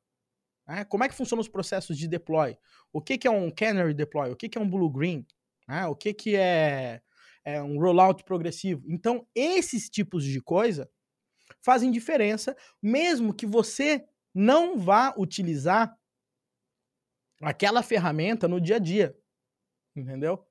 Né? 0.67 0.85
Como 0.85 1.03
é 1.03 1.09
que 1.09 1.15
funcionam 1.15 1.41
os 1.41 1.49
processos 1.49 1.99
de 1.99 2.07
deploy? 2.07 2.57
O 2.93 3.01
que, 3.01 3.19
que 3.19 3.27
é 3.27 3.31
um 3.31 3.51
canary 3.51 3.95
deploy? 3.95 4.31
O 4.31 4.37
que, 4.37 4.49
que 4.49 4.59
é 4.59 4.61
um 4.61 4.71
blue-green? 4.71 5.27
Né? 5.69 5.87
O 5.87 5.95
que, 5.95 6.15
que 6.15 6.35
é, 6.35 7.03
é 7.45 7.63
um 7.63 7.79
rollout 7.79 8.25
progressivo? 8.25 8.83
Então, 8.89 9.27
esses 9.35 9.91
tipos 9.91 10.25
de 10.25 10.41
coisa 10.41 10.91
fazem 11.61 11.91
diferença, 11.91 12.57
mesmo 12.83 13.35
que 13.35 13.47
você 13.47 14.05
não 14.35 14.79
vá 14.79 15.15
utilizar 15.17 15.97
aquela 17.43 17.83
ferramenta 17.83 18.49
no 18.49 18.61
dia 18.61 18.77
a 18.77 18.79
dia. 18.79 19.17
Entendeu? 19.95 20.45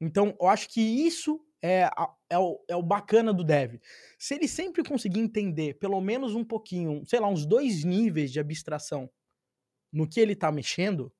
Então, 0.00 0.36
eu 0.40 0.48
acho 0.48 0.68
que 0.68 0.80
isso 0.80 1.40
é, 1.62 1.88
é, 2.28 2.38
o, 2.38 2.62
é 2.68 2.76
o 2.76 2.82
bacana 2.82 3.32
do 3.32 3.42
dev. 3.42 3.80
Se 4.18 4.34
ele 4.34 4.46
sempre 4.46 4.84
conseguir 4.84 5.20
entender 5.20 5.74
pelo 5.78 6.00
menos 6.00 6.34
um 6.34 6.44
pouquinho, 6.44 7.02
sei 7.06 7.20
lá, 7.20 7.28
uns 7.28 7.46
dois 7.46 7.84
níveis 7.84 8.30
de 8.30 8.38
abstração 8.38 9.10
no 9.92 10.08
que 10.08 10.20
ele 10.20 10.32
está 10.32 10.50
mexendo, 10.52 11.12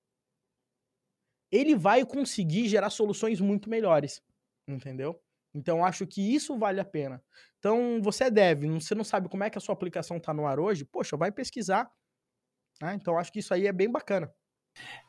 ele 1.54 1.76
vai 1.76 2.04
conseguir 2.04 2.68
gerar 2.68 2.90
soluções 2.90 3.40
muito 3.40 3.70
melhores, 3.70 4.20
entendeu? 4.68 5.20
Então 5.54 5.84
acho 5.84 6.04
que 6.04 6.34
isso 6.34 6.58
vale 6.58 6.80
a 6.80 6.84
pena. 6.84 7.22
Então 7.58 8.02
você 8.02 8.24
é 8.24 8.30
dev, 8.30 8.64
você 8.80 8.94
não 8.94 9.04
sabe 9.04 9.28
como 9.28 9.44
é 9.44 9.50
que 9.50 9.56
a 9.56 9.60
sua 9.60 9.72
aplicação 9.72 10.16
está 10.16 10.34
no 10.34 10.46
ar 10.46 10.58
hoje, 10.58 10.84
poxa, 10.84 11.16
vai 11.16 11.30
pesquisar. 11.30 11.88
Né? 12.82 12.94
Então 12.94 13.16
acho 13.16 13.32
que 13.32 13.38
isso 13.38 13.54
aí 13.54 13.68
é 13.68 13.72
bem 13.72 13.90
bacana. 13.90 14.32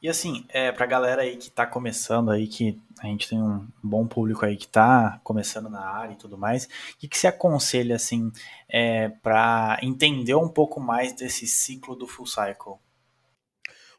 E 0.02 0.08
assim, 0.08 0.46
é, 0.50 0.72
pra 0.72 0.86
galera 0.86 1.24
aí 1.24 1.38
que 1.38 1.50
tá 1.50 1.66
começando 1.66 2.30
aí, 2.30 2.48
que 2.48 2.80
a 3.00 3.08
gente 3.08 3.28
tem 3.28 3.42
um 3.42 3.68
bom 3.84 4.08
público 4.08 4.46
aí 4.46 4.56
que 4.56 4.68
tá 4.68 5.20
começando 5.24 5.68
na 5.70 5.82
área 5.82 6.14
e 6.14 6.18
tudo 6.18 6.38
mais, 6.38 6.66
o 6.66 6.98
que, 7.00 7.08
que 7.08 7.18
se 7.18 7.26
aconselha, 7.26 7.96
assim, 7.96 8.32
é, 8.70 9.10
para 9.10 9.80
entender 9.82 10.36
um 10.36 10.48
pouco 10.48 10.80
mais 10.80 11.14
desse 11.14 11.48
ciclo 11.48 11.96
do 11.96 12.06
full 12.06 12.28
cycle? 12.28 12.76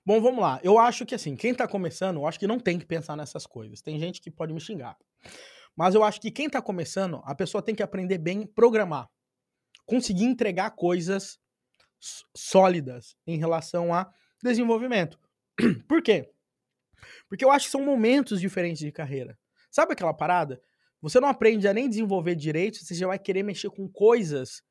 Bom, 0.07 0.20
vamos 0.20 0.40
lá. 0.40 0.61
Eu 0.62 0.78
acho 0.78 1.04
que 1.04 1.16
assim, 1.16 1.34
quem 1.34 1.52
tá 1.52 1.66
começando, 1.66 2.18
eu 2.18 2.26
acho 2.28 2.38
que 2.38 2.46
não 2.46 2.61
tem 2.61 2.78
que 2.78 2.86
pensar 2.86 3.16
nessas 3.16 3.44
coisas. 3.44 3.82
Tem 3.82 3.98
gente 3.98 4.20
que 4.20 4.30
pode 4.30 4.52
me 4.52 4.61
xingar. 4.61 4.96
Mas 5.74 5.96
eu 5.96 6.04
acho 6.04 6.20
que 6.20 6.30
quem 6.30 6.48
tá 6.48 6.62
começando, 6.62 7.20
a 7.24 7.34
pessoa 7.34 7.61
tem 7.61 7.74
que 7.74 7.82
aprender 7.82 8.16
bem 8.16 8.46
programar. 8.46 9.11
Conseguir 9.84 10.22
entregar 10.22 10.70
coisas 10.70 11.40
sólidas 12.36 13.16
em 13.26 13.36
relação 13.36 13.92
a 13.92 14.09
desenvolvimento. 14.40 15.18
Por 15.88 16.00
quê? 16.00 16.30
Porque 17.28 17.44
eu 17.44 17.50
acho 17.50 17.64
que 17.64 17.72
são 17.72 17.84
momentos 17.84 18.40
diferentes 18.40 18.78
de 18.78 18.92
carreira. 18.92 19.36
Sabe 19.72 19.92
aquela 19.92 20.14
parada? 20.14 20.62
Você 21.02 21.18
não 21.18 21.28
aprende 21.28 21.66
a 21.66 21.74
nem 21.74 21.88
desenvolver 21.88 22.36
direito, 22.36 22.78
você 22.78 22.94
já 22.94 23.09
vai 23.09 23.18
querer 23.18 23.42
mexer 23.42 23.70
com 23.70 23.88
coisas 23.88 24.62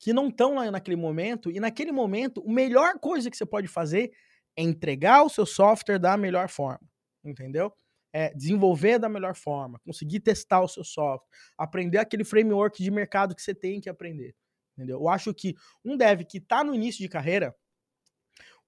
que 0.00 0.12
não 0.12 0.28
estão 0.28 0.54
lá 0.54 0.68
naquele 0.68 0.96
momento, 0.96 1.48
e 1.48 1.60
naquele 1.60 1.92
momento, 1.92 2.42
a 2.44 2.52
melhor 2.52 2.98
coisa 2.98 3.30
que 3.30 3.36
você 3.36 3.46
pode 3.46 3.68
fazer 3.68 4.10
é 4.56 4.62
entregar 4.62 5.22
o 5.22 5.28
seu 5.28 5.46
software 5.46 5.98
da 5.98 6.16
melhor 6.16 6.48
forma, 6.48 6.88
entendeu? 7.24 7.72
É 8.12 8.34
desenvolver 8.34 8.98
da 8.98 9.08
melhor 9.08 9.34
forma, 9.34 9.78
conseguir 9.80 10.20
testar 10.20 10.60
o 10.60 10.68
seu 10.68 10.82
software, 10.82 11.28
aprender 11.56 11.98
aquele 11.98 12.24
framework 12.24 12.82
de 12.82 12.90
mercado 12.90 13.34
que 13.34 13.42
você 13.42 13.54
tem 13.54 13.80
que 13.80 13.88
aprender, 13.88 14.34
entendeu? 14.76 14.98
Eu 14.98 15.08
acho 15.08 15.32
que 15.32 15.54
um 15.84 15.96
dev 15.96 16.22
que 16.22 16.38
está 16.38 16.64
no 16.64 16.74
início 16.74 17.00
de 17.00 17.08
carreira, 17.08 17.54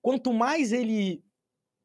quanto 0.00 0.32
mais 0.32 0.72
ele 0.72 1.24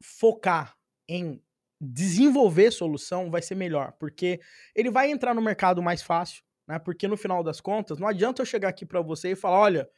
focar 0.03 0.75
em 1.07 1.41
desenvolver 1.79 2.71
solução, 2.71 3.29
vai 3.29 3.41
ser 3.41 3.55
melhor, 3.55 3.93
porque 3.99 4.39
ele 4.75 4.89
vai 4.89 5.11
entrar 5.11 5.33
no 5.33 5.41
mercado 5.41 5.81
mais 5.81 6.01
fácil, 6.01 6.43
né? 6.67 6.79
Porque 6.79 7.07
no 7.07 7.15
final 7.15 7.43
das 7.43 7.61
contas, 7.61 7.99
não 7.99 8.07
adianta 8.07 8.41
eu 8.41 8.45
chegar 8.45 8.69
aqui 8.69 8.85
para 8.85 9.01
você 9.01 9.31
e 9.31 9.35
falar, 9.35 9.59
olha, 9.59 9.89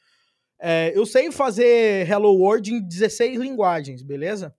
é, 0.60 0.91
eu 0.95 1.05
sei 1.05 1.32
fazer 1.32 2.07
Hello 2.10 2.34
World 2.34 2.74
em 2.74 2.82
16 2.82 3.39
linguagens, 3.39 4.01
beleza? 4.01 4.55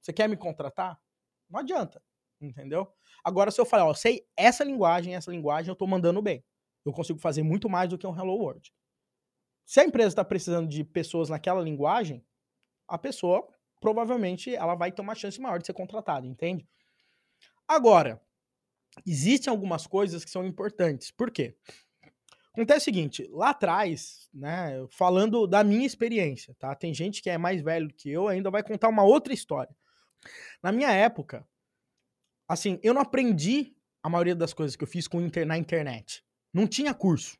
Você 0.00 0.12
quer 0.12 0.28
me 0.28 0.36
contratar? 0.36 1.00
Não 1.48 1.60
adianta, 1.60 2.02
entendeu? 2.40 2.92
Agora, 3.24 3.50
se 3.50 3.60
eu 3.60 3.66
falar, 3.66 3.86
ó, 3.86 3.94
sei 3.94 4.26
essa 4.36 4.62
linguagem, 4.64 5.14
essa 5.14 5.30
linguagem, 5.30 5.70
eu 5.70 5.76
tô 5.76 5.86
mandando 5.86 6.20
bem. 6.22 6.44
eu 6.84 6.92
consigo 6.92 7.18
fazer 7.18 7.42
muito 7.42 7.68
mais 7.68 7.88
do 7.88 7.98
que 7.98 8.06
um 8.06 8.16
Hello 8.16 8.34
World. 8.34 8.72
Se 9.64 9.80
a 9.80 9.84
empresa 9.84 10.08
está 10.08 10.24
precisando 10.24 10.68
de 10.68 10.84
pessoas 10.84 11.28
naquela 11.28 11.62
linguagem, 11.62 12.24
a 12.88 12.98
pessoa 12.98 13.48
provavelmente 13.80 14.54
ela 14.54 14.74
vai 14.74 14.92
ter 14.92 15.00
uma 15.00 15.14
chance 15.14 15.40
maior 15.40 15.58
de 15.58 15.66
ser 15.66 15.72
contratada, 15.72 16.26
entende? 16.26 16.68
Agora, 17.66 18.20
existem 19.06 19.50
algumas 19.50 19.86
coisas 19.86 20.24
que 20.24 20.30
são 20.30 20.44
importantes. 20.44 21.10
Por 21.10 21.30
quê? 21.30 21.56
Acontece 22.52 22.80
o 22.80 22.84
seguinte, 22.84 23.28
lá 23.30 23.50
atrás, 23.50 24.28
né, 24.34 24.84
falando 24.90 25.46
da 25.46 25.62
minha 25.62 25.86
experiência, 25.86 26.54
tá? 26.58 26.74
Tem 26.74 26.92
gente 26.92 27.22
que 27.22 27.30
é 27.30 27.38
mais 27.38 27.62
velho 27.62 27.92
que 27.94 28.10
eu, 28.10 28.26
ainda 28.26 28.50
vai 28.50 28.62
contar 28.62 28.88
uma 28.88 29.04
outra 29.04 29.32
história. 29.32 29.74
Na 30.62 30.72
minha 30.72 30.90
época, 30.90 31.46
assim, 32.48 32.78
eu 32.82 32.92
não 32.92 33.02
aprendi 33.02 33.74
a 34.02 34.08
maioria 34.08 34.34
das 34.34 34.52
coisas 34.52 34.74
que 34.74 34.82
eu 34.82 34.88
fiz 34.88 35.06
com 35.06 35.20
inter, 35.20 35.46
na 35.46 35.56
internet. 35.56 36.24
Não 36.52 36.66
tinha 36.66 36.92
curso. 36.92 37.38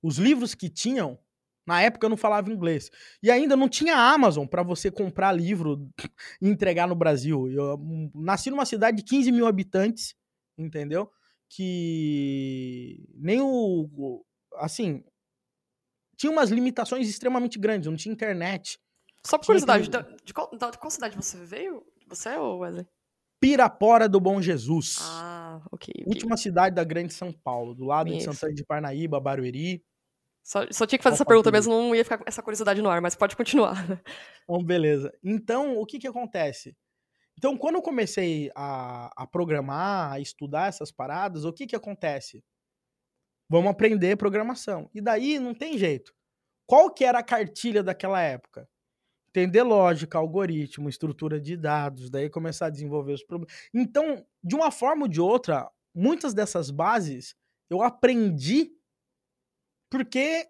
Os 0.00 0.18
livros 0.18 0.54
que 0.54 0.68
tinham, 0.68 1.18
na 1.66 1.82
época 1.82 2.06
eu 2.06 2.10
não 2.10 2.16
falava 2.16 2.52
inglês. 2.52 2.90
E 3.22 3.30
ainda 3.30 3.56
não 3.56 3.68
tinha 3.68 3.96
Amazon 3.96 4.46
para 4.46 4.62
você 4.62 4.90
comprar 4.90 5.32
livro 5.32 5.88
e 6.40 6.48
entregar 6.48 6.86
no 6.86 6.94
Brasil. 6.94 7.50
Eu 7.50 7.74
hum, 7.74 8.10
nasci 8.14 8.50
numa 8.50 8.66
cidade 8.66 8.98
de 8.98 9.02
15 9.02 9.32
mil 9.32 9.46
habitantes, 9.46 10.14
entendeu? 10.56 11.10
Que 11.50 13.06
nem 13.14 13.40
o. 13.40 14.24
Assim. 14.56 15.04
Tinha 16.16 16.30
umas 16.30 16.50
limitações 16.50 17.08
extremamente 17.08 17.58
grandes, 17.58 17.88
não 17.88 17.96
tinha 17.96 18.12
internet. 18.12 18.78
Só 19.26 19.38
por 19.38 19.46
curiosidade, 19.46 19.88
de, 20.24 20.34
qual, 20.34 20.50
de 20.50 20.78
qual 20.78 20.90
cidade 20.90 21.16
você 21.16 21.36
veio? 21.44 21.84
Você 22.06 22.28
é 22.30 22.38
o 22.38 22.58
Wesley? 22.58 22.86
Pirapora 23.40 24.08
do 24.08 24.20
Bom 24.20 24.40
Jesus. 24.40 24.98
Ah, 25.00 25.60
ok. 25.72 25.92
Última 26.06 26.36
cidade 26.36 26.74
da 26.74 26.84
Grande 26.84 27.12
São 27.12 27.32
Paulo, 27.32 27.74
do 27.74 27.84
lado 27.84 28.08
Isso. 28.08 28.18
de 28.18 28.24
Santana 28.24 28.54
de 28.54 28.64
Parnaíba, 28.64 29.20
Barueri. 29.20 29.84
Só, 30.42 30.66
só 30.70 30.86
tinha 30.86 30.98
que 30.98 31.02
fazer 31.02 31.14
essa 31.14 31.24
pergunta 31.24 31.50
mesmo, 31.50 31.72
não 31.72 31.94
ia 31.94 32.04
ficar 32.04 32.22
essa 32.26 32.42
curiosidade 32.42 32.82
no 32.82 32.88
ar, 32.90 33.00
mas 33.00 33.16
pode 33.16 33.34
continuar. 33.34 33.74
Bom, 34.46 34.62
beleza. 34.62 35.12
Então, 35.22 35.78
o 35.78 35.86
que 35.86 35.98
que 35.98 36.06
acontece? 36.06 36.76
Então, 37.36 37.56
quando 37.56 37.76
eu 37.76 37.82
comecei 37.82 38.50
a, 38.54 39.10
a 39.16 39.26
programar, 39.26 40.12
a 40.12 40.20
estudar 40.20 40.68
essas 40.68 40.90
paradas, 40.90 41.44
o 41.44 41.52
que 41.52 41.66
que 41.66 41.76
acontece? 41.76 42.42
Vamos 43.48 43.70
aprender 43.70 44.16
programação. 44.16 44.88
E 44.94 45.00
daí 45.00 45.38
não 45.38 45.54
tem 45.54 45.76
jeito. 45.76 46.14
Qual 46.66 46.90
que 46.90 47.04
era 47.04 47.18
a 47.18 47.22
cartilha 47.22 47.82
daquela 47.82 48.20
época? 48.20 48.68
Entender 49.28 49.62
lógica, 49.62 50.16
algoritmo, 50.16 50.88
estrutura 50.88 51.40
de 51.40 51.56
dados, 51.56 52.08
daí 52.08 52.30
começar 52.30 52.66
a 52.66 52.70
desenvolver 52.70 53.12
os 53.12 53.24
problemas. 53.24 53.54
Então, 53.74 54.24
de 54.42 54.54
uma 54.54 54.70
forma 54.70 55.02
ou 55.02 55.08
de 55.08 55.20
outra, 55.20 55.68
muitas 55.94 56.32
dessas 56.32 56.70
bases 56.70 57.34
eu 57.68 57.82
aprendi 57.82 58.70
porque 59.90 60.48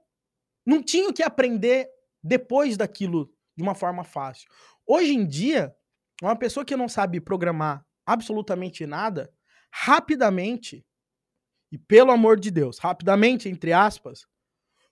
não 0.67 0.83
tinha 0.83 1.09
o 1.09 1.13
que 1.13 1.23
aprender 1.23 1.89
depois 2.23 2.77
daquilo 2.77 3.33
de 3.57 3.63
uma 3.63 3.75
forma 3.75 4.05
fácil. 4.05 4.49
Hoje 4.87 5.15
em 5.15 5.27
dia, 5.27 5.75
uma 6.23 6.37
pessoa 6.37 6.65
que 6.65 6.77
não 6.77 6.89
sabe 6.89 7.21
programar 7.21 7.85
absolutamente 8.07 8.87
nada, 8.87 9.33
rapidamente, 9.73 10.85
e 11.73 11.79
pelo 11.79 12.13
amor 12.13 12.39
de 12.39 12.51
Deus, 12.51 12.79
rapidamente, 12.79 13.49
entre 13.49 13.73
aspas, 13.73 14.27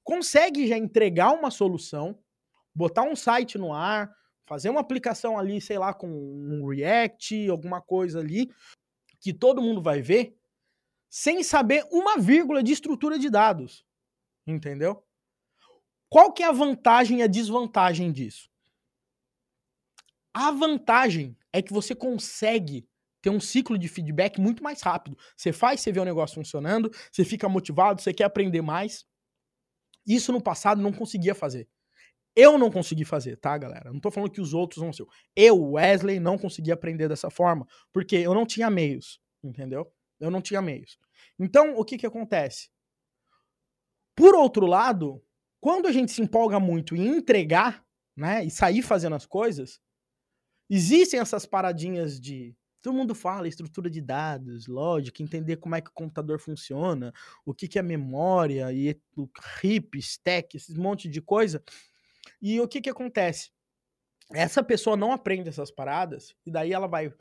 consegue 0.02 0.66
já 0.66 0.76
entregar 0.76 1.32
uma 1.32 1.50
solução, 1.50 2.18
botar 2.74 3.02
um 3.02 3.14
site 3.14 3.56
no 3.56 3.72
ar, 3.72 4.12
fazer 4.46 4.70
uma 4.70 4.80
aplicação 4.80 5.38
ali, 5.38 5.60
sei 5.60 5.78
lá, 5.78 5.94
com 5.94 6.08
um 6.08 6.66
React, 6.68 7.48
alguma 7.48 7.80
coisa 7.80 8.18
ali, 8.18 8.50
que 9.20 9.32
todo 9.32 9.62
mundo 9.62 9.80
vai 9.80 10.02
ver, 10.02 10.36
sem 11.08 11.42
saber 11.44 11.86
uma 11.92 12.18
vírgula 12.18 12.62
de 12.62 12.72
estrutura 12.72 13.18
de 13.18 13.30
dados. 13.30 13.84
Entendeu? 14.46 15.04
Qual 16.08 16.32
que 16.32 16.42
é 16.42 16.46
a 16.46 16.52
vantagem 16.52 17.20
e 17.20 17.22
a 17.22 17.28
desvantagem 17.28 18.10
disso? 18.10 18.50
A 20.34 20.50
vantagem 20.50 21.36
é 21.52 21.60
que 21.60 21.72
você 21.72 21.94
consegue 21.94 22.88
ter 23.20 23.30
um 23.30 23.40
ciclo 23.40 23.78
de 23.78 23.88
feedback 23.88 24.40
muito 24.40 24.62
mais 24.62 24.82
rápido. 24.82 25.16
Você 25.36 25.52
faz, 25.52 25.80
você 25.80 25.92
vê 25.92 26.00
o 26.00 26.04
negócio 26.04 26.34
funcionando, 26.34 26.90
você 27.10 27.24
fica 27.24 27.48
motivado, 27.48 28.02
você 28.02 28.12
quer 28.12 28.24
aprender 28.24 28.62
mais. 28.62 29.04
Isso 30.06 30.32
no 30.32 30.42
passado 30.42 30.82
não 30.82 30.92
conseguia 30.92 31.34
fazer. 31.34 31.68
Eu 32.34 32.58
não 32.58 32.70
consegui 32.70 33.04
fazer, 33.04 33.36
tá, 33.36 33.56
galera? 33.58 33.92
Não 33.92 34.00
tô 34.00 34.10
falando 34.10 34.30
que 34.30 34.40
os 34.40 34.54
outros 34.54 34.82
não 34.82 34.92
sei. 34.92 35.06
Eu, 35.36 35.72
Wesley, 35.72 36.18
não 36.18 36.38
consegui 36.38 36.72
aprender 36.72 37.08
dessa 37.08 37.30
forma, 37.30 37.66
porque 37.92 38.16
eu 38.16 38.34
não 38.34 38.46
tinha 38.46 38.70
meios, 38.70 39.20
entendeu? 39.44 39.92
Eu 40.18 40.30
não 40.30 40.40
tinha 40.40 40.62
meios. 40.62 40.98
Então, 41.38 41.74
o 41.76 41.84
que 41.84 41.98
que 41.98 42.06
acontece? 42.06 42.70
Por 44.16 44.34
outro 44.34 44.66
lado, 44.66 45.22
quando 45.60 45.86
a 45.86 45.92
gente 45.92 46.10
se 46.10 46.22
empolga 46.22 46.58
muito 46.58 46.96
em 46.96 47.06
entregar, 47.06 47.84
né, 48.16 48.44
e 48.44 48.50
sair 48.50 48.82
fazendo 48.82 49.14
as 49.14 49.26
coisas, 49.26 49.80
existem 50.74 51.20
essas 51.20 51.44
paradinhas 51.44 52.20
de 52.20 52.56
todo 52.82 52.94
mundo 52.94 53.14
fala 53.14 53.46
estrutura 53.46 53.88
de 53.88 54.00
dados, 54.00 54.66
lógica, 54.66 55.22
entender 55.22 55.56
como 55.56 55.76
é 55.76 55.80
que 55.80 55.90
o 55.90 55.94
computador 55.94 56.40
funciona, 56.40 57.12
o 57.44 57.54
que, 57.54 57.68
que 57.68 57.78
é 57.78 57.82
memória, 57.82 58.72
e 58.72 59.00
o 59.16 59.28
RIP, 59.60 59.98
stack, 59.98 60.56
esses 60.56 60.76
monte 60.76 61.08
de 61.08 61.22
coisa. 61.22 61.62
E 62.40 62.60
o 62.60 62.66
que, 62.66 62.80
que 62.80 62.90
acontece? 62.90 63.52
Essa 64.32 64.64
pessoa 64.64 64.96
não 64.96 65.12
aprende 65.12 65.48
essas 65.48 65.70
paradas, 65.70 66.34
e 66.44 66.50
daí 66.50 66.72
ela 66.72 66.88
vai. 66.88 67.14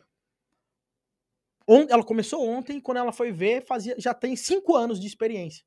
Ela 1.68 2.04
começou 2.04 2.48
ontem, 2.48 2.82
quando 2.82 2.98
ela 2.98 3.14
foi 3.14 3.32
ver, 3.32 3.64
fazia, 3.66 3.96
já 4.00 4.14
tem 4.14 4.36
cinco 4.36 4.76
anos 4.76 5.00
de 5.00 5.06
experiência. 5.06 5.64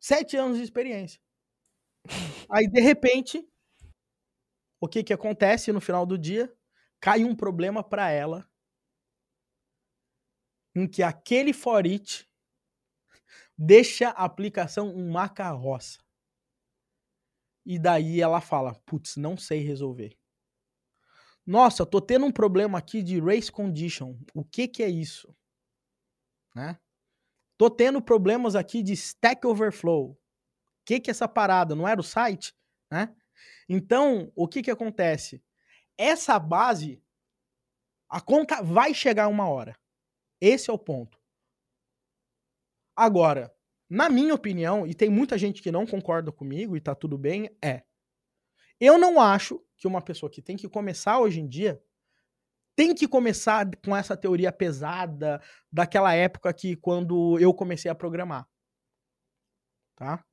Sete 0.00 0.36
anos 0.36 0.58
de 0.58 0.64
experiência. 0.64 1.20
Aí, 2.48 2.68
de 2.68 2.80
repente, 2.80 3.46
o 4.80 4.88
que 4.88 5.02
que 5.02 5.12
acontece 5.12 5.72
no 5.72 5.80
final 5.80 6.06
do 6.06 6.16
dia? 6.16 6.52
Cai 7.02 7.24
um 7.24 7.34
problema 7.34 7.82
para 7.82 8.10
ela 8.10 8.48
em 10.72 10.86
que 10.86 11.02
aquele 11.02 11.52
for 11.52 11.84
it 11.84 12.30
deixa 13.58 14.10
a 14.10 14.24
aplicação 14.24 14.94
uma 14.94 15.28
carroça. 15.28 16.00
E 17.66 17.76
daí 17.76 18.20
ela 18.20 18.40
fala, 18.40 18.80
putz, 18.86 19.16
não 19.16 19.36
sei 19.36 19.64
resolver. 19.64 20.16
Nossa, 21.44 21.84
tô 21.84 22.00
tendo 22.00 22.24
um 22.24 22.32
problema 22.32 22.78
aqui 22.78 23.02
de 23.02 23.18
race 23.18 23.50
condition. 23.50 24.16
O 24.32 24.44
que 24.44 24.68
que 24.68 24.84
é 24.84 24.88
isso? 24.88 25.36
Né? 26.54 26.78
Tô 27.58 27.68
tendo 27.68 28.00
problemas 28.00 28.54
aqui 28.54 28.80
de 28.80 28.92
Stack 28.92 29.44
Overflow. 29.44 30.12
O 30.12 30.18
que 30.86 31.00
que 31.00 31.10
é 31.10 31.12
essa 31.12 31.26
parada? 31.26 31.74
Não 31.74 31.86
era 31.86 32.00
o 32.00 32.04
site, 32.04 32.54
né? 32.88 33.12
Então, 33.68 34.30
o 34.36 34.46
que 34.46 34.62
que 34.62 34.70
acontece? 34.70 35.42
Essa 35.98 36.38
base, 36.38 37.02
a 38.08 38.20
conta 38.20 38.62
vai 38.62 38.94
chegar 38.94 39.28
uma 39.28 39.48
hora. 39.48 39.76
Esse 40.40 40.70
é 40.70 40.72
o 40.72 40.78
ponto. 40.78 41.20
Agora, 42.96 43.54
na 43.88 44.08
minha 44.08 44.34
opinião, 44.34 44.86
e 44.86 44.94
tem 44.94 45.08
muita 45.08 45.36
gente 45.38 45.62
que 45.62 45.70
não 45.70 45.86
concorda 45.86 46.32
comigo 46.32 46.76
e 46.76 46.80
tá 46.80 46.94
tudo 46.94 47.16
bem, 47.16 47.54
é. 47.62 47.84
Eu 48.80 48.98
não 48.98 49.20
acho 49.20 49.64
que 49.76 49.86
uma 49.86 50.02
pessoa 50.02 50.30
que 50.30 50.42
tem 50.42 50.56
que 50.56 50.68
começar 50.68 51.20
hoje 51.20 51.40
em 51.40 51.48
dia 51.48 51.82
tem 52.74 52.94
que 52.94 53.06
começar 53.06 53.68
com 53.84 53.94
essa 53.94 54.16
teoria 54.16 54.50
pesada 54.50 55.40
daquela 55.70 56.14
época 56.14 56.52
que 56.52 56.74
quando 56.74 57.38
eu 57.38 57.52
comecei 57.52 57.90
a 57.90 57.94
programar. 57.94 58.48
Tá? 59.94 60.24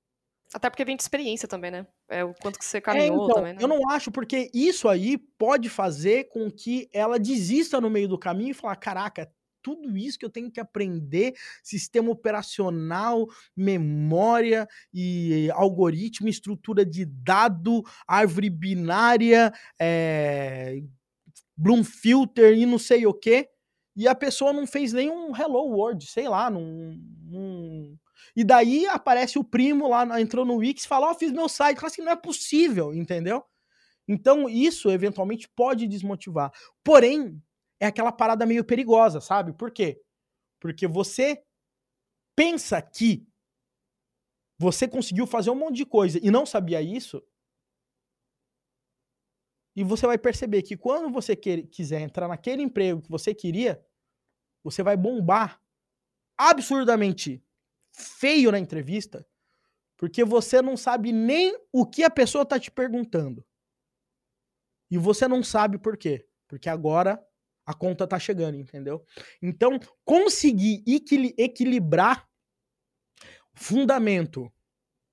Até 0.53 0.69
porque 0.69 0.85
vem 0.85 0.95
de 0.95 1.03
experiência 1.03 1.47
também, 1.47 1.69
né? 1.69 1.87
É 2.09 2.23
o 2.23 2.33
quanto 2.33 2.57
que 2.57 2.65
você 2.65 2.77
é, 2.77 2.81
caminhou 2.81 3.05
é, 3.05 3.23
então, 3.23 3.35
também, 3.35 3.53
né? 3.53 3.59
Eu 3.61 3.67
não 3.67 3.87
acho, 3.89 4.11
porque 4.11 4.49
isso 4.53 4.89
aí 4.89 5.17
pode 5.37 5.69
fazer 5.69 6.27
com 6.29 6.49
que 6.49 6.89
ela 6.91 7.19
desista 7.19 7.79
no 7.79 7.89
meio 7.89 8.07
do 8.07 8.17
caminho 8.17 8.49
e 8.49 8.55
falar: 8.55 8.75
caraca, 8.77 9.31
tudo 9.61 9.95
isso 9.95 10.17
que 10.17 10.25
eu 10.25 10.29
tenho 10.29 10.51
que 10.51 10.59
aprender, 10.59 11.33
sistema 11.63 12.09
operacional, 12.09 13.27
memória 13.55 14.67
e 14.93 15.49
algoritmo, 15.53 16.27
estrutura 16.27 16.85
de 16.85 17.05
dado, 17.05 17.83
árvore 18.07 18.49
binária, 18.49 19.53
é, 19.79 20.81
Bloom 21.55 21.83
Filter 21.83 22.57
e 22.57 22.65
não 22.65 22.79
sei 22.79 23.05
o 23.05 23.13
que, 23.13 23.47
e 23.95 24.07
a 24.07 24.15
pessoa 24.15 24.53
não 24.53 24.65
fez 24.65 24.93
nenhum 24.93 25.35
Hello 25.35 25.67
World, 25.67 26.05
sei 26.07 26.27
lá, 26.27 26.49
não, 26.49 26.97
E 28.35 28.43
daí 28.43 28.85
aparece 28.87 29.37
o 29.39 29.43
primo 29.43 29.87
lá, 29.87 30.19
entrou 30.21 30.45
no 30.45 30.57
Wix 30.57 30.83
e 30.83 30.87
fala, 30.87 31.07
ó, 31.07 31.11
oh, 31.11 31.15
fiz 31.15 31.31
meu 31.31 31.49
site, 31.49 31.83
assim, 31.83 32.01
não 32.01 32.11
é 32.11 32.15
possível, 32.15 32.93
entendeu? 32.93 33.43
Então 34.07 34.49
isso 34.49 34.89
eventualmente 34.89 35.47
pode 35.55 35.87
desmotivar. 35.87 36.51
Porém, 36.83 37.41
é 37.79 37.87
aquela 37.87 38.11
parada 38.11 38.45
meio 38.45 38.63
perigosa, 38.63 39.21
sabe? 39.21 39.53
Por 39.53 39.71
quê? 39.71 40.01
Porque 40.59 40.87
você 40.87 41.41
pensa 42.35 42.81
que 42.81 43.25
você 44.57 44.87
conseguiu 44.87 45.25
fazer 45.25 45.49
um 45.49 45.55
monte 45.55 45.77
de 45.77 45.85
coisa 45.85 46.19
e 46.21 46.29
não 46.29 46.45
sabia 46.45 46.81
isso, 46.81 47.23
e 49.79 49.83
você 49.83 50.05
vai 50.05 50.17
perceber 50.17 50.61
que 50.63 50.75
quando 50.75 51.09
você 51.09 51.37
quer, 51.37 51.65
quiser 51.67 52.01
entrar 52.01 52.27
naquele 52.27 52.61
emprego 52.61 53.01
que 53.01 53.09
você 53.09 53.33
queria, 53.33 53.81
você 54.61 54.83
vai 54.83 54.97
bombar 54.97 55.61
absurdamente 56.37 57.41
feio 57.91 58.51
na 58.51 58.59
entrevista 58.59 59.25
porque 59.99 60.23
você 60.23 60.61
não 60.61 60.77
sabe 60.77 61.11
nem 61.11 61.53
o 61.73 61.85
que 61.85 62.03
a 62.05 62.09
pessoa 62.09 62.45
tá 62.45 62.57
te 62.57 62.71
perguntando. 62.71 63.45
E 64.89 64.97
você 64.97 65.27
não 65.27 65.43
sabe 65.43 65.77
por 65.77 65.97
quê. 65.97 66.25
Porque 66.47 66.69
agora 66.69 67.21
a 67.65 67.73
conta 67.73 68.07
tá 68.07 68.17
chegando, 68.17 68.55
entendeu? 68.55 69.05
Então, 69.41 69.77
conseguir 70.05 70.81
equilibrar 71.37 72.25
fundamento 73.53 74.49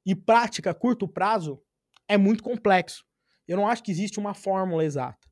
e 0.06 0.14
prática 0.14 0.70
a 0.70 0.74
curto 0.74 1.08
prazo 1.08 1.60
é 2.06 2.16
muito 2.16 2.44
complexo. 2.44 3.04
Eu 3.48 3.56
não 3.56 3.66
acho 3.66 3.82
que 3.82 3.90
existe 3.90 4.20
uma 4.20 4.34
fórmula 4.34 4.84
exata, 4.84 5.28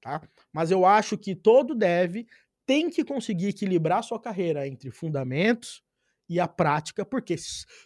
tá? 0.00 0.26
Mas 0.50 0.70
eu 0.70 0.86
acho 0.86 1.18
que 1.18 1.36
todo 1.36 1.74
deve 1.74 2.26
tem 2.64 2.88
que 2.88 3.04
conseguir 3.04 3.48
equilibrar 3.48 4.02
sua 4.02 4.18
carreira 4.18 4.66
entre 4.66 4.90
fundamentos 4.90 5.84
e 6.28 6.40
a 6.40 6.48
prática, 6.48 7.04
porque 7.04 7.36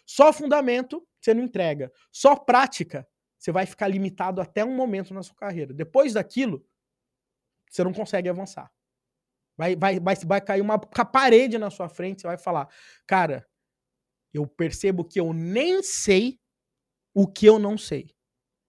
só 0.07 0.33
fundamento 0.33 1.07
você 1.21 1.35
não 1.35 1.43
entrega, 1.43 1.93
só 2.13 2.37
prática 2.37 3.07
você 3.39 3.53
vai 3.53 3.67
ficar 3.67 3.89
limitado 3.89 4.41
até 4.41 4.65
um 4.65 4.75
momento 4.75 5.15
na 5.15 5.23
sua 5.23 5.37
carreira. 5.37 5.73
Depois 5.73 6.15
daquilo, 6.15 6.67
você 7.71 7.85
não 7.85 7.93
consegue 7.93 8.29
avançar. 8.29 8.71
Vai, 9.57 9.77
vai, 9.77 10.01
vai, 10.01 10.15
vai 10.17 10.41
cair 10.41 10.61
uma 10.61 10.79
parede 10.79 11.59
na 11.59 11.71
sua 11.71 11.89
frente, 11.89 12.21
você 12.21 12.27
vai 12.27 12.39
falar, 12.39 12.69
cara, 13.07 13.49
eu 14.33 14.47
percebo 14.47 15.05
que 15.05 15.19
eu 15.19 15.33
nem 15.33 15.83
sei 15.83 16.41
o 17.15 17.27
que 17.27 17.47
eu 17.47 17.59
não 17.59 17.77
sei. 17.77 18.15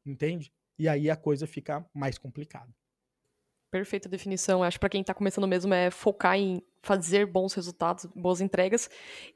Entende? 0.06 0.52
E 0.78 0.88
aí 0.88 1.10
a 1.10 1.16
coisa 1.16 1.46
fica 1.46 1.86
mais 1.94 2.18
complicada. 2.18 2.74
Perfeita 3.72 4.10
definição. 4.10 4.64
Acho 4.64 4.78
que 4.78 4.80
para 4.80 4.90
quem 4.90 5.02
está 5.02 5.14
começando 5.14 5.48
mesmo 5.48 5.74
é 5.74 5.92
focar 5.92 6.38
em 6.38 6.62
fazer 6.82 7.26
bons 7.26 7.54
resultados, 7.54 8.06
boas 8.16 8.42
entregas. 8.42 8.90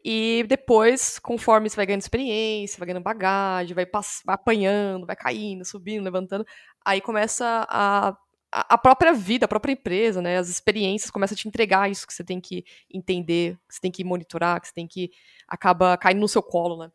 E 0.03 0.43
depois, 0.47 1.19
conforme 1.19 1.69
você 1.69 1.75
vai 1.75 1.85
ganhando 1.85 2.01
experiência, 2.01 2.79
vai 2.79 2.87
ganhando 2.87 3.03
bagagem, 3.03 3.75
vai, 3.75 3.85
vai 3.85 4.35
apanhando, 4.35 5.05
vai 5.05 5.15
caindo, 5.15 5.63
subindo, 5.63 6.03
levantando, 6.03 6.45
aí 6.83 6.99
começa 7.01 7.65
a, 7.69 8.17
a 8.51 8.77
própria 8.77 9.13
vida, 9.13 9.45
a 9.45 9.47
própria 9.47 9.73
empresa, 9.73 10.21
né? 10.21 10.37
As 10.37 10.49
experiências 10.49 11.11
começam 11.11 11.35
a 11.35 11.37
te 11.37 11.47
entregar 11.47 11.89
isso 11.89 12.05
que 12.07 12.13
você 12.13 12.23
tem 12.23 12.39
que 12.39 12.63
entender, 12.91 13.57
que 13.67 13.75
você 13.75 13.81
tem 13.81 13.91
que 13.91 14.03
monitorar, 14.03 14.61
que 14.61 14.67
você 14.67 14.73
tem 14.73 14.87
que 14.87 15.11
acaba 15.47 15.97
caindo 15.97 16.19
no 16.19 16.27
seu 16.27 16.41
colo, 16.41 16.77
né? 16.77 16.91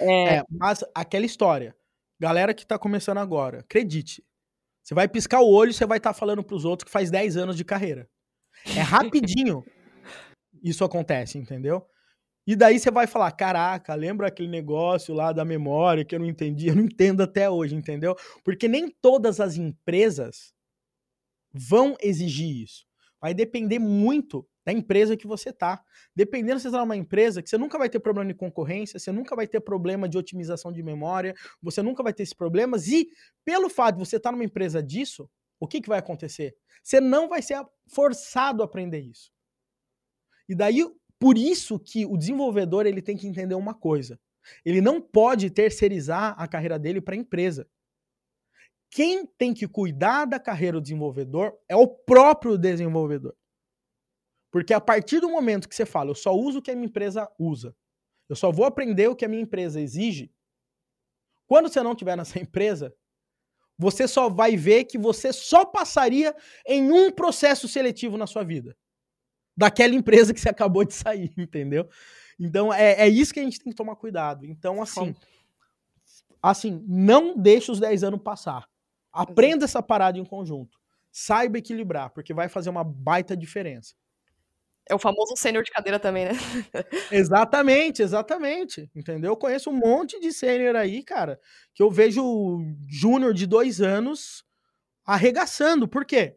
É, 0.00 0.36
é 0.36 0.42
mas 0.50 0.84
aquela 0.94 1.26
história, 1.26 1.76
galera 2.18 2.54
que 2.54 2.62
está 2.62 2.78
começando 2.78 3.18
agora, 3.18 3.60
acredite, 3.60 4.24
você 4.86 4.94
vai 4.94 5.08
piscar 5.08 5.40
o 5.40 5.50
olho 5.50 5.72
e 5.72 5.74
você 5.74 5.84
vai 5.84 5.98
estar 5.98 6.12
tá 6.12 6.18
falando 6.18 6.44
para 6.44 6.54
os 6.54 6.64
outros 6.64 6.84
que 6.84 6.92
faz 6.92 7.10
10 7.10 7.36
anos 7.36 7.56
de 7.56 7.64
carreira. 7.64 8.08
É 8.76 8.80
rapidinho 9.26 9.64
isso 10.62 10.84
acontece, 10.84 11.36
entendeu? 11.38 11.84
E 12.46 12.54
daí 12.54 12.78
você 12.78 12.88
vai 12.88 13.08
falar: 13.08 13.32
caraca, 13.32 13.92
lembra 13.96 14.28
aquele 14.28 14.48
negócio 14.48 15.12
lá 15.12 15.32
da 15.32 15.44
memória 15.44 16.04
que 16.04 16.14
eu 16.14 16.20
não 16.20 16.26
entendi? 16.26 16.68
Eu 16.68 16.76
não 16.76 16.84
entendo 16.84 17.20
até 17.20 17.50
hoje, 17.50 17.74
entendeu? 17.74 18.14
Porque 18.44 18.68
nem 18.68 18.88
todas 18.88 19.40
as 19.40 19.56
empresas 19.56 20.54
vão 21.52 21.96
exigir 22.00 22.62
isso. 22.62 22.86
Vai 23.20 23.34
depender 23.34 23.80
muito 23.80 24.46
da 24.66 24.72
empresa 24.72 25.16
que 25.16 25.28
você 25.28 25.52
tá. 25.52 25.80
Dependendo 26.14 26.58
se 26.58 26.64
você 26.64 26.68
está 26.68 26.80
numa 26.80 26.96
empresa 26.96 27.40
que 27.40 27.48
você 27.48 27.56
nunca 27.56 27.78
vai 27.78 27.88
ter 27.88 28.00
problema 28.00 28.32
de 28.32 28.36
concorrência, 28.36 28.98
você 28.98 29.12
nunca 29.12 29.36
vai 29.36 29.46
ter 29.46 29.60
problema 29.60 30.08
de 30.08 30.18
otimização 30.18 30.72
de 30.72 30.82
memória, 30.82 31.34
você 31.62 31.80
nunca 31.82 32.02
vai 32.02 32.12
ter 32.12 32.24
esses 32.24 32.34
problemas. 32.34 32.88
E 32.88 33.08
pelo 33.44 33.70
fato 33.70 33.94
de 33.94 34.04
você 34.04 34.16
estar 34.16 34.30
tá 34.30 34.32
numa 34.32 34.44
empresa 34.44 34.82
disso, 34.82 35.30
o 35.60 35.68
que, 35.68 35.80
que 35.80 35.88
vai 35.88 36.00
acontecer? 36.00 36.56
Você 36.82 37.00
não 37.00 37.28
vai 37.28 37.40
ser 37.40 37.64
forçado 37.86 38.60
a 38.60 38.66
aprender 38.66 38.98
isso. 38.98 39.30
E 40.48 40.54
daí, 40.54 40.84
por 41.18 41.38
isso 41.38 41.78
que 41.78 42.04
o 42.04 42.16
desenvolvedor 42.16 42.86
ele 42.86 43.00
tem 43.00 43.16
que 43.16 43.28
entender 43.28 43.54
uma 43.54 43.72
coisa. 43.72 44.18
Ele 44.64 44.80
não 44.80 45.00
pode 45.00 45.48
terceirizar 45.48 46.34
a 46.36 46.46
carreira 46.48 46.78
dele 46.78 47.00
para 47.00 47.14
a 47.14 47.18
empresa. 47.18 47.68
Quem 48.90 49.26
tem 49.26 49.54
que 49.54 49.66
cuidar 49.66 50.24
da 50.24 50.38
carreira 50.38 50.78
do 50.78 50.82
desenvolvedor 50.82 51.56
é 51.68 51.76
o 51.76 51.88
próprio 51.88 52.58
desenvolvedor. 52.58 53.34
Porque 54.50 54.72
a 54.72 54.80
partir 54.80 55.20
do 55.20 55.30
momento 55.30 55.68
que 55.68 55.74
você 55.74 55.86
fala, 55.86 56.10
eu 56.10 56.14
só 56.14 56.34
uso 56.34 56.58
o 56.58 56.62
que 56.62 56.70
a 56.70 56.74
minha 56.74 56.86
empresa 56.86 57.30
usa, 57.38 57.74
eu 58.28 58.36
só 58.36 58.50
vou 58.50 58.64
aprender 58.64 59.08
o 59.08 59.16
que 59.16 59.24
a 59.24 59.28
minha 59.28 59.42
empresa 59.42 59.80
exige, 59.80 60.32
quando 61.46 61.68
você 61.68 61.82
não 61.82 61.92
estiver 61.92 62.16
nessa 62.16 62.38
empresa, 62.40 62.94
você 63.78 64.08
só 64.08 64.28
vai 64.28 64.56
ver 64.56 64.84
que 64.84 64.98
você 64.98 65.32
só 65.32 65.64
passaria 65.64 66.34
em 66.66 66.90
um 66.90 67.10
processo 67.10 67.68
seletivo 67.68 68.16
na 68.16 68.26
sua 68.26 68.42
vida. 68.42 68.76
Daquela 69.56 69.94
empresa 69.94 70.34
que 70.34 70.40
você 70.40 70.48
acabou 70.48 70.84
de 70.84 70.94
sair, 70.94 71.32
entendeu? 71.36 71.88
Então 72.38 72.72
é, 72.72 72.92
é 73.02 73.08
isso 73.08 73.32
que 73.32 73.40
a 73.40 73.42
gente 73.42 73.58
tem 73.58 73.70
que 73.70 73.76
tomar 73.76 73.96
cuidado. 73.96 74.44
Então, 74.44 74.82
assim, 74.82 75.14
assim, 76.42 76.84
não 76.86 77.36
deixe 77.36 77.70
os 77.70 77.80
10 77.80 78.04
anos 78.04 78.22
passar. 78.22 78.68
Aprenda 79.12 79.64
essa 79.64 79.82
parada 79.82 80.18
em 80.18 80.24
conjunto. 80.24 80.78
Saiba 81.10 81.58
equilibrar, 81.58 82.10
porque 82.10 82.34
vai 82.34 82.48
fazer 82.48 82.68
uma 82.68 82.84
baita 82.84 83.34
diferença. 83.34 83.94
É 84.88 84.94
o 84.94 84.98
famoso 84.98 85.34
sênior 85.36 85.64
de 85.64 85.70
cadeira 85.70 85.98
também, 85.98 86.26
né? 86.26 86.32
exatamente, 87.10 88.02
exatamente. 88.02 88.88
Entendeu? 88.94 89.32
Eu 89.32 89.36
conheço 89.36 89.70
um 89.70 89.74
monte 89.76 90.20
de 90.20 90.32
sênior 90.32 90.76
aí, 90.76 91.02
cara, 91.02 91.40
que 91.74 91.82
eu 91.82 91.90
vejo 91.90 92.60
júnior 92.88 93.34
de 93.34 93.46
dois 93.46 93.80
anos 93.80 94.44
arregaçando. 95.04 95.88
Por 95.88 96.04
quê? 96.04 96.36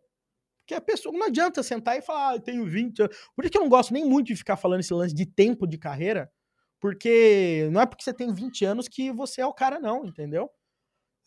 Porque 0.62 0.76
a 0.76 0.82
pessoa 0.82 1.18
não 1.18 1.28
adianta 1.28 1.64
sentar 1.64 1.98
e 1.98 2.02
falar, 2.02 2.30
ah, 2.30 2.36
eu 2.36 2.42
tenho 2.42 2.66
20 2.66 3.02
anos. 3.02 3.18
Por 3.36 3.46
isso 3.46 3.52
que 3.52 3.58
eu 3.58 3.64
não 3.64 3.70
gosto 3.70 3.94
nem 3.94 4.06
muito 4.06 4.28
de 4.28 4.36
ficar 4.36 4.58
falando 4.58 4.82
esse 4.82 4.94
lance 4.94 5.16
de 5.16 5.26
tempo 5.26 5.68
de 5.68 5.80
carreira, 5.80 6.32
porque 6.80 7.70
não 7.72 7.82
é 7.82 7.88
porque 7.88 8.04
você 8.04 8.14
tem 8.14 8.34
20 8.34 8.66
anos 8.66 8.88
que 8.88 9.12
você 9.12 9.42
é 9.42 9.46
o 9.48 9.54
cara, 9.54 9.80
não, 9.80 10.06
entendeu? 10.06 10.50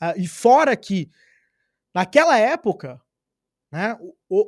Ah, 0.00 0.14
e 0.16 0.28
fora 0.28 0.76
que, 0.76 1.10
naquela 1.94 2.38
época, 2.38 3.00
né, 3.72 3.98
o, 4.00 4.14
o, 4.30 4.46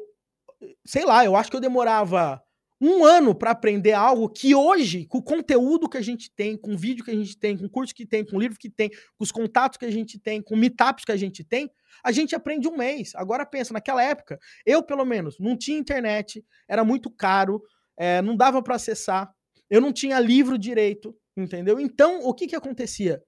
sei 0.87 1.05
lá, 1.07 1.25
eu 1.25 1.37
acho 1.37 1.51
que 1.51 1.57
eu 1.57 1.61
demorava 1.63 2.44
um 2.87 3.05
ano 3.05 3.35
para 3.35 3.51
aprender 3.51 3.93
algo 3.93 4.29
que 4.29 4.55
hoje, 4.55 5.07
com 5.07 5.19
o 5.19 5.23
conteúdo 5.23 5.89
que 5.89 5.97
a 5.97 6.03
gente 6.03 6.31
tem, 6.31 6.57
com 6.57 6.75
o 6.75 6.79
vídeo 6.79 7.05
que 7.05 7.11
a 7.11 7.15
gente 7.15 7.37
tem, 7.37 7.57
com 7.57 7.65
o 7.65 7.71
curso 7.71 7.95
que 7.95 8.07
tem, 8.07 8.25
com 8.25 8.37
o 8.37 8.41
livro 8.41 8.59
que 8.59 8.69
tem, 8.69 8.91
com 8.91 9.25
os 9.25 9.33
contatos 9.33 9.79
que 9.79 9.85
a 9.85 9.91
gente 9.91 10.19
tem, 10.19 10.43
com 10.43 10.57
meetups 10.57 11.05
que 11.05 11.13
a 11.13 11.17
gente 11.17 11.43
tem, 11.43 11.71
a 12.03 12.13
gente 12.13 12.35
aprende 12.35 12.69
um 12.69 12.77
mês. 12.77 13.13
Agora 13.15 13.47
pensa, 13.47 13.73
naquela 13.73 14.03
época, 14.03 14.39
eu 14.67 14.83
pelo 14.83 15.05
menos 15.05 15.39
não 15.39 15.57
tinha 15.57 15.79
internet, 15.79 16.45
era 16.69 16.85
muito 16.85 17.11
caro, 17.11 17.63
é, 17.97 18.21
não 18.21 18.37
dava 18.37 18.63
para 18.63 18.75
acessar, 18.75 19.33
eu 19.71 19.81
não 19.81 19.93
tinha 19.93 20.21
livro 20.21 20.59
direito, 20.59 21.17
entendeu? 21.37 21.81
Então, 21.81 22.21
o 22.23 22.35
que 22.35 22.47
que 22.47 22.57
acontecia? 22.57 23.23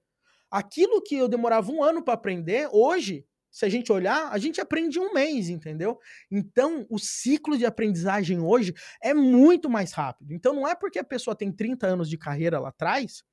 Aquilo 0.51 1.01
que 1.01 1.15
eu 1.15 1.27
demorava 1.27 1.71
um 1.71 1.83
ano 1.83 2.03
para 2.03 2.13
aprender, 2.13 2.69
hoje 2.71 3.25
se 3.57 3.65
a 3.65 3.69
gente 3.69 3.91
olhar, 3.91 4.31
a 4.31 4.37
gente 4.37 4.61
aprende 4.61 4.99
um 4.99 5.11
mês, 5.13 5.49
entendeu? 5.49 5.99
Então, 6.29 6.85
o 6.91 6.99
ciclo 6.99 7.57
de 7.57 7.65
aprendizagem 7.65 8.39
hoje 8.39 8.71
é 9.01 9.15
muito 9.15 9.67
mais 9.67 9.91
rápido. 9.93 10.31
Então, 10.31 10.53
não 10.53 10.67
é 10.67 10.75
porque 10.75 10.99
a 10.99 11.03
pessoa 11.03 11.35
tem 11.35 11.51
30 11.51 11.87
anos 11.87 12.07
de 12.07 12.19
carreira 12.19 12.59
lá 12.59 12.69
atrás 12.69 13.23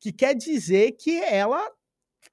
que 0.00 0.12
quer 0.12 0.34
dizer 0.34 0.90
que 0.98 1.22
ela 1.22 1.70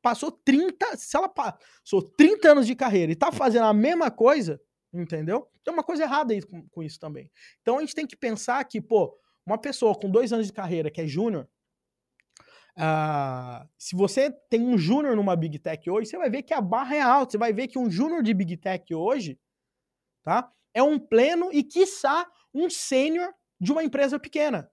passou 0.02 0.32
30, 0.32 0.98
se 0.98 1.16
ela 1.16 1.30
passou 1.30 2.02
30 2.02 2.54
anos 2.54 2.66
de 2.66 2.76
carreira 2.76 3.12
e 3.12 3.16
tá 3.16 3.32
fazendo 3.32 3.66
a 3.66 3.74
mesma 3.74 4.10
coisa, 4.10 4.60
entendeu? 4.92 5.48
Tem 5.64 5.72
uma 5.72 5.84
coisa 5.84 6.02
errada 6.02 6.34
aí 6.34 6.42
com, 6.42 6.68
com 6.70 6.82
isso 6.82 7.00
também. 7.00 7.32
Então, 7.62 7.78
a 7.78 7.82
gente 7.82 7.94
tem 7.94 8.08
que 8.08 8.18
pensar 8.18 8.64
que, 8.64 8.82
pô, 8.82 9.16
uma 9.46 9.60
pessoa 9.60 9.94
com 9.94 10.10
dois 10.10 10.34
anos 10.34 10.48
de 10.48 10.54
carreira 10.54 10.90
que 10.90 11.02
é 11.02 11.06
júnior, 11.06 11.48
Uh, 12.78 13.68
se 13.78 13.96
você 13.96 14.30
tem 14.50 14.62
um 14.62 14.78
júnior 14.78 15.16
numa 15.16 15.36
Big 15.36 15.58
Tech 15.60 15.90
hoje, 15.90 16.10
você 16.10 16.18
vai 16.18 16.30
ver 16.30 16.44
que 16.44 16.54
a 16.54 16.62
barra 16.62 16.96
é 16.96 17.02
alta. 17.02 17.32
Você 17.32 17.38
vai 17.38 17.54
ver 17.54 17.68
que 17.68 17.80
um 17.80 17.90
júnior 17.90 18.22
de 18.22 18.34
Big 18.34 18.58
Tech 18.58 18.94
hoje 18.94 19.40
tá, 20.24 20.52
é 20.74 20.84
um 20.84 21.00
pleno 21.00 21.50
e, 21.54 21.64
quiçá, 21.64 22.28
um 22.54 22.70
sênior 22.70 23.34
de 23.60 23.72
uma 23.72 23.84
empresa 23.84 24.20
pequena. 24.20 24.70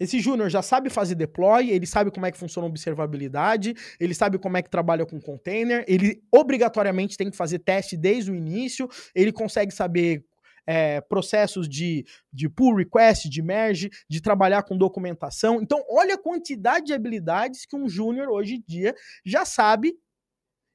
Esse 0.00 0.18
júnior 0.18 0.50
já 0.50 0.60
sabe 0.60 0.90
fazer 0.90 1.14
deploy, 1.14 1.70
ele 1.70 1.86
sabe 1.86 2.10
como 2.10 2.26
é 2.26 2.32
que 2.32 2.38
funciona 2.38 2.66
a 2.66 2.70
observabilidade, 2.70 3.74
ele 4.00 4.12
sabe 4.12 4.38
como 4.38 4.56
é 4.56 4.62
que 4.62 4.68
trabalha 4.68 5.06
com 5.06 5.20
container, 5.20 5.84
ele 5.86 6.20
obrigatoriamente 6.32 7.16
tem 7.16 7.30
que 7.30 7.36
fazer 7.36 7.60
teste 7.60 7.96
desde 7.96 8.32
o 8.32 8.34
início, 8.34 8.88
ele 9.14 9.32
consegue 9.32 9.72
saber 9.72 10.24
é, 10.66 11.00
processos 11.00 11.68
de, 11.68 12.06
de 12.32 12.48
pull 12.48 12.76
request, 12.76 13.28
de 13.28 13.42
merge, 13.42 13.90
de 14.08 14.20
trabalhar 14.20 14.62
com 14.62 14.76
documentação. 14.76 15.60
Então, 15.60 15.84
olha 15.88 16.14
a 16.14 16.22
quantidade 16.22 16.86
de 16.86 16.94
habilidades 16.94 17.66
que 17.66 17.76
um 17.76 17.88
júnior 17.88 18.28
hoje 18.28 18.56
em 18.56 18.64
dia 18.66 18.94
já 19.24 19.44
sabe 19.44 19.98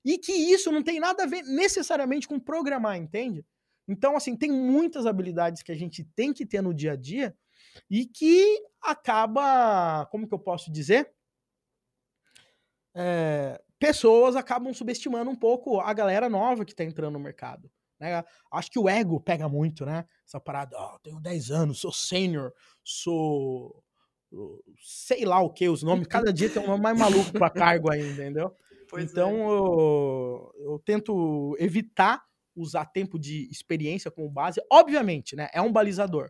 e 0.06 0.18
que 0.18 0.32
isso 0.32 0.72
não 0.72 0.84
tem 0.84 1.00
nada 1.00 1.24
a 1.24 1.28
ver 1.28 1.44
necessariamente 1.44 2.28
com 2.28 2.40
programar, 2.40 2.98
entende? 2.98 3.46
Então, 3.88 4.16
assim, 4.16 4.36
tem 4.36 4.52
muitas 4.52 5.06
habilidades 5.06 5.64
que 5.64 5.72
a 5.72 5.76
gente 5.76 6.04
tem 6.16 6.32
que 6.32 6.46
ter 6.46 6.62
no 6.62 6.74
dia 6.74 6.94
a 6.94 6.96
dia 6.96 7.36
e 7.90 8.06
que 8.06 8.64
acaba, 8.82 10.06
como 10.12 10.28
que 10.28 10.34
eu 10.34 10.40
posso 10.40 10.72
dizer? 10.72 11.12
É, 12.96 13.62
pessoas 13.80 14.36
acabam 14.36 14.74
subestimando 14.74 15.30
um 15.32 15.36
pouco 15.36 15.80
a 15.80 15.94
galera 15.94 16.30
nova 16.30 16.66
que 16.66 16.72
está 16.72 16.84
entrando 16.84 17.14
no 17.14 17.20
mercado. 17.20 17.70
Né? 18.00 18.24
Acho 18.52 18.72
que 18.72 18.80
o 18.80 18.88
ego 18.88 19.20
pega 19.20 19.50
muito, 19.50 19.86
né? 19.86 20.06
Essa 20.26 20.39
parada, 20.39 20.78
oh, 20.78 21.00
tenho 21.00 21.20
10 21.20 21.52
anos, 21.52 21.80
sou 21.80 21.91
sênior, 21.91 22.54
sou 22.84 23.84
sei 24.80 25.26
lá 25.26 25.41
o 25.41 25.52
que, 25.52 25.68
os 25.68 25.84
nomes, 25.84 26.08
cada 26.08 26.32
dia 26.32 26.50
tem 26.50 26.62
um 26.62 26.68
nome 26.68 26.84
mais 26.84 26.97
maluco 26.97 27.32
para 27.32 27.50
cargo 27.50 27.91
aí, 27.91 28.12
entendeu? 28.12 28.56
Pois 28.89 29.12
então 29.12 29.32
é. 29.32 29.41
eu, 29.41 30.52
eu 30.60 30.82
tento 30.86 31.56
evitar 31.60 32.24
usar 32.56 32.86
tempo 32.86 33.18
de 33.18 33.50
experiência 33.50 34.12
como 34.12 34.30
base. 34.30 34.62
Obviamente, 34.72 35.36
né? 35.36 35.50
É 35.54 35.62
um 35.62 35.72
balizador. 35.72 36.30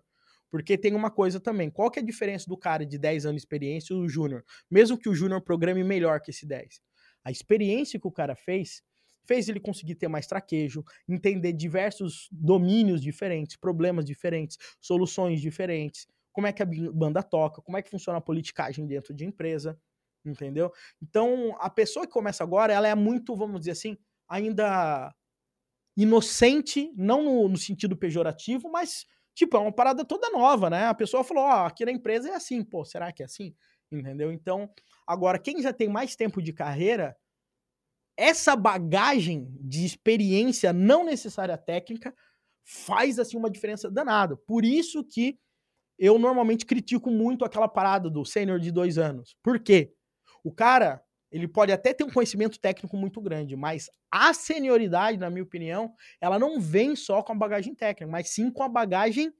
Porque 0.50 0.78
tem 0.78 0.96
uma 0.96 1.12
coisa 1.12 1.40
também. 1.40 1.70
Qual 1.70 1.92
que 1.92 2.00
é 2.00 2.02
a 2.02 2.06
diferença 2.06 2.46
do 2.48 2.58
cara 2.58 2.86
de 2.86 2.98
10 2.98 3.26
anos 3.26 3.36
de 3.36 3.42
experiência 3.42 3.94
e 3.94 3.98
o 3.98 4.10
júnior? 4.10 4.44
Mesmo 4.70 4.98
que 4.98 5.08
o 5.08 5.16
júnior 5.16 5.42
programe 5.42 5.84
melhor 5.84 6.20
que 6.22 6.32
esse 6.32 6.46
10. 6.46 6.82
A 7.24 7.32
experiência 7.32 8.00
que 8.00 8.08
o 8.08 8.12
cara 8.12 8.36
fez 8.36 8.82
fez 9.30 9.48
ele 9.48 9.60
conseguir 9.60 9.94
ter 9.94 10.08
mais 10.08 10.26
traquejo, 10.26 10.84
entender 11.08 11.54
diversos 11.54 12.28
domínios 12.32 13.00
diferentes, 13.00 13.56
problemas 13.56 14.04
diferentes, 14.04 14.58
soluções 14.82 15.40
diferentes, 15.40 16.08
como 16.32 16.48
é 16.48 16.52
que 16.52 16.64
a 16.64 16.66
banda 16.66 17.22
toca, 17.22 17.62
como 17.62 17.78
é 17.78 17.84
que 17.84 17.92
funciona 17.92 18.18
a 18.18 18.22
politicagem 18.22 18.88
dentro 18.88 19.14
de 19.14 19.26
empresa, 19.26 19.80
entendeu? 20.26 20.74
Então, 21.00 21.56
a 21.60 21.70
pessoa 21.70 22.08
que 22.08 22.12
começa 22.12 22.44
agora, 22.44 22.74
ela 22.74 22.88
é 22.88 22.96
muito, 22.96 23.36
vamos 23.36 23.60
dizer 23.60 23.72
assim, 23.72 23.96
ainda 24.28 25.14
inocente, 25.96 26.92
não 26.98 27.24
no, 27.24 27.50
no 27.50 27.58
sentido 27.58 27.96
pejorativo, 27.96 28.68
mas, 28.72 29.06
tipo, 29.36 29.56
é 29.58 29.60
uma 29.60 29.72
parada 29.72 30.04
toda 30.04 30.32
nova, 30.32 30.72
né? 30.72 30.88
A 30.88 30.94
pessoa 30.96 31.24
falou, 31.24 31.44
ó, 31.44 31.64
oh, 31.64 31.68
aqui 31.68 31.86
na 31.86 31.92
empresa 31.92 32.30
é 32.30 32.34
assim, 32.34 32.64
pô, 32.64 32.84
será 32.84 33.12
que 33.12 33.22
é 33.22 33.28
assim? 33.28 33.56
Entendeu? 33.92 34.32
Então, 34.32 34.68
agora, 35.06 35.38
quem 35.38 35.62
já 35.62 35.72
tem 35.72 35.88
mais 35.88 36.16
tempo 36.16 36.42
de 36.42 36.52
carreira, 36.52 37.16
essa 38.20 38.54
bagagem 38.54 39.48
de 39.62 39.86
experiência 39.86 40.74
não 40.74 41.06
necessária 41.06 41.58
técnica 41.58 42.14
faz, 42.66 43.18
assim, 43.18 43.38
uma 43.38 43.50
diferença 43.50 43.90
danada. 43.90 44.36
Por 44.36 44.66
isso 44.66 45.04
que 45.06 45.40
eu 45.98 46.20
normalmente 46.20 46.66
critico 46.66 47.10
muito 47.10 47.46
aquela 47.46 47.68
parada 47.68 48.10
do 48.10 48.26
sênior 48.26 48.60
de 48.60 48.72
dois 48.72 48.98
anos. 48.98 49.38
Por 49.42 49.58
quê? 49.58 49.94
O 50.44 50.52
cara, 50.52 51.02
ele 51.32 51.48
pode 51.48 51.72
até 51.72 51.94
ter 51.94 52.04
um 52.04 52.12
conhecimento 52.12 52.60
técnico 52.60 52.98
muito 52.98 53.22
grande, 53.22 53.56
mas 53.56 53.90
a 54.12 54.34
senioridade, 54.34 55.18
na 55.18 55.30
minha 55.30 55.44
opinião, 55.44 55.94
ela 56.20 56.38
não 56.38 56.60
vem 56.60 56.98
só 56.98 57.24
com 57.24 57.32
a 57.32 57.36
bagagem 57.36 57.74
técnica, 57.74 58.12
mas 58.12 58.30
sim 58.30 58.52
com 58.52 58.64
a 58.64 58.70
bagagem 58.70 59.34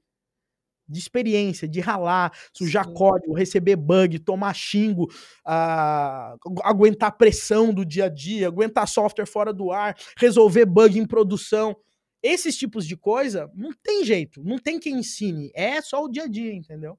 de 0.90 0.98
experiência, 0.98 1.68
de 1.68 1.80
ralar, 1.80 2.32
sujar 2.52 2.86
sim. 2.86 2.94
código, 2.94 3.34
receber 3.34 3.76
bug, 3.76 4.18
tomar 4.18 4.54
xingo, 4.54 5.04
uh, 5.46 6.60
aguentar 6.64 7.16
pressão 7.16 7.72
do 7.72 7.84
dia 7.84 8.06
a 8.06 8.08
dia, 8.08 8.48
aguentar 8.48 8.88
software 8.88 9.26
fora 9.26 9.52
do 9.52 9.70
ar, 9.70 9.96
resolver 10.16 10.66
bug 10.66 10.98
em 10.98 11.06
produção. 11.06 11.76
Esses 12.22 12.56
tipos 12.56 12.86
de 12.86 12.96
coisa, 12.96 13.50
não 13.54 13.70
tem 13.82 14.04
jeito, 14.04 14.42
não 14.44 14.58
tem 14.58 14.78
quem 14.78 14.98
ensine, 14.98 15.50
é 15.54 15.80
só 15.80 16.04
o 16.04 16.08
dia 16.10 16.24
a 16.24 16.28
dia, 16.28 16.52
entendeu? 16.52 16.98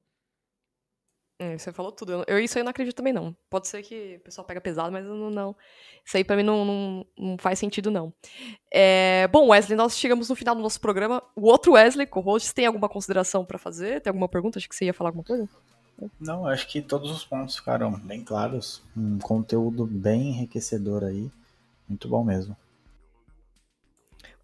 É, 1.42 1.58
você 1.58 1.72
falou 1.72 1.90
tudo. 1.90 2.22
Eu, 2.28 2.38
isso 2.38 2.56
aí 2.56 2.62
não 2.62 2.70
acredito 2.70 2.94
também, 2.94 3.12
não. 3.12 3.36
Pode 3.50 3.66
ser 3.66 3.82
que 3.82 4.16
o 4.20 4.20
pessoal 4.20 4.46
pega 4.46 4.60
pesado, 4.60 4.92
mas 4.92 5.04
não. 5.04 5.28
não. 5.28 5.56
Isso 6.04 6.16
aí 6.16 6.22
pra 6.22 6.36
mim 6.36 6.44
não, 6.44 6.64
não, 6.64 7.06
não 7.18 7.36
faz 7.36 7.58
sentido, 7.58 7.90
não. 7.90 8.12
É, 8.72 9.26
bom, 9.26 9.48
Wesley, 9.48 9.76
nós 9.76 9.98
chegamos 9.98 10.28
no 10.28 10.36
final 10.36 10.54
do 10.54 10.62
nosso 10.62 10.80
programa. 10.80 11.20
O 11.34 11.48
outro 11.48 11.72
Wesley, 11.72 12.06
co-host, 12.06 12.54
tem 12.54 12.66
alguma 12.66 12.88
consideração 12.88 13.44
para 13.44 13.58
fazer? 13.58 14.00
Tem 14.00 14.10
alguma 14.10 14.28
pergunta? 14.28 14.60
Acho 14.60 14.68
que 14.68 14.76
você 14.76 14.84
ia 14.84 14.94
falar 14.94 15.10
alguma 15.10 15.24
coisa. 15.24 15.48
Não, 16.20 16.46
acho 16.46 16.68
que 16.68 16.80
todos 16.80 17.10
os 17.10 17.24
pontos 17.24 17.56
ficaram 17.56 17.90
bem 17.90 18.22
claros. 18.22 18.80
Um 18.96 19.18
conteúdo 19.18 19.84
bem 19.84 20.28
enriquecedor 20.28 21.02
aí. 21.02 21.28
Muito 21.88 22.08
bom 22.08 22.22
mesmo. 22.22 22.56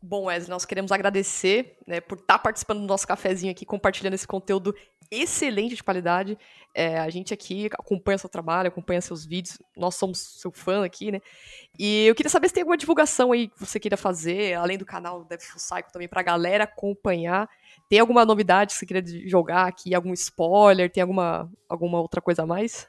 Bom, 0.00 0.26
Wesley, 0.26 0.50
nós 0.50 0.64
queremos 0.64 0.92
agradecer 0.92 1.76
né, 1.84 2.00
por 2.00 2.18
estar 2.18 2.34
tá 2.34 2.38
participando 2.38 2.80
do 2.80 2.86
nosso 2.86 3.06
cafezinho 3.06 3.50
aqui, 3.50 3.66
compartilhando 3.66 4.14
esse 4.14 4.28
conteúdo 4.28 4.72
excelente 5.10 5.74
de 5.74 5.82
qualidade. 5.82 6.38
É, 6.72 6.98
a 6.98 7.10
gente 7.10 7.34
aqui 7.34 7.66
acompanha 7.66 8.16
seu 8.16 8.28
trabalho, 8.28 8.68
acompanha 8.68 9.00
seus 9.00 9.26
vídeos, 9.26 9.58
nós 9.76 9.96
somos 9.96 10.18
seu 10.40 10.52
fã 10.52 10.84
aqui, 10.84 11.10
né? 11.10 11.20
E 11.76 12.06
eu 12.06 12.14
queria 12.14 12.30
saber 12.30 12.46
se 12.46 12.54
tem 12.54 12.62
alguma 12.62 12.76
divulgação 12.76 13.32
aí 13.32 13.48
que 13.48 13.58
você 13.58 13.80
queira 13.80 13.96
fazer, 13.96 14.54
além 14.54 14.78
do 14.78 14.84
canal 14.84 15.24
Dev 15.24 15.40
Full 15.40 15.58
Cycle 15.58 15.92
também, 15.92 16.08
pra 16.08 16.22
galera 16.22 16.64
acompanhar. 16.64 17.48
Tem 17.88 17.98
alguma 17.98 18.24
novidade 18.24 18.74
que 18.74 18.78
você 18.78 18.86
queria 18.86 19.28
jogar 19.28 19.66
aqui, 19.66 19.94
algum 19.94 20.12
spoiler, 20.12 20.90
tem 20.90 21.02
alguma, 21.02 21.50
alguma 21.68 22.00
outra 22.00 22.20
coisa 22.20 22.42
a 22.42 22.46
mais? 22.46 22.88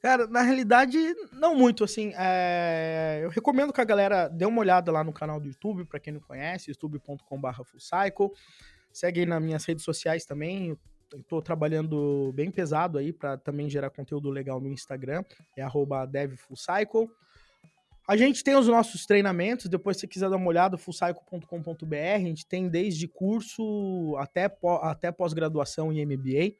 Cara, 0.00 0.26
na 0.26 0.40
realidade, 0.40 0.98
não 1.30 1.54
muito, 1.54 1.84
assim, 1.84 2.12
é... 2.16 3.20
eu 3.22 3.28
recomendo 3.28 3.72
que 3.72 3.80
a 3.80 3.84
galera 3.84 4.28
dê 4.28 4.46
uma 4.46 4.60
olhada 4.60 4.90
lá 4.90 5.04
no 5.04 5.12
canal 5.12 5.38
do 5.38 5.46
YouTube, 5.46 5.84
para 5.84 6.00
quem 6.00 6.14
não 6.14 6.20
conhece, 6.20 6.70
youtube.com.br 6.70 7.62
fullcycle, 7.64 8.30
segue 8.90 9.20
aí 9.20 9.26
nas 9.26 9.42
minhas 9.42 9.64
redes 9.64 9.84
sociais 9.84 10.24
também, 10.24 10.76
eu 11.12 11.22
tô 11.24 11.42
trabalhando 11.42 12.32
bem 12.34 12.50
pesado 12.50 12.96
aí 12.96 13.12
para 13.12 13.36
também 13.36 13.68
gerar 13.68 13.90
conteúdo 13.90 14.30
legal 14.30 14.60
no 14.60 14.68
Instagram, 14.68 15.24
é 15.56 15.62
arroba 15.62 16.06
devfullcycle. 16.06 17.10
A 18.08 18.16
gente 18.16 18.42
tem 18.42 18.56
os 18.56 18.66
nossos 18.66 19.06
treinamentos, 19.06 19.66
depois 19.66 19.96
se 19.96 20.00
você 20.02 20.06
quiser 20.06 20.30
dar 20.30 20.36
uma 20.36 20.48
olhada, 20.48 20.78
fullcycle.com.br, 20.78 21.94
a 22.14 22.18
gente 22.18 22.46
tem 22.46 22.68
desde 22.68 23.06
curso 23.06 24.16
até, 24.18 24.50
até 24.82 25.12
pós-graduação 25.12 25.92
em 25.92 26.04
MBA, 26.06 26.56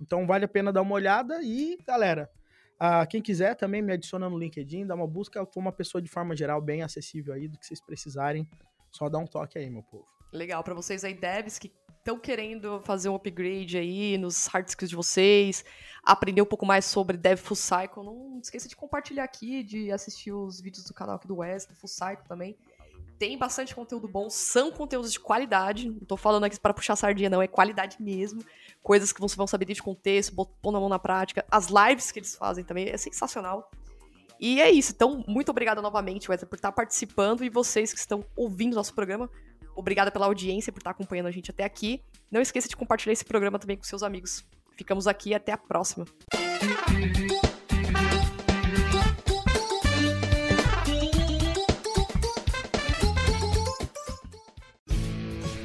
então 0.00 0.26
vale 0.26 0.44
a 0.44 0.48
pena 0.48 0.72
dar 0.72 0.82
uma 0.82 0.94
olhada 0.94 1.40
e, 1.42 1.78
galera, 1.86 2.30
ah, 2.78 3.06
quem 3.06 3.22
quiser 3.22 3.54
também 3.54 3.82
me 3.82 3.92
adiciona 3.92 4.28
no 4.28 4.38
LinkedIn, 4.38 4.86
dá 4.86 4.94
uma 4.94 5.06
busca. 5.06 5.38
Eu 5.38 5.48
uma 5.56 5.72
pessoa 5.72 6.02
de 6.02 6.10
forma 6.10 6.36
geral 6.36 6.60
bem 6.60 6.82
acessível 6.82 7.34
aí, 7.34 7.48
do 7.48 7.58
que 7.58 7.66
vocês 7.66 7.80
precisarem. 7.80 8.48
Só 8.90 9.08
dá 9.08 9.18
um 9.18 9.26
toque 9.26 9.58
aí, 9.58 9.70
meu 9.70 9.82
povo. 9.82 10.06
Legal, 10.32 10.62
para 10.64 10.74
vocês 10.74 11.04
aí, 11.04 11.14
devs 11.14 11.58
que 11.58 11.72
estão 11.98 12.18
querendo 12.18 12.80
fazer 12.80 13.08
um 13.08 13.14
upgrade 13.14 13.78
aí 13.78 14.18
nos 14.18 14.46
hard 14.46 14.68
skills 14.68 14.90
de 14.90 14.96
vocês, 14.96 15.64
aprender 16.02 16.42
um 16.42 16.46
pouco 16.46 16.66
mais 16.66 16.84
sobre 16.84 17.16
Dev 17.16 17.38
Full 17.38 17.56
Cycle, 17.56 18.04
não 18.04 18.38
esqueça 18.42 18.68
de 18.68 18.76
compartilhar 18.76 19.24
aqui, 19.24 19.62
de 19.62 19.90
assistir 19.90 20.32
os 20.32 20.60
vídeos 20.60 20.84
do 20.84 20.92
canal 20.92 21.16
aqui 21.16 21.26
do 21.26 21.36
West, 21.36 21.70
Full 21.72 21.88
Cycle 21.88 22.28
também. 22.28 22.58
Tem 23.24 23.38
bastante 23.38 23.74
conteúdo 23.74 24.06
bom, 24.06 24.28
são 24.28 24.70
conteúdos 24.70 25.10
de 25.10 25.18
qualidade, 25.18 25.88
não 25.88 26.00
tô 26.00 26.14
falando 26.14 26.44
aqui 26.44 26.60
para 26.60 26.74
puxar 26.74 26.94
sardinha 26.94 27.30
não, 27.30 27.40
é 27.40 27.48
qualidade 27.48 27.96
mesmo 27.98 28.44
coisas 28.82 29.14
que 29.14 29.20
vocês 29.20 29.34
vão 29.34 29.46
saber 29.46 29.64
de 29.64 29.82
contexto, 29.82 30.36
pondo 30.60 30.76
a 30.76 30.80
mão 30.80 30.90
na 30.90 30.98
prática. 30.98 31.42
As 31.50 31.68
lives 31.68 32.12
que 32.12 32.18
eles 32.18 32.36
fazem 32.36 32.62
também 32.62 32.90
é 32.90 32.96
sensacional. 32.98 33.70
E 34.38 34.60
é 34.60 34.70
isso. 34.70 34.92
Então, 34.92 35.24
muito 35.26 35.48
obrigada 35.48 35.80
novamente, 35.80 36.30
Wesley, 36.30 36.46
por 36.46 36.56
estar 36.56 36.70
participando 36.70 37.42
e 37.42 37.48
vocês 37.48 37.94
que 37.94 37.98
estão 37.98 38.22
ouvindo 38.36 38.74
nosso 38.74 38.92
programa. 38.92 39.30
Obrigada 39.74 40.10
pela 40.10 40.26
audiência, 40.26 40.70
por 40.70 40.80
estar 40.80 40.90
acompanhando 40.90 41.28
a 41.28 41.30
gente 41.30 41.50
até 41.50 41.64
aqui. 41.64 42.04
Não 42.30 42.42
esqueça 42.42 42.68
de 42.68 42.76
compartilhar 42.76 43.14
esse 43.14 43.24
programa 43.24 43.58
também 43.58 43.78
com 43.78 43.84
seus 43.84 44.02
amigos. 44.02 44.44
Ficamos 44.76 45.06
aqui 45.06 45.34
até 45.34 45.50
a 45.50 45.56
próxima. 45.56 46.04